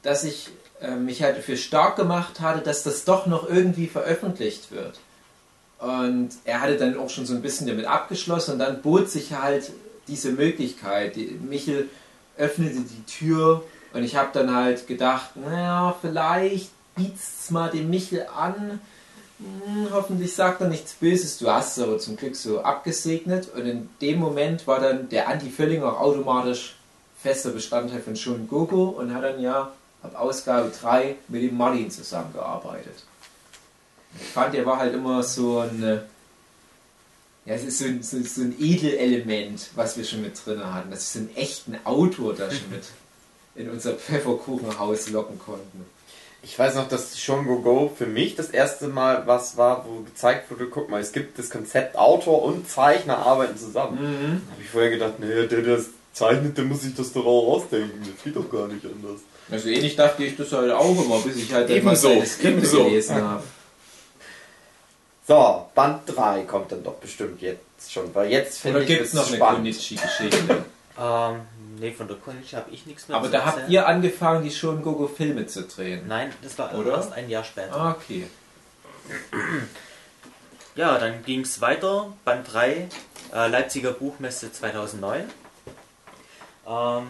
[0.02, 0.50] dass ich
[0.82, 5.00] äh, mich halt dafür stark gemacht hatte, dass das doch noch irgendwie veröffentlicht wird.
[5.80, 9.34] Und er hatte dann auch schon so ein bisschen damit abgeschlossen und dann bot sich
[9.34, 9.71] halt
[10.07, 11.15] diese Möglichkeit.
[11.41, 11.89] Michel
[12.38, 13.63] öffnete die Tür
[13.93, 18.82] und ich habe dann halt gedacht, naja, vielleicht biet's mal dem Michel an.
[19.39, 21.38] Hm, hoffentlich sagt er nichts Böses.
[21.38, 23.49] Du hast es aber zum Glück so abgesegnet.
[23.55, 26.75] Und in dem Moment war dann der Andi Völlinger auch automatisch
[27.21, 29.71] fester Bestandteil von Schon Gogo und hat dann ja
[30.03, 33.03] ab Ausgabe 3 mit dem Martin zusammengearbeitet.
[34.16, 35.99] Ich fand, er war halt immer so ein, äh,
[37.45, 40.91] ja, es ist so ein, so, so ein Edelelement, was wir schon mit drin hatten,
[40.91, 42.84] dass wir so einen echten Autor da schon mit
[43.55, 45.86] in unser Pfefferkuchenhaus locken konnten.
[46.41, 50.03] Ich weiß noch, dass schon Go Go für mich das erste Mal was war, wo
[50.03, 53.99] gezeigt wurde, guck mal, es gibt das Konzept Autor und Zeichner arbeiten zusammen.
[53.99, 54.41] Mhm.
[54.45, 57.26] Da habe ich vorher gedacht, naja, der, der das zeichnet, der muss sich das doch
[57.26, 57.99] auch ausdenken.
[57.99, 59.20] Das geht doch gar nicht anders.
[59.51, 62.70] Also ähnlich dachte ich das halt auch immer, bis ich halt dann mal seine Skripte
[62.70, 63.43] gelesen habe.
[65.30, 69.27] So, Band 3 kommt dann doch bestimmt jetzt schon, weil jetzt finde ich es noch
[69.27, 69.57] eine spannend.
[69.59, 70.65] Konichi-Geschichte?
[70.99, 71.41] Ähm,
[71.77, 74.49] nee, von der Konichi habe ich nichts mehr Aber zu da habt ihr angefangen, die
[74.49, 76.07] schon Gogo-Filme zu drehen.
[76.07, 76.93] Nein, das war Oder?
[76.93, 77.75] erst ein Jahr später.
[77.75, 78.25] Ah, Okay.
[80.75, 82.11] Ja, dann ging es weiter.
[82.25, 82.88] Band 3,
[83.34, 85.25] äh, Leipziger Buchmesse 2009.
[86.67, 87.07] Ähm,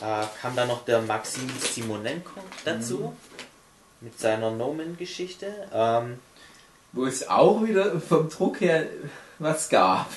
[0.00, 3.14] äh, kam dann noch der Maxim Simonenko dazu
[4.00, 5.68] mit seiner Nomen-Geschichte.
[5.72, 6.18] Ähm,
[6.92, 8.86] Wo es auch wieder vom Druck her
[9.38, 10.10] was gab.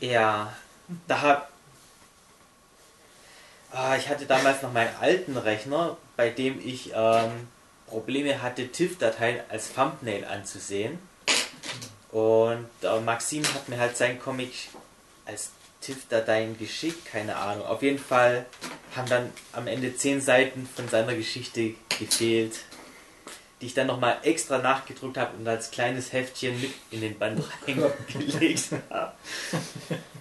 [0.00, 0.52] Ja,
[1.06, 1.50] da hab.
[3.70, 7.48] Ah, ich hatte damals noch meinen alten Rechner, bei dem ich ähm,
[7.86, 10.98] Probleme hatte, TIFF-Dateien als Thumbnail anzusehen.
[12.10, 14.70] Und äh, Maxim hat mir halt sein Comic
[15.26, 15.50] als
[15.80, 17.66] TIFF-Dateien geschickt, keine Ahnung.
[17.66, 18.46] Auf jeden Fall
[18.96, 22.56] haben dann am Ende zehn Seiten von seiner Geschichte gefehlt,
[23.60, 27.42] die ich dann nochmal extra nachgedruckt habe und als kleines Heftchen mit in den Band
[27.66, 29.12] reingelegt habe.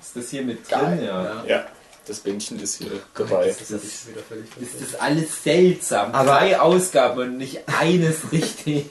[0.01, 1.03] Ist das hier mit drin?
[1.03, 1.43] Ja.
[1.45, 1.65] Ja,
[2.05, 3.47] das Bändchen ist hier dabei.
[3.47, 6.13] Das ist völlig Ist das alles seltsam?
[6.13, 8.87] Aber- Drei Ausgaben und nicht eines richtig.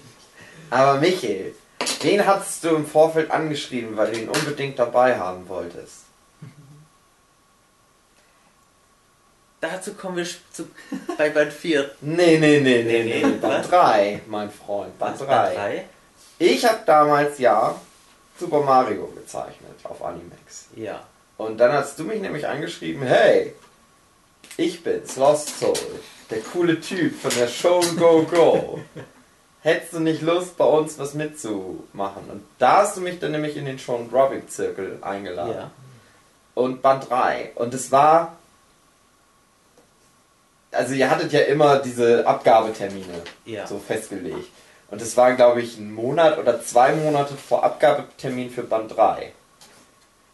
[0.70, 1.54] Aber Michael,
[2.02, 6.05] wen hattest du im Vorfeld angeschrieben, weil du ihn unbedingt dabei haben wolltest?
[9.60, 10.68] Dazu kommen wir zu,
[11.16, 11.90] bei Band 4.
[12.02, 13.38] Nee, nee, nee, nee, Nee, nee.
[13.38, 13.68] Band was?
[13.70, 14.98] 3, mein Freund.
[14.98, 15.84] Band Was, 3.
[16.38, 17.74] Ich habe damals ja
[18.38, 20.66] Super Mario gezeichnet auf Animax.
[20.76, 21.00] Ja.
[21.38, 23.54] Und dann hast du mich nämlich angeschrieben, hey,
[24.58, 25.74] ich bin's, Lost Soul,
[26.30, 28.80] der coole Typ von der Show Go Go.
[29.62, 32.30] Hättest du nicht Lust, bei uns was mitzumachen?
[32.30, 35.54] Und da hast du mich dann nämlich in den Sean Drubbing Zirkel eingeladen.
[35.54, 35.70] Ja.
[36.54, 37.52] Und Band 3.
[37.54, 38.36] Und es war.
[40.76, 43.66] Also ihr hattet ja immer diese Abgabetermine Ja.
[43.66, 44.48] so festgelegt.
[44.90, 49.32] Und es war, glaube ich, ein Monat oder zwei Monate vor Abgabetermin für Band 3.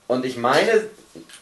[0.08, 0.84] Und ich meine,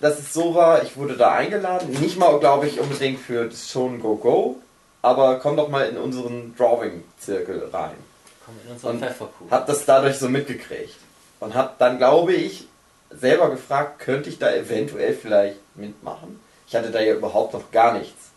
[0.01, 3.69] dass es so war, ich wurde da eingeladen, nicht mal, glaube ich, unbedingt für das
[3.69, 4.57] Schon Go Go,
[5.03, 7.97] aber komm doch mal in unseren Drawing-Zirkel rein.
[8.45, 9.51] Komm in unseren Und.
[9.51, 10.95] Hab das dadurch so mitgekriegt.
[11.41, 12.69] Und hab dann, glaube ich,
[13.11, 16.39] selber gefragt, könnte ich da eventuell vielleicht mitmachen?
[16.69, 18.30] Ich hatte da ja überhaupt noch gar nichts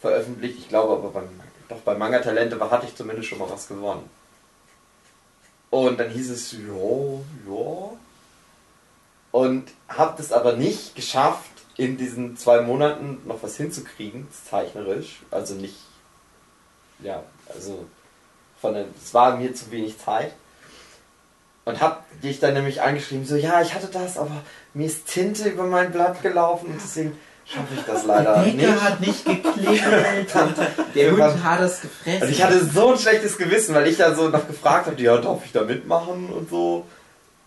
[0.00, 0.58] veröffentlicht.
[0.58, 1.28] Ich glaube aber beim,
[1.68, 4.08] doch bei Manga Talente hatte ich zumindest schon mal was gewonnen.
[5.70, 6.58] Und dann hieß es, ja,
[7.48, 7.90] ja.
[9.30, 15.20] Und hab das aber nicht geschafft, in diesen zwei Monaten noch was hinzukriegen, zeichnerisch.
[15.30, 15.76] Also nicht,
[17.00, 17.22] ja,
[17.54, 17.86] also
[18.60, 20.32] von den, es war mir zu wenig Zeit.
[21.64, 25.50] Und hab dich dann nämlich angeschrieben, so, ja, ich hatte das, aber mir ist Tinte
[25.50, 27.16] über mein Blatt gelaufen und deswegen
[27.48, 28.58] schaffe ich das leider Der nicht.
[28.58, 30.34] Bäcker hat nicht geklingelt
[30.94, 32.22] der Hund hat es gefressen.
[32.22, 35.16] Und ich hatte so ein schlechtes Gewissen, weil ich ja so noch gefragt habe, ja,
[35.18, 36.86] darf ich da mitmachen und so.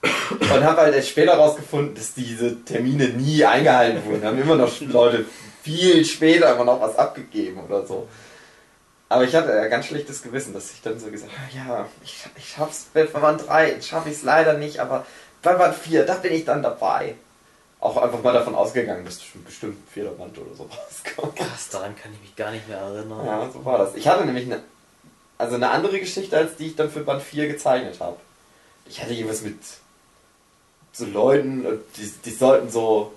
[0.02, 4.22] Und habe halt erst später rausgefunden, dass diese Termine nie eingehalten wurden.
[4.22, 5.26] Da haben immer noch Leute
[5.62, 8.08] viel später immer noch was abgegeben oder so.
[9.10, 12.24] Aber ich hatte ja ganz schlechtes Gewissen, dass ich dann so gesagt habe, ja, ich,
[12.38, 15.06] ich schaff's bei Band 3, schaffe ich es leider nicht, aber
[15.44, 17.16] bei Band 4, da bin ich dann dabei.
[17.82, 21.36] Auch einfach mal davon ausgegangen, dass bestimmt ein vierter Band oder so rauskommt.
[21.36, 23.26] Krass, daran kann ich mich gar nicht mehr erinnern.
[23.26, 23.96] Ja, so war das.
[23.96, 24.62] Ich hatte nämlich eine
[25.42, 28.18] also eine andere Geschichte, als die ich dann für Band 4 gezeichnet habe.
[28.86, 29.58] Ich hatte irgendwas mit
[30.92, 31.66] so Leuten,
[31.98, 33.14] die, die sollten so.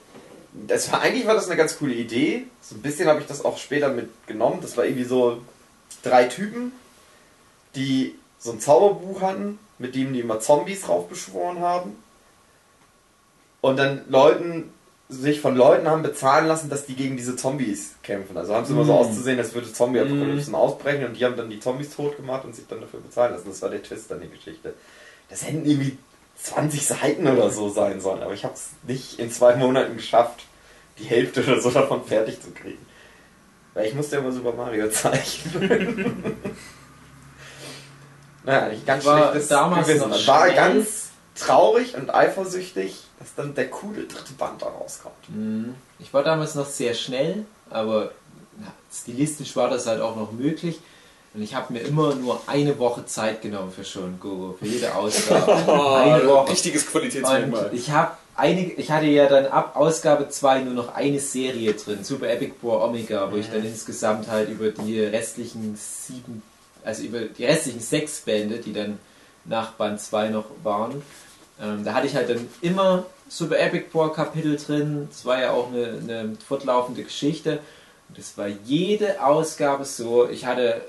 [0.67, 2.47] Das war, eigentlich war das eine ganz coole Idee.
[2.63, 4.61] So ein bisschen habe ich das auch später mitgenommen.
[4.63, 5.43] Das war irgendwie so
[6.03, 6.73] drei Typen,
[7.75, 12.03] die so ein Zauberbuch hatten, mit dem die immer Zombies raufbeschworen haben.
[13.65, 14.71] Und dann Leuten,
[15.09, 18.37] sich von Leuten haben bezahlen lassen, dass die gegen diese Zombies kämpfen.
[18.37, 18.97] Also haben sie immer so Mm.
[18.97, 22.67] auszusehen, als würde Zombie-Apokalypsen ausbrechen und die haben dann die Zombies tot gemacht und sich
[22.69, 23.49] dann dafür bezahlen lassen.
[23.49, 24.75] Das war der Twist an der Geschichte.
[25.31, 25.97] Das hätten irgendwie
[26.43, 30.45] 20 Seiten oder so sein sollen, aber ich habe es nicht in zwei Monaten geschafft,
[30.99, 32.85] die Hälfte oder so davon fertig zu kriegen.
[33.73, 36.27] Weil ich musste ja immer Super Mario zeichnen.
[38.45, 40.27] naja, nicht ganz War schlechtes damals Gewissen.
[40.27, 45.29] war ganz traurig und eifersüchtig, dass dann der coole dritte Band da rauskommt.
[45.29, 45.75] Mhm.
[45.99, 48.11] Ich war damals noch sehr schnell, aber
[48.61, 50.79] na, stilistisch war das halt auch noch möglich.
[51.33, 54.95] Und ich habe mir immer nur eine Woche Zeit genommen für schon Goro, für jede
[54.95, 55.53] Ausgabe.
[55.97, 56.53] eine Woche.
[56.53, 57.71] Richtiges Und Qualitätsmerkmal.
[57.73, 62.05] ich habe einige, ich hatte ja dann ab Ausgabe 2 nur noch eine Serie drin,
[62.05, 66.43] Super Epic War Omega, wo ich dann insgesamt halt über die restlichen sieben,
[66.85, 68.99] also über die restlichen sechs Bände, die dann
[69.47, 71.03] nach Band 2 noch waren,
[71.61, 75.09] ähm, da hatte ich halt dann immer Super Epic War Kapitel drin.
[75.11, 77.61] Es war ja auch eine, eine fortlaufende Geschichte.
[78.09, 80.29] Und es war jede Ausgabe so.
[80.29, 80.83] Ich hatte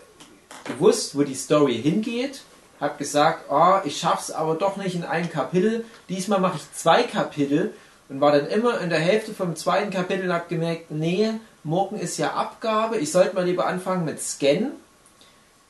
[0.64, 2.42] gewusst, wo die Story hingeht.
[2.80, 5.86] Hab gesagt, oh, ich schaff's aber doch nicht in einem Kapitel.
[6.10, 7.74] Diesmal mache ich zwei Kapitel
[8.10, 11.32] und war dann immer in der Hälfte vom zweiten Kapitel und hab gemerkt, nee,
[11.64, 12.98] morgen ist ja Abgabe.
[12.98, 14.72] Ich sollte mal lieber anfangen mit Scan.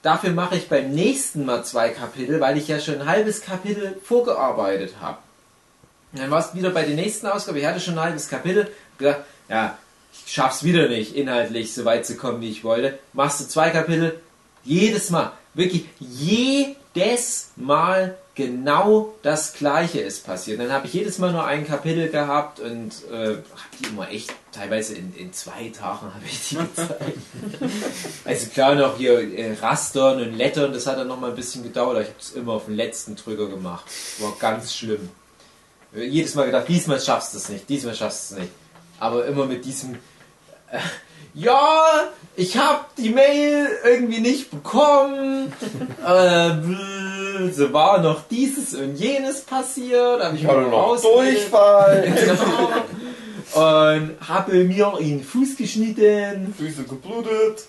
[0.02, 4.00] Dafür mache ich beim nächsten Mal zwei Kapitel, weil ich ja schon ein halbes Kapitel
[4.04, 5.18] vorgearbeitet habe.
[6.16, 7.60] Und Dann war es wieder bei der nächsten Ausgabe.
[7.60, 8.72] Ich hatte schon ein halbes Kapitel.
[8.98, 9.78] Gesagt, ja,
[10.14, 12.98] ich schaff's wieder nicht, inhaltlich so weit zu kommen, wie ich wollte.
[13.12, 14.22] Machst du zwei Kapitel,
[14.64, 20.62] jedes Mal, wirklich jedes Mal genau das Gleiche ist passiert.
[20.62, 23.42] Dann habe ich jedes Mal nur ein Kapitel gehabt und äh, habe
[23.78, 27.18] die immer echt, teilweise in, in zwei Tagen habe ich die gezeigt.
[28.24, 31.64] also klar noch hier äh, Rastern und Lettern, das hat dann noch mal ein bisschen
[31.64, 33.84] gedauert, aber ich habe es immer auf den letzten Drücker gemacht.
[34.20, 35.10] War ganz schlimm.
[35.96, 38.52] Jedes Mal gedacht, diesmal schaffst du es nicht, diesmal schaffst du es nicht.
[39.00, 39.96] Aber immer mit diesem,
[40.72, 40.80] äh,
[41.34, 41.84] ja,
[42.36, 45.52] ich habe die Mail irgendwie nicht bekommen.
[46.06, 50.24] äh, so war noch dieses und jenes passiert.
[50.24, 51.02] Hab ich mal noch.
[51.02, 52.70] Durchfall, Genau.
[53.54, 56.54] Und habe mir in den Fuß geschnitten.
[56.58, 57.66] Füße geblutet.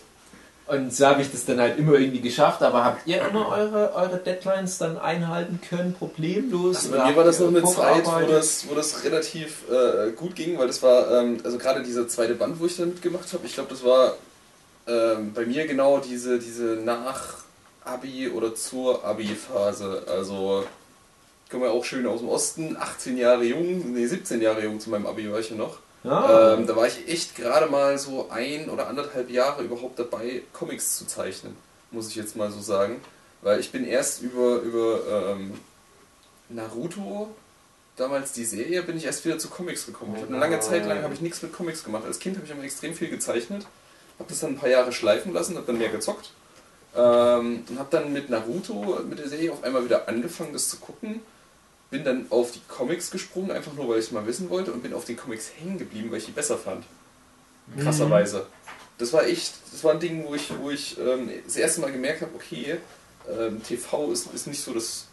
[0.68, 2.60] Und so habe ich das dann halt immer irgendwie geschafft.
[2.62, 6.76] Aber habt ihr immer eure, eure Deadlines dann einhalten können, problemlos?
[6.76, 10.34] Also bei mir war das noch eine Zeit, wo das, wo das relativ äh, gut
[10.34, 13.46] ging, weil das war, ähm, also gerade dieser zweite Band, wo ich dann mitgemacht habe,
[13.46, 14.14] ich glaube, das war
[14.88, 20.02] ähm, bei mir genau diese, diese Nach-Abi- oder zur Abi-Phase.
[20.08, 20.64] Also,
[21.44, 24.80] ich komme ja auch schön aus dem Osten, 18 Jahre jung, nee, 17 Jahre jung
[24.80, 25.78] zu meinem Abi war ich ja noch.
[26.06, 26.54] Ja.
[26.54, 30.96] Ähm, da war ich echt gerade mal so ein oder anderthalb Jahre überhaupt dabei, Comics
[30.96, 31.56] zu zeichnen,
[31.90, 33.00] muss ich jetzt mal so sagen.
[33.42, 35.00] Weil ich bin erst über, über
[35.32, 35.54] ähm,
[36.48, 37.34] Naruto,
[37.96, 40.14] damals die Serie, bin ich erst wieder zu Comics gekommen.
[40.16, 42.04] Ich eine lange Zeit lang habe ich nichts mit Comics gemacht.
[42.06, 43.66] Als Kind habe ich immer extrem viel gezeichnet,
[44.18, 46.30] habe das dann ein paar Jahre schleifen lassen, habe dann mehr gezockt.
[46.94, 50.76] Ähm, und habe dann mit Naruto, mit der Serie auf einmal wieder angefangen, das zu
[50.76, 51.20] gucken
[51.90, 54.92] bin dann auf die Comics gesprungen, einfach nur weil ich mal wissen wollte und bin
[54.92, 56.84] auf den Comics hängen geblieben, weil ich die besser fand.
[57.78, 58.46] Krasserweise.
[58.98, 61.92] Das war echt, das war ein Ding, wo ich, wo ich ähm, das erste Mal
[61.92, 62.78] gemerkt habe, okay,
[63.28, 65.06] ähm, TV ist, ist nicht so das,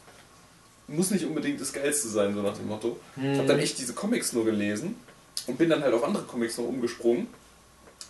[0.87, 2.99] muss nicht unbedingt das Geilste sein, so nach dem Motto.
[3.17, 4.95] Ich habe dann echt diese Comics nur gelesen
[5.47, 7.27] und bin dann halt auf andere Comics noch umgesprungen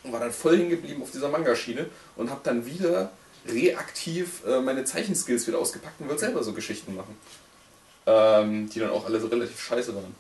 [0.03, 3.11] und war dann voll hängen geblieben auf dieser Manga-Schiene und habe dann wieder
[3.47, 7.17] reaktiv äh, meine Zeichenskills wieder ausgepackt und wollte selber so Geschichten machen
[8.05, 10.15] ähm, die dann auch alle so relativ scheiße waren.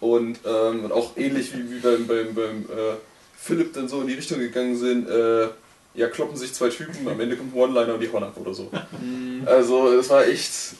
[0.00, 2.96] Und, ähm, und auch ähnlich wie, wie beim, beim, beim äh,
[3.38, 5.48] Philipp dann so in die Richtung gegangen sind, äh,
[5.94, 8.52] ja, kloppen sich zwei Typen, am Ende kommt ein One-Liner und die hauen ab oder
[8.52, 8.70] so.
[9.46, 10.74] also es war echt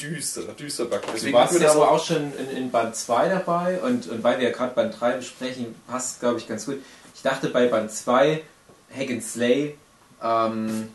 [0.00, 1.02] düster, düster Back.
[1.02, 3.80] Du Deswegen warst hat mir ja aber auch, auch schon in, in Band 2 dabei
[3.80, 6.76] und, und weil wir ja gerade Band 3 besprechen, passt glaube ich ganz gut.
[7.14, 8.42] Ich dachte bei Band 2,
[8.94, 9.76] Hack and Slay,
[10.22, 10.88] ähm,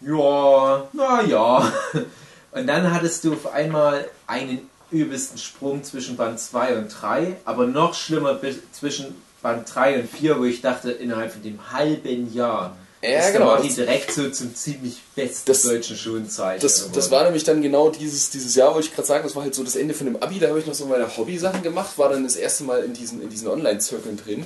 [0.00, 1.72] ja, naja.
[2.52, 7.66] Und dann hattest du auf einmal einen übelsten Sprung zwischen Band 2 und 3, aber
[7.66, 8.38] noch schlimmer
[8.72, 13.32] zwischen Band 3 und 4, wo ich dachte, innerhalb von dem halben Jahr Ja, ist
[13.32, 13.46] genau.
[13.46, 16.60] Mari direkt so zum ziemlich besten Das- deutschen Schulzeichen.
[16.60, 19.44] das, das war nämlich dann genau dieses, dieses Jahr, wollte ich gerade sagen, das war
[19.44, 21.96] halt so das Ende von dem Abi, da habe ich noch so meine Hobby-Sachen gemacht,
[21.96, 24.44] war dann das erste Mal in diesen, in diesen Online-Zirkeln drin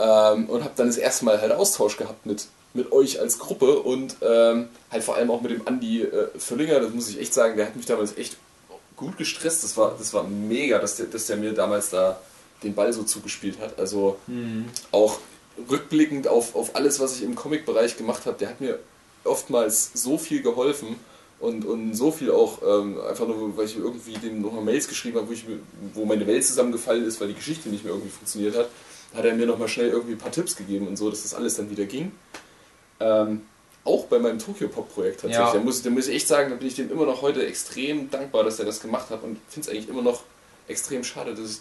[0.00, 3.78] ähm, und habe dann das erste Mal halt Austausch gehabt mit mit euch als Gruppe
[3.80, 7.34] und ähm, halt vor allem auch mit dem Andi äh, Völlinger, das muss ich echt
[7.34, 8.36] sagen, der hat mich damals echt
[8.96, 9.64] gut gestresst.
[9.64, 12.20] Das war, das war mega, dass der, dass der mir damals da
[12.62, 13.78] den Ball so zugespielt hat.
[13.78, 14.18] Also
[14.90, 15.18] auch
[15.70, 18.78] rückblickend auf, auf alles, was ich im Comic-Bereich gemacht habe, der hat mir
[19.24, 20.96] oftmals so viel geholfen
[21.40, 25.18] und, und so viel auch ähm, einfach nur, weil ich irgendwie dem nochmal Mails geschrieben
[25.18, 25.44] habe, wo, ich,
[25.94, 28.68] wo meine Welt zusammengefallen ist, weil die Geschichte nicht mehr irgendwie funktioniert hat,
[29.14, 31.56] hat er mir nochmal schnell irgendwie ein paar Tipps gegeben und so, dass das alles
[31.56, 32.12] dann wieder ging.
[33.00, 33.42] Ähm,
[33.84, 35.46] auch bei meinem Tokyo Pop Projekt tatsächlich.
[35.46, 35.52] Ja.
[35.52, 38.10] Da, muss, da muss ich echt sagen, da bin ich dem immer noch heute extrem
[38.10, 40.22] dankbar, dass er das gemacht hat und finde es eigentlich immer noch
[40.66, 41.60] extrem schade, dass ich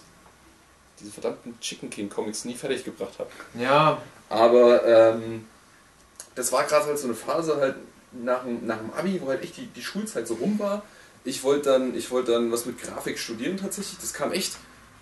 [1.00, 3.30] diese verdammten Chicken King Comics nie fertig gebracht habe.
[3.60, 5.46] Ja, Aber ähm,
[6.36, 7.76] das war gerade halt so eine Phase halt
[8.12, 10.84] nach dem, nach dem Abi, wo halt echt die, die Schulzeit so rum war.
[11.24, 14.00] Ich wollte dann, ich wollte dann was mit Grafik studieren tatsächlich.
[14.00, 14.58] Das kam echt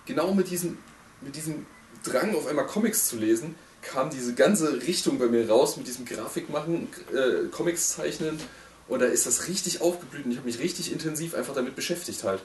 [0.06, 0.78] genau mit diesem,
[1.22, 1.66] mit diesem
[2.04, 3.56] Drang, auf einmal Comics zu lesen,
[3.92, 8.40] kam diese ganze Richtung bei mir raus mit diesem Grafikmachen, äh, Comics zeichnen.
[8.88, 12.24] Und da ist das richtig aufgeblüht und ich habe mich richtig intensiv einfach damit beschäftigt
[12.24, 12.42] halt.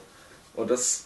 [0.55, 1.03] Und das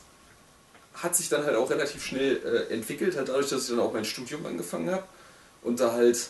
[0.94, 3.92] hat sich dann halt auch relativ schnell äh, entwickelt, halt dadurch, dass ich dann auch
[3.92, 5.04] mein Studium angefangen habe
[5.62, 6.30] und da halt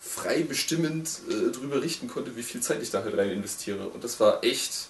[0.00, 3.88] frei bestimmend äh, drüber richten konnte, wie viel Zeit ich da halt rein investiere.
[3.88, 4.88] Und das war echt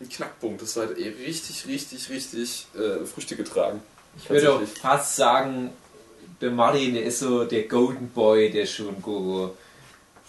[0.00, 0.62] ein Knackpunkt.
[0.62, 3.82] Das hat eh richtig, richtig, richtig äh, Früchte getragen.
[4.18, 5.72] ich würde fast sagen,
[6.40, 9.54] der Martin, der ist so der Golden Boy der Shungogo.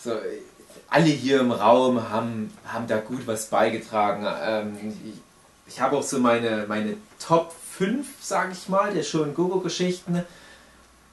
[0.02, 0.42] So, äh,
[0.90, 4.26] alle hier im Raum haben, haben da gut was beigetragen.
[4.42, 10.24] Ähm, ich, ich habe auch so meine, meine Top 5, sage ich mal, der Shungogo-Geschichten.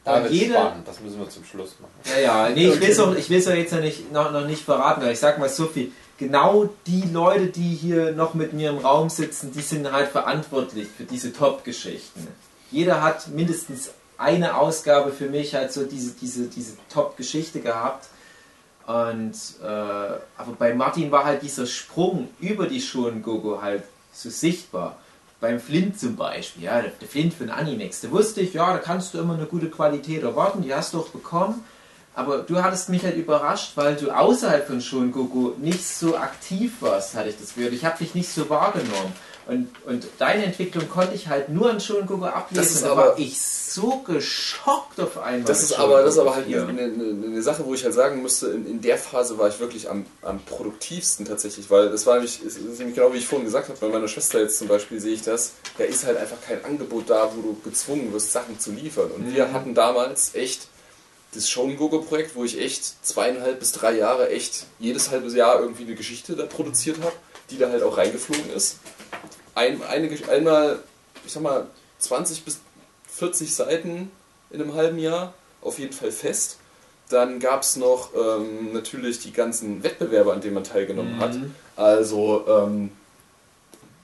[0.05, 1.93] Da Und wird jede, spannend, das müssen wir zum Schluss machen.
[2.05, 4.47] Ja, ja, nee, ich will es auch, ich will's auch jetzt noch nicht, noch, noch
[4.47, 5.93] nicht verraten, aber ich sag mal so viel.
[6.17, 10.87] Genau die Leute, die hier noch mit mir im Raum sitzen, die sind halt verantwortlich
[10.97, 12.29] für diese Top-Geschichten.
[12.71, 13.91] Jeder hat mindestens
[14.25, 18.09] eine Ausgabe für mich halt so diese, diese, diese Top-Geschichte gehabt.
[18.87, 22.83] Und äh, aber bei Martin war halt dieser Sprung über die
[23.23, 24.97] Gogo halt so sichtbar.
[25.41, 28.79] Beim Flint zum Beispiel, ja, der Flint für den Animex, da wusste ich, ja, da
[28.79, 31.63] kannst du immer eine gute Qualität erwarten, die hast du auch bekommen.
[32.15, 37.15] Aber du hattest mich halt überrascht, weil du außerhalb von Shungoku nicht so aktiv warst,
[37.15, 37.75] hatte ich das Gefühl.
[37.75, 39.13] Ich habe dich nicht so wahrgenommen.
[39.47, 42.57] Und, und deine Entwicklung konnte ich halt nur an Shungoku ablesen.
[42.65, 45.43] Das ist aber- war ich so geschockt auf einmal.
[45.43, 48.23] Das ist aber, das ist aber halt eine, eine, eine Sache, wo ich halt sagen
[48.23, 52.15] müsste, in, in der Phase war ich wirklich am, am produktivsten tatsächlich, weil das war
[52.15, 54.69] nämlich, es ist nämlich genau wie ich vorhin gesagt habe, bei meiner Schwester jetzt zum
[54.69, 58.33] Beispiel sehe ich das, da ist halt einfach kein Angebot da, wo du gezwungen wirst,
[58.33, 59.11] Sachen zu liefern.
[59.11, 60.69] Und wir hatten damals echt
[61.35, 65.97] das Shonen-Gogo-Projekt, wo ich echt zweieinhalb bis drei Jahre echt jedes halbe Jahr irgendwie eine
[65.97, 67.13] Geschichte da produziert habe,
[67.51, 68.77] die da halt auch reingeflogen ist.
[69.55, 70.79] Ein, eine, einmal,
[71.25, 71.67] ich sag mal,
[71.99, 72.61] 20 bis
[73.09, 74.11] 40 Seiten
[74.51, 76.59] in einem halben Jahr, auf jeden Fall fest.
[77.09, 81.37] Dann gab es noch ähm, natürlich die ganzen Wettbewerbe, an denen man teilgenommen hat.
[81.77, 82.91] Also, ähm,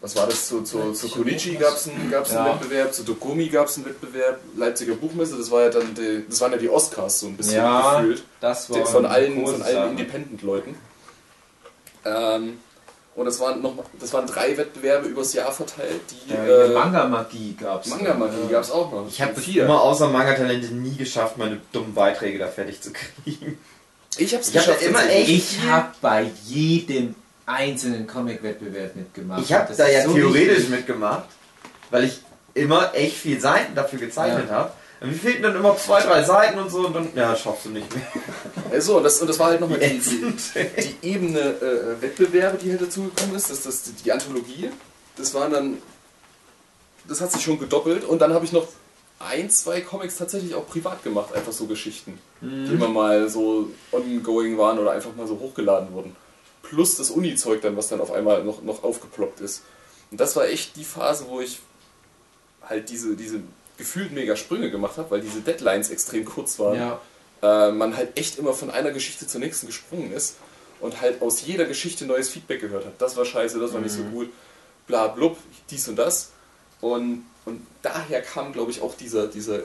[0.03, 0.47] was war das?
[0.49, 2.55] Zu, zu, zu Konichi gab es einen, gab's einen Ja.
[2.55, 6.41] Wettbewerb, zu Dokumi gab es einen Wettbewerb, Leipziger Buchmesse, das war ja dann die, das
[6.41, 8.23] waren ja die Oscars so ein bisschen Ja, gefühlt.
[8.41, 9.91] das war Von allen, von allen.
[9.91, 10.75] Independent-Leuten.
[12.05, 12.59] Ähm,
[13.21, 16.75] und das waren noch das waren drei Wettbewerbe übers Jahr verteilt, die Ja, äh, äh,
[16.75, 17.91] Manga-Magie gab es.
[17.91, 19.07] Manga-Magie gab es auch noch.
[19.09, 19.65] Ich habe vier.
[19.65, 23.59] immer außer Manga-Talente nie geschafft, meine dummen Beiträge da fertig zu kriegen.
[24.17, 24.83] Ich hab's Ich hab geschafft.
[24.83, 27.15] immer echt- Ich habe bei jedem
[27.47, 29.43] einzelnen Comic-Wettbewerb mitgemacht.
[29.43, 30.71] Ich habe da ja so theoretisch wichtig.
[30.71, 31.25] mitgemacht,
[31.91, 32.21] weil ich
[32.55, 34.55] immer echt viel Seiten dafür gezeichnet Ja.
[34.55, 34.73] habe.
[35.03, 37.95] Mir fehlten dann immer zwei, drei Seiten und so und dann, ja, schaffst du nicht
[37.95, 38.05] mehr.
[38.71, 42.71] Also, und das, und das war halt nochmal die, die, die Ebene äh, Wettbewerbe, die
[42.71, 43.51] halt dazugekommen ist.
[43.51, 44.71] Das, das, die Anthologie.
[45.17, 45.79] Das waren dann.
[47.09, 48.05] Das hat sich schon gedoppelt.
[48.05, 48.69] Und dann habe ich noch
[49.19, 51.35] ein, zwei Comics tatsächlich auch privat gemacht.
[51.35, 56.15] Einfach so Geschichten, die immer mal so ongoing waren oder einfach mal so hochgeladen wurden.
[56.63, 59.63] Plus das Uni-Zeug dann, was dann auf einmal noch, noch aufgeploppt ist.
[60.11, 61.61] Und das war echt die Phase, wo ich
[62.63, 63.41] halt diese, diese
[63.81, 67.01] gefühlt mega Sprünge gemacht habe, weil diese Deadlines extrem kurz waren Ja.
[67.69, 70.37] äh, man halt echt immer von einer Geschichte zur nächsten gesprungen ist
[70.81, 72.93] und halt aus jeder Geschichte neues Feedback gehört hat.
[72.99, 74.31] Das war scheiße, das war nicht so gut,
[74.87, 75.37] bla blub,
[75.71, 76.31] dies und das.
[76.81, 79.61] Und, und daher kam, glaube ich, auch dieser, dieser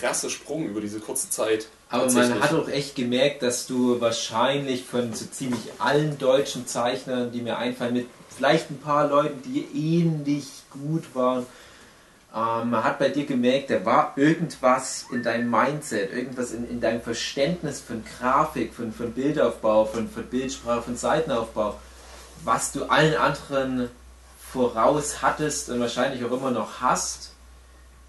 [0.00, 1.68] krasse Sprung über diese kurze Zeit.
[1.88, 7.30] Aber man hat auch echt gemerkt, dass du wahrscheinlich von so ziemlich allen deutschen Zeichnern,
[7.32, 8.06] die mir einfallen, mit
[8.36, 11.46] vielleicht ein paar Leuten, die ähnlich gut waren,
[12.36, 16.82] ähm, man hat bei dir gemerkt, da war irgendwas in deinem Mindset, irgendwas in, in
[16.82, 21.78] deinem Verständnis von Grafik, von, von Bildaufbau, von, von Bildsprache, von Seitenaufbau,
[22.44, 23.88] was du allen anderen
[24.52, 27.32] voraus hattest und wahrscheinlich auch immer noch hast.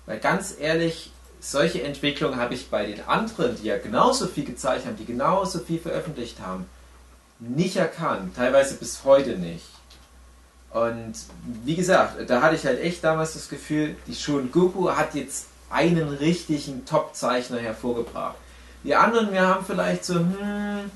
[0.06, 4.88] Weil ganz ehrlich, solche Entwicklungen habe ich bei den anderen, die ja genauso viel gezeichnet
[4.88, 6.66] haben, die genauso viel veröffentlicht haben,
[7.40, 8.36] nicht erkannt.
[8.36, 9.77] Teilweise bis heute nicht.
[10.72, 11.14] Und
[11.64, 15.46] wie gesagt, da hatte ich halt echt damals das Gefühl, die Shun Goku hat jetzt
[15.70, 18.36] einen richtigen Top-Zeichner hervorgebracht.
[18.84, 20.92] Die anderen, wir haben vielleicht so, hm,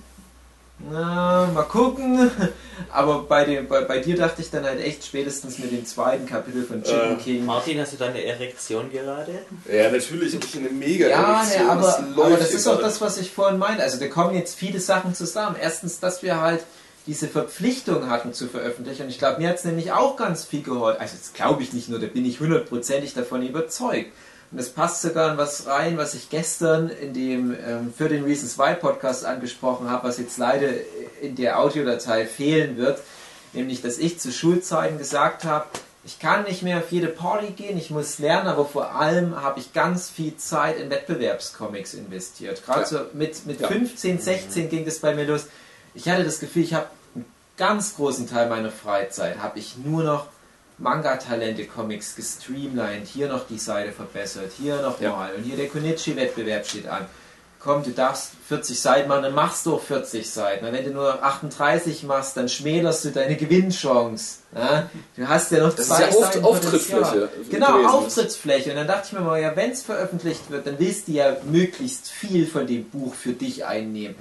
[0.90, 2.32] na, mal gucken.
[2.92, 6.26] Aber bei, dem, bei, bei dir dachte ich dann halt echt spätestens mit dem zweiten
[6.26, 7.46] Kapitel von Chicken Äh, King.
[7.46, 9.40] Martin, hast du da eine Erektion gerade?
[9.72, 12.68] Ja, natürlich habe ich eine mega Ja, Erektion, ne, aber, das aber läuft das ist
[12.68, 13.84] auch das, was ich vorhin meinte.
[13.84, 15.56] Also da kommen jetzt viele Sachen zusammen.
[15.62, 16.64] Erstens, dass wir halt
[17.08, 19.04] diese Verpflichtung hatten zu veröffentlichen.
[19.04, 21.00] Und ich glaube, mir hat es nämlich auch ganz viel geholfen.
[21.02, 24.12] Also das glaube ich nicht nur, da bin ich hundertprozentig davon überzeugt.
[24.52, 28.24] Und das passt sogar in was rein, was ich gestern in dem ähm, für den
[28.26, 30.68] Reasons Why Podcast angesprochen habe, was jetzt leider
[31.22, 33.00] in der Audiodatei fehlen wird.
[33.54, 35.66] Nämlich, dass ich zu Schulzeiten gesagt habe,
[36.04, 39.60] ich kann nicht mehr auf jede Party gehen, ich muss lernen, aber vor allem habe
[39.60, 42.66] ich ganz viel Zeit in Wettbewerbscomics investiert.
[42.66, 42.86] Gerade Ja.
[42.88, 43.68] so mit, mit Ja.
[43.68, 45.46] 15, 16 ging das bei mir los.
[45.94, 47.26] Ich hatte das Gefühl, ich habe einen
[47.58, 50.28] ganz großen Teil meiner Freizeit, habe ich nur noch
[50.78, 55.12] Manga-Talente-Comics gestreamlined, hier noch die Seite verbessert, hier noch Ja.
[55.12, 57.06] mal und hier der Konichi-Wettbewerb steht an.
[57.64, 60.66] Komm, du darfst 40 Seiten machen, dann machst du auch 40 Seiten.
[60.66, 64.40] Und wenn du nur 38 machst, dann schmälerst du deine Gewinnchance.
[64.56, 64.90] Ja?
[65.16, 67.50] Du hast ja noch Das ist zwei ja Auf- Seiten Auftrittsfläche gewesen.
[67.52, 68.72] Genau, Auftrittsfläche.
[68.72, 71.38] Und dann dachte ich mir mal, ja, wenn es veröffentlicht wird, dann willst du ja
[71.44, 74.16] möglichst viel von dem Buch für dich einnehmen.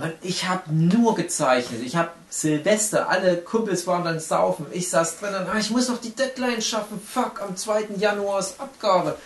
[0.00, 1.80] Und ich habe nur gezeichnet.
[1.84, 4.66] Ich habe Silvester, alle Kumpels waren dann saufen.
[4.70, 7.00] Ich saß drin und ah, ich muss noch die Deadline schaffen.
[7.10, 7.84] Fuck, am 2.
[7.96, 9.16] Januar ist Abgabe.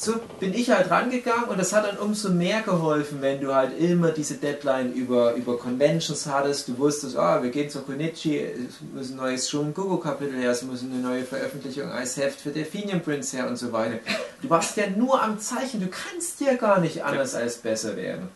[0.00, 3.76] So bin ich halt rangegangen und das hat dann umso mehr geholfen, wenn du halt
[3.80, 6.68] immer diese Deadline über, über Conventions hattest.
[6.68, 10.52] Du wusstest, ah, wir gehen zur Konichi, es muss ein neues Shun Gogo Kapitel her,
[10.52, 13.98] es muss eine neue Veröffentlichung als Heft für Delphinium Prince her und so weiter.
[14.40, 18.28] Du warst ja nur am Zeichen, du kannst ja gar nicht anders als besser werden.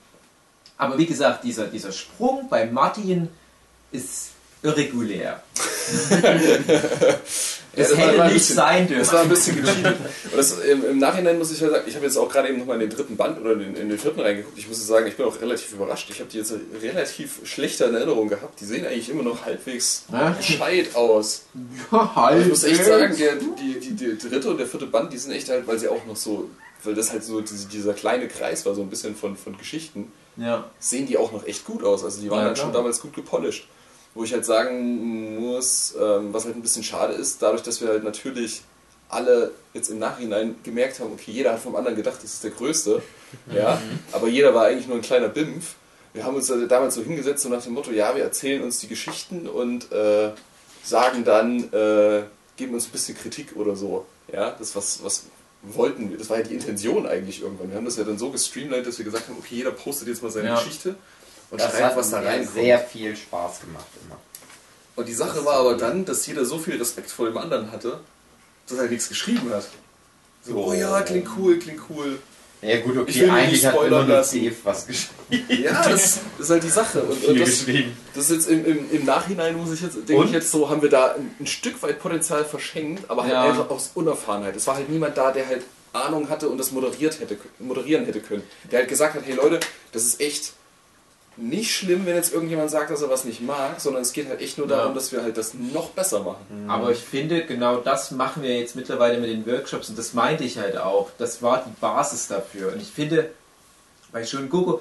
[0.79, 3.29] Aber wie gesagt, dieser, dieser Sprung bei Martin
[3.93, 4.31] ist
[4.65, 5.41] irregulär.
[7.75, 9.13] Ja, Es das war- hätte nicht bisschen- sein Das dürfen.
[9.15, 9.97] war ein bisschen gecheatet.
[10.31, 12.59] Und das, im, im Nachhinein muss ich ja sagen, ich habe jetzt auch gerade eben
[12.59, 14.59] nochmal in den dritten Band oder in, in den vierten reingeguckt.
[14.59, 16.09] Ich muss sagen, ich bin auch relativ überrascht.
[16.11, 18.61] Ich habe die jetzt relativ schlechter in Erinnerung gehabt.
[18.61, 20.31] Die sehen eigentlich immer noch halbwegs Ja.
[20.31, 21.45] gescheit aus.
[21.91, 25.19] Aber ich muss echt sagen, der, die, die, die dritte und der vierte Band, die
[25.19, 26.51] sind echt halt, weil sie auch noch so,
[26.85, 30.13] weil das halt so diese, dieser kleine Kreis war, so ein bisschen von, von Geschichten,
[30.37, 30.65] Ja.
[30.79, 32.05] sehen die auch noch echt gut aus.
[32.05, 33.67] Also die waren Ja, halt schon damals gut gepolished.
[34.15, 37.89] Wo ich halt sagen muss, ähm, was halt ein bisschen schade ist, dadurch, dass wir
[37.89, 38.63] halt natürlich
[39.09, 42.51] alle jetzt im Nachhinein gemerkt haben, okay, jeder hat vom anderen gedacht, das ist der
[42.51, 43.03] Größte,
[43.55, 43.81] ja,
[44.13, 45.75] aber jeder war eigentlich nur ein kleiner Bimpf.
[46.15, 48.81] Wir haben uns also damals so hingesetzt so nach dem Motto, ja, wir erzählen uns
[48.81, 50.31] die Geschichten und äh,
[50.83, 52.23] sagen dann, äh,
[52.57, 55.25] geben uns ein bisschen Kritik oder so, ja, das was, was
[55.63, 57.71] wollten wir, das war ja die Intention eigentlich irgendwann.
[57.71, 60.23] Wir haben das ja dann so gestreamlined, dass wir gesagt haben, okay, jeder postet jetzt
[60.23, 60.55] mal seine Ja.
[60.57, 60.97] Geschichte
[61.53, 62.55] und Das schreibt, hat was da reinkommt.
[62.55, 64.19] sehr viel Spaß gemacht immer.
[64.97, 68.01] Und die Sache war aber dann, dass jeder so viel Respekt vor dem anderen hatte,
[68.69, 69.67] dass er nichts geschrieben hat.
[70.45, 72.19] So, oh ja, klingt cool, klingt cool.
[72.63, 74.07] Ja gut, Ich okay, will mich eigentlich hat immer nur.
[74.07, 75.15] Dave was geschrieben.
[75.49, 77.03] Ja, das, das ist halt die Sache.
[77.03, 77.65] Und, und das,
[78.15, 80.27] das ist jetzt im, im, im Nachhinein, muss ich jetzt, denke Und?
[80.27, 83.43] ich jetzt so, haben wir da ein, ein Stück weit Potenzial verschenkt, aber halt Ja.
[83.43, 84.55] einfach aus Unerfahrenheit.
[84.55, 85.63] Es war halt niemand da, der halt
[85.93, 88.43] Ahnung hatte und das moderiert hätte, moderieren hätte können.
[88.71, 89.59] Der halt gesagt hat, hey Leute,
[89.91, 90.53] das ist echt
[91.37, 94.41] nicht schlimm, wenn jetzt irgendjemand sagt, dass er was nicht mag, sondern es geht halt
[94.41, 94.77] echt nur Ja.
[94.77, 96.69] darum, dass wir halt das noch besser machen.
[96.69, 100.45] Aber ich finde, genau das machen wir jetzt mittlerweile mit den Workshops und das meinte
[100.45, 101.11] ich halt auch.
[101.19, 102.73] Das war die Basis dafür.
[102.73, 103.31] Und ich finde,
[104.13, 104.79] bei Shun Goku,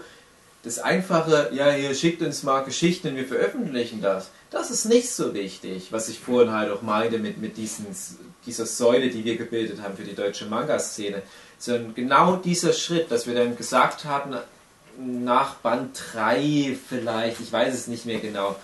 [0.64, 5.10] das einfache, ja, hier schickt uns mal Geschichten und wir veröffentlichen das, das ist nicht
[5.10, 7.88] so wichtig, was ich vorhin halt auch meinte mit, mit diesen,
[8.45, 11.22] dieser Säule, die wir gebildet haben für die deutsche Manga-Szene.
[11.57, 14.36] Sondern genau dieser Schritt, dass wir dann gesagt hatten,
[15.00, 18.56] nach Band 3 vielleicht, ich weiß es nicht mehr genau,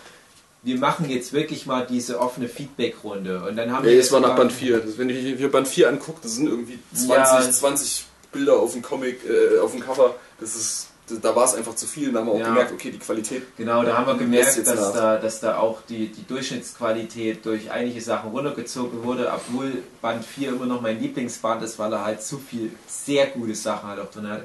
[0.63, 3.43] wir machen jetzt wirklich mal diese offene Feedback-Runde.
[3.47, 4.79] Und dann haben Ja, wir jetzt war nach Band 4.
[4.79, 7.09] Das, wenn ich mir Band 4 angucke, das sind irgendwie 20,
[7.45, 7.51] Ja.
[7.51, 10.15] 20 Bilder auf dem Comic, äh, auf dem Cover.
[10.39, 10.87] Das ist,
[11.21, 12.11] da war es einfach zu viel.
[12.11, 12.49] Da haben wir auch Ja.
[12.49, 13.43] gemerkt, okay, die Qualität.
[13.55, 14.93] Genau, da haben wir gemerkt, dass nach.
[14.93, 19.71] da, dass da auch die, die Durchschnittsqualität durch einige Sachen runtergezogen wurde, obwohl
[20.01, 23.87] Band 4 immer noch mein Lieblingsband ist, weil er halt zu viel sehr gute Sachen
[23.87, 24.41] halt auch drin hat.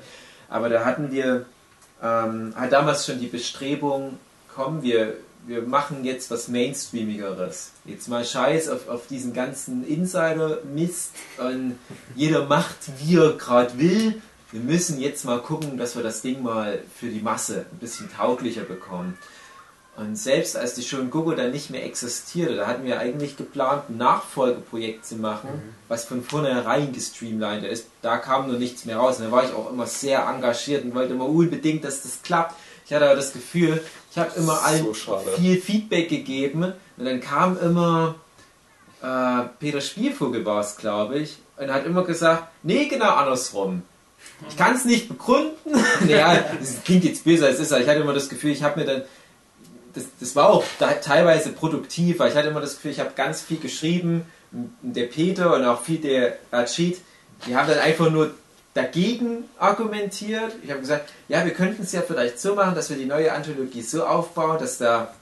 [0.49, 1.47] Aber da hatten wir
[2.03, 4.19] ähm, halt damals schon die Bestrebung,
[4.55, 5.17] komm, wir,
[5.47, 7.71] wir machen jetzt was Mainstreamigeres.
[7.85, 11.79] Jetzt mal Scheiß auf, auf diesen ganzen Insider-Mist und
[12.15, 14.21] jeder macht, wie er gerade will.
[14.51, 18.13] Wir müssen jetzt mal gucken, dass wir das Ding mal für die Masse ein bisschen
[18.13, 19.17] tauglicher bekommen.
[19.95, 23.91] Und selbst als die Shonen Gogo dann nicht mehr existierte, da hatten wir eigentlich geplant,
[23.91, 25.49] ein Nachfolgeprojekt zu machen,
[25.89, 27.89] was von vornherein gestreamlined ist.
[28.01, 29.19] Da kam nur nichts mehr raus.
[29.19, 32.55] Und da war ich auch immer sehr engagiert und wollte immer unbedingt, dass das klappt.
[32.87, 37.21] Ich hatte aber das Gefühl, ich habe immer allen So viel Feedback gegeben und dann
[37.21, 38.17] kam immer
[39.03, 43.83] äh, Peter Spielvogel war es, glaube ich, und hat immer gesagt, nee, genau andersrum.
[44.49, 45.55] Ich kann es nicht begründen.
[46.01, 48.63] naja, das klingt jetzt böse, als es ist, aber ich hatte immer das Gefühl, ich
[48.63, 49.03] habe mir dann,
[49.95, 53.13] das, das war auch da, teilweise produktiv, weil ich hatte immer das Gefühl, ich habe
[53.15, 56.99] ganz viel geschrieben, der Peter und auch viel der Rachid,
[57.47, 58.35] die haben dann einfach nur
[58.75, 60.53] dagegen argumentiert.
[60.63, 63.33] Ich habe gesagt, ja, wir könnten es ja vielleicht so machen, dass wir die neue
[63.33, 65.15] Anthologie so aufbauen, dass da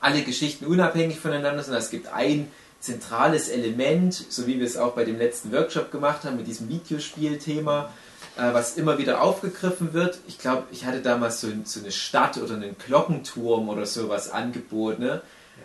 [0.00, 1.74] alle Geschichten unabhängig voneinander sind.
[1.74, 6.24] Es gibt ein zentrales Element, so wie wir es auch bei dem letzten Workshop gemacht
[6.24, 8.07] haben, mit diesem Videospielthema, äh,
[8.38, 10.18] was immer wieder aufgegriffen wird.
[10.28, 15.02] Ich glaube, ich hatte damals so, so eine Stadt oder einen Glockenturm oder sowas angeboten.
[15.02, 15.22] Ne?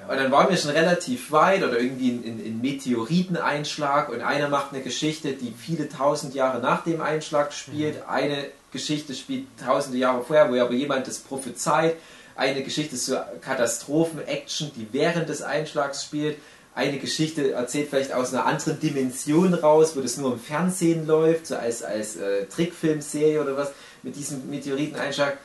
[0.10, 4.74] Und dann waren wir schon relativ weit oder irgendwie ein, ein Meteoriteneinschlag und einer macht
[4.74, 8.08] eine Geschichte, die viele tausend Jahre nach dem Einschlag spielt.
[8.08, 11.95] Eine Geschichte spielt tausende Jahre vorher, wo aber jemand das prophezeit.
[12.36, 16.38] Eine Geschichte ist so Katastrophen-Action, die während des Einschlags spielt.
[16.76, 21.48] Eine Geschichte erzählt vielleicht aus einer anderen Dimension raus, wo das nur im Fernsehen läuft,
[21.48, 23.72] so als, als äh, Trickfilmserie oder was,
[24.02, 25.38] mit diesem Meteoriteneinschlag.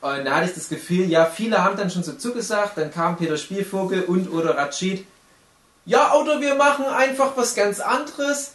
[0.00, 3.16] Und da hatte ich das Gefühl, ja, viele haben dann schon so zugesagt, dann kam
[3.16, 5.06] Peter Spielvogel und oder Rachid.
[5.84, 8.52] Ja, oder wir machen einfach was ganz anderes.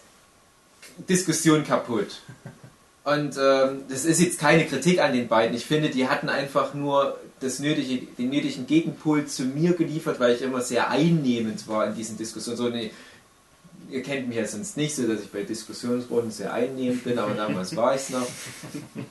[0.97, 2.22] Diskussion kaputt.
[3.03, 5.55] Und ähm, das ist jetzt keine Kritik an den beiden.
[5.55, 10.35] Ich finde, die hatten einfach nur das nötige, den nötigen Gegenpol zu mir geliefert, weil
[10.35, 12.57] ich immer sehr einnehmend war in diesen Diskussionen.
[12.57, 12.91] So, nee,
[13.91, 17.33] ihr kennt mich ja sonst nicht so, dass ich bei Diskussionsrunden sehr einnehmend bin, aber
[17.33, 18.27] damals war ich es noch.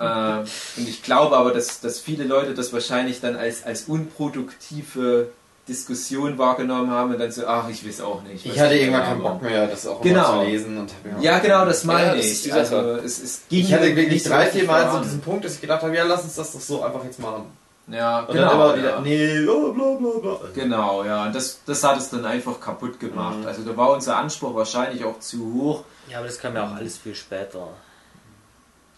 [0.00, 0.44] Ähm,
[0.76, 5.28] und ich glaube aber, dass, dass viele Leute das wahrscheinlich dann als, als unproduktive
[5.68, 8.44] Diskussion wahrgenommen haben und dann so, ach, ich weiß auch nicht.
[8.44, 9.22] Ich hatte irgendwann keinen.
[9.22, 10.32] Bock mehr, das auch Genau.
[10.34, 10.76] immer zu lesen.
[10.78, 12.42] Und Ja, genau, das meine Ja, das ist ich.
[12.42, 15.54] die Also, es, es ging Ich hatte wirklich drei, vier Mal so diesen Punkt, dass
[15.54, 17.44] ich gedacht habe, ja, lass uns das doch so einfach jetzt machen.
[17.86, 18.48] Ja, Und genau.
[18.48, 19.00] dann immer wieder, ja.
[19.00, 20.48] nee, bla bla bla bla.
[20.54, 23.38] Genau, ja, und das, das hat es dann einfach kaputt gemacht.
[23.38, 23.46] Mhm.
[23.46, 25.84] Also da war unser Anspruch wahrscheinlich auch zu hoch.
[26.08, 27.68] Ja, aber das kam ja auch alles viel später.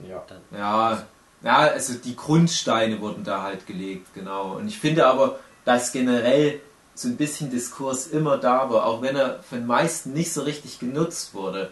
[0.06, 0.22] Ja.
[0.28, 0.40] Dann.
[0.56, 1.02] Ja,
[1.42, 4.56] ja, also die Grundsteine wurden da halt gelegt, genau.
[4.56, 6.60] Und ich finde aber, dass generell
[6.94, 10.78] so ein bisschen Diskurs immer da war, auch wenn er von meisten nicht so richtig
[10.78, 11.70] genutzt wurde.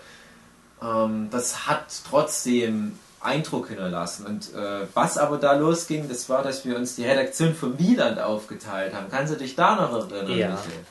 [0.82, 4.26] Ähm, das hat trotzdem Eindruck hinterlassen.
[4.26, 8.18] Und äh, was aber da losging, das war, dass wir uns die Redaktion von Wieland
[8.20, 9.06] aufgeteilt haben.
[9.10, 10.38] Kannst du dich da noch erinnern?
[10.38, 10.48] Ja.
[10.50, 10.84] Michael?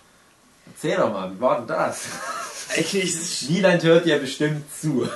[0.73, 2.05] Erzähl doch mal, wie war denn das?
[2.75, 5.07] Eigentlich ist, Wieland hört ja bestimmt zu.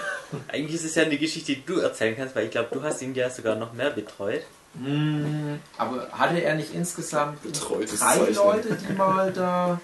[0.48, 3.02] eigentlich ist es ja eine Geschichte, die du erzählen kannst, weil ich glaube, du hast
[3.02, 4.44] ihn ja sogar noch mehr betreut.
[4.80, 8.35] Hm, Aber hatte er nicht insgesamt Betreutes drei Zeichnen.
[8.35, 9.80] Leute, die mal da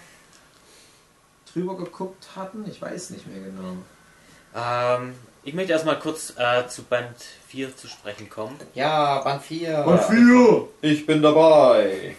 [1.51, 2.65] drüber geguckt hatten?
[2.69, 3.77] Ich weiß nicht mehr genau.
[4.55, 7.15] Ähm, ich möchte erstmal kurz äh, zu Band
[7.47, 9.85] 4 zu sprechen kommen, Ja, Band 4.
[9.85, 10.67] Und vier!
[10.81, 12.15] Ich bin dabei.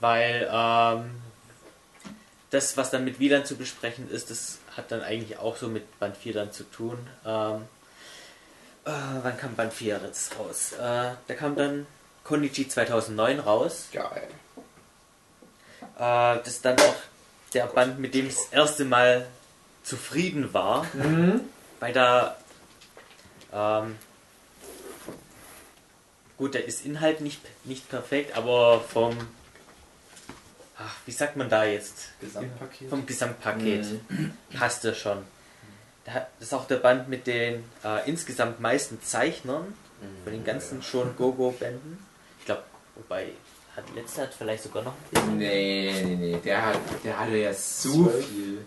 [0.00, 1.10] weil ähm,
[2.50, 5.98] das, was dann mit Wieland zu besprechen ist, das hat dann eigentlich auch so mit
[5.98, 6.98] Band 4 dann zu tun.
[7.26, 7.62] Ähm,
[8.84, 8.90] äh,
[9.22, 10.72] wann kam Band 4 jetzt raus?
[10.78, 10.78] Äh,
[11.26, 11.86] da kam dann
[12.22, 13.88] Konichi 2009 raus.
[13.92, 14.28] Geil.
[15.96, 16.94] Äh, das ist dann auch
[17.52, 19.26] der Band, mit dem ich das erste Mal
[19.82, 21.40] zufrieden war, Mhm.
[21.80, 22.36] weil da
[23.54, 23.96] ähm,
[26.36, 29.16] gut, der ist Inhalt nicht, nicht perfekt, aber vom
[30.78, 32.08] ach, wie sagt man da jetzt?
[32.20, 32.88] Gesamtpaket.
[32.90, 33.86] Vom Gesamtpaket
[34.58, 35.18] passt er schon.
[36.04, 39.72] Da- Das ist auch der Band mit den äh, insgesamt meisten Zeichnern
[40.24, 41.98] von den ganzen schon Go-Go-Bänden.
[42.40, 42.62] Ich glaube,
[42.96, 43.28] wobei,
[43.74, 45.38] hat letzter hat vielleicht sogar noch ein bisschen.
[45.38, 46.38] Nee, nee, nee.
[46.44, 48.66] Der, hat, der hatte ja so viel.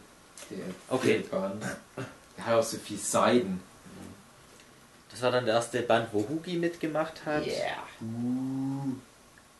[0.50, 1.24] Der Okay.
[1.30, 1.62] Band.
[2.38, 3.62] Der hat auch so viel Seiden.
[5.18, 7.44] Das war dann der erste Band, wo Hugi mitgemacht hat.
[7.44, 7.82] Yeah.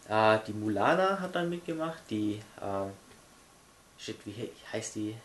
[0.08, 1.98] Äh, die Mulana hat dann mitgemacht.
[2.12, 2.92] Die, ähm,
[3.98, 5.16] shit, wie he- heißt die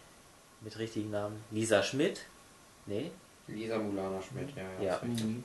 [0.62, 1.44] mit richtigen Namen?
[1.50, 2.20] Lisa Schmidt?
[2.86, 3.10] Nee.
[3.46, 4.82] Lisa Mulana Schmidt, ja.
[4.82, 5.00] Ja.
[5.02, 5.44] Mhm.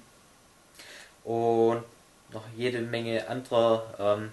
[1.26, 1.84] Und
[2.32, 4.32] noch jede Menge anderer, ähm,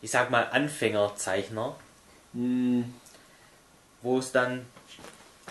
[0.00, 1.76] ich sag mal, Anfängerzeichner,
[2.32, 2.92] Mhm.
[4.02, 4.66] wo es dann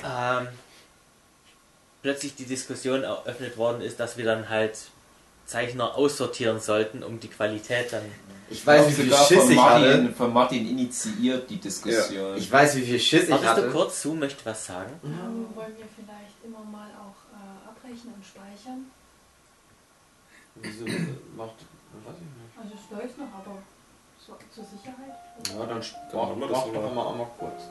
[0.03, 0.49] ähm,
[2.01, 4.77] plötzlich die Diskussion eröffnet worden ist, dass wir dann halt
[5.45, 8.03] Zeichner aussortieren sollten, um die Qualität dann.
[8.49, 9.85] Ich weiß, wie viel Schiss von ich hatte.
[9.87, 12.37] Martin, von Martin initiiert die Diskussion.
[12.37, 13.69] Ich weiß, wie viel Schiss ich Wartest du hatte.
[13.71, 14.91] kurz zu, möchte was sagen?
[15.03, 15.11] Ähm,
[15.55, 18.85] wollen wir vielleicht immer mal auch äh, abbrechen und speichern?
[20.55, 20.85] Wieso
[21.35, 21.55] macht.
[22.05, 22.57] Weiß ich nicht.
[22.57, 23.57] Also es läuft noch, aber
[24.25, 25.15] So, zur Sicherheit.
[25.49, 26.93] Ja, dann mach, machen wir das mach so doch mal.
[26.93, 27.61] mal einmal kurz.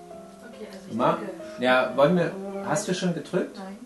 [0.49, 1.33] Okay, also ich Ma denke.
[1.65, 2.33] ja, wollen wir.
[2.67, 3.57] Hast du schon gedrückt?
[3.59, 3.79] Nein.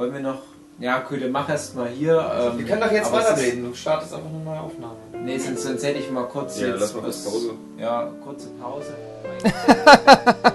[0.00, 0.38] Wollen wir noch.
[0.78, 2.14] Ja, okay, dann mach erst mal hier.
[2.34, 3.64] Ähm, Wir können doch jetzt weiterreden.
[3.64, 4.94] Du startest einfach eine neue Aufnahme.
[5.22, 6.80] Nee, sonst, sonst hätte ich mal kurz Ja, jetzt.
[6.80, 7.50] lass mal kurz Pause.
[7.76, 8.94] Ja, kurze Pause.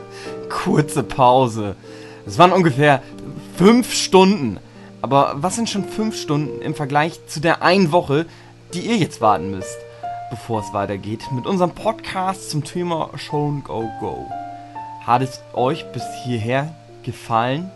[0.50, 1.76] Kurze Pause.
[2.26, 3.04] Es waren ungefähr
[3.56, 4.60] fünf Stunden.
[5.04, 8.26] Aber was sind schon fünf Stunden im Vergleich zu der einen Woche,
[8.74, 9.78] die ihr jetzt warten müsst,
[10.32, 14.26] bevor es weitergeht mit unserem Podcast zum Thema Show and Go Go?
[15.06, 16.74] Hat es euch bis hierher
[17.04, 17.70] gefallen?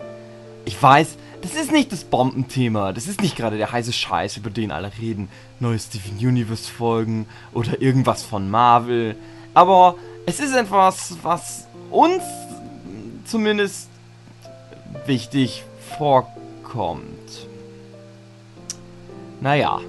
[0.65, 1.09] Ich weiß,
[1.41, 2.93] das ist nicht das Bombenthema.
[2.93, 5.29] Das ist nicht gerade der heiße Scheiß, über den alle reden.
[5.59, 9.15] Neue Steven Universe Folgen oder irgendwas von Marvel.
[9.53, 9.95] Aber
[10.25, 12.23] es ist etwas, was uns
[13.25, 13.89] zumindest
[15.05, 15.63] wichtig
[15.97, 17.47] vorkommt.
[19.41, 19.79] Naja,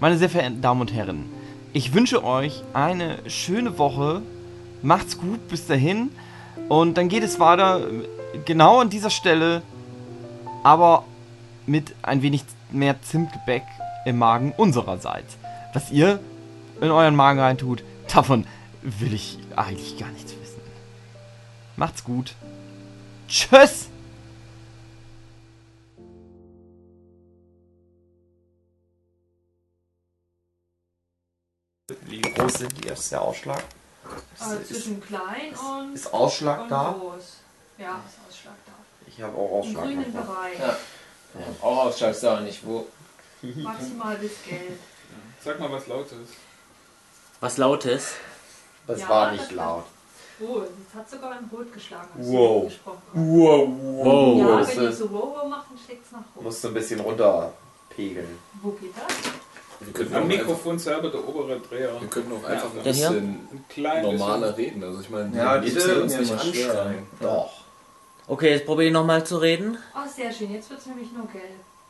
[0.00, 1.24] meine sehr verehrten Damen und Herren,
[1.72, 4.22] ich wünsche euch eine schöne Woche.
[4.82, 6.10] Macht's gut bis dahin.
[6.68, 7.80] Und dann geht es weiter
[8.44, 9.62] genau an dieser Stelle,
[10.62, 11.04] aber
[11.66, 13.64] mit ein wenig mehr Zimtgebäck
[14.04, 15.36] im Magen unsererseits.
[15.74, 16.20] Was ihr
[16.80, 17.82] in euren Magen reintut,
[18.12, 18.46] davon
[18.82, 20.60] will ich eigentlich gar nichts wissen.
[21.76, 22.34] Macht's gut.
[23.28, 23.88] Tschüss!
[32.04, 32.88] Wie groß sind die?
[32.88, 33.62] Ist der Ausschlag.
[34.38, 36.96] Also Ist, zwischen klein und, ist Ausschlag und da?
[36.98, 37.36] groß.
[37.78, 38.27] Ja, ist Ausschlag da.
[39.18, 39.84] Ich habe auch Im Ausschlag.
[39.84, 40.24] grünen noch.
[40.24, 40.58] Bereich.
[40.60, 40.76] Ja.
[41.60, 42.64] Auch Ausschlagsdauer nicht.
[42.64, 42.86] Wo?
[43.42, 44.78] Maximal bis gelb.
[45.44, 46.18] Sag mal was Lautes.
[47.40, 48.12] Was Lautes.
[48.86, 49.84] Das Ja, war nicht das- laut.
[50.40, 52.08] Oh, jetzt hat sogar ein Rot geschlagen.
[52.14, 52.70] Wow.
[52.84, 52.90] du.
[53.12, 53.68] Wow,
[54.04, 54.38] Wow.
[54.38, 56.44] Ja, wenn ihr so wow wow macht, dann schlägt es nach rot.
[56.44, 58.38] Musst du ein bisschen runterpegeln.
[58.62, 59.32] Wo geht das?
[59.80, 62.00] Wir könnten, Am Mikrofon selber der obere Dreher.
[62.00, 64.82] wir könnten auch einfach ein bisschen Ein klein normaler reden.
[64.84, 67.06] Also ich meine, Ja, wir die müssen sind uns ja nicht anstrengen.
[67.20, 67.57] Doch.
[68.28, 69.78] Okay, jetzt probiere ich nochmal zu reden.
[69.94, 70.52] Oh, sehr schön.
[70.52, 71.44] Jetzt wird es nämlich nur gelb.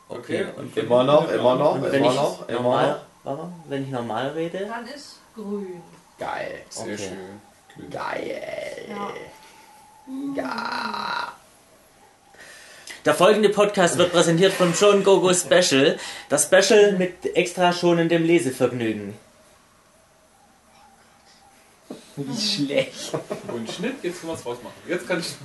[0.07, 0.45] Okay.
[0.55, 2.99] und Immer noch, immer noch, wenn immer ich noch, immer normal, noch.
[3.37, 5.81] warte, wenn ich normal rede, Dann ist grün.
[6.17, 6.61] Geil.
[6.69, 6.97] Sehr Okay.
[6.97, 7.89] schön.
[7.91, 8.85] Geil.
[8.89, 9.09] Ja.
[10.35, 11.33] Ja.
[13.05, 15.97] Der folgende Podcast wird präsentiert vom Schon Gogo Special.
[16.29, 19.13] Das Special mit extra schonendem Lesevergnügen.
[22.27, 23.11] Wie schlecht.
[23.47, 24.75] Und Schnitt, jetzt können wir es rausmachen.
[24.87, 25.35] Jetzt kann ich.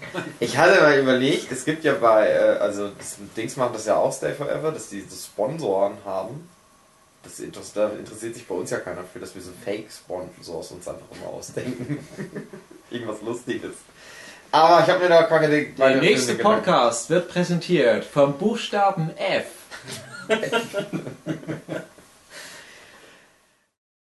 [0.41, 3.97] Ich hatte mal überlegt, es gibt ja bei, äh, also das Dings macht das ja
[3.97, 6.49] auch Stay Forever, dass die so Sponsoren haben.
[7.23, 7.41] Das
[7.73, 11.33] da interessiert sich bei uns ja keiner für, dass wir so Fake-Sponsors uns einfach immer
[11.33, 12.07] ausdenken.
[12.91, 13.73] Irgendwas Lustiges.
[14.51, 16.65] Aber ich habe mir da keine Der meine nächste Filme gedacht.
[16.65, 19.47] Podcast wird präsentiert vom Buchstaben F.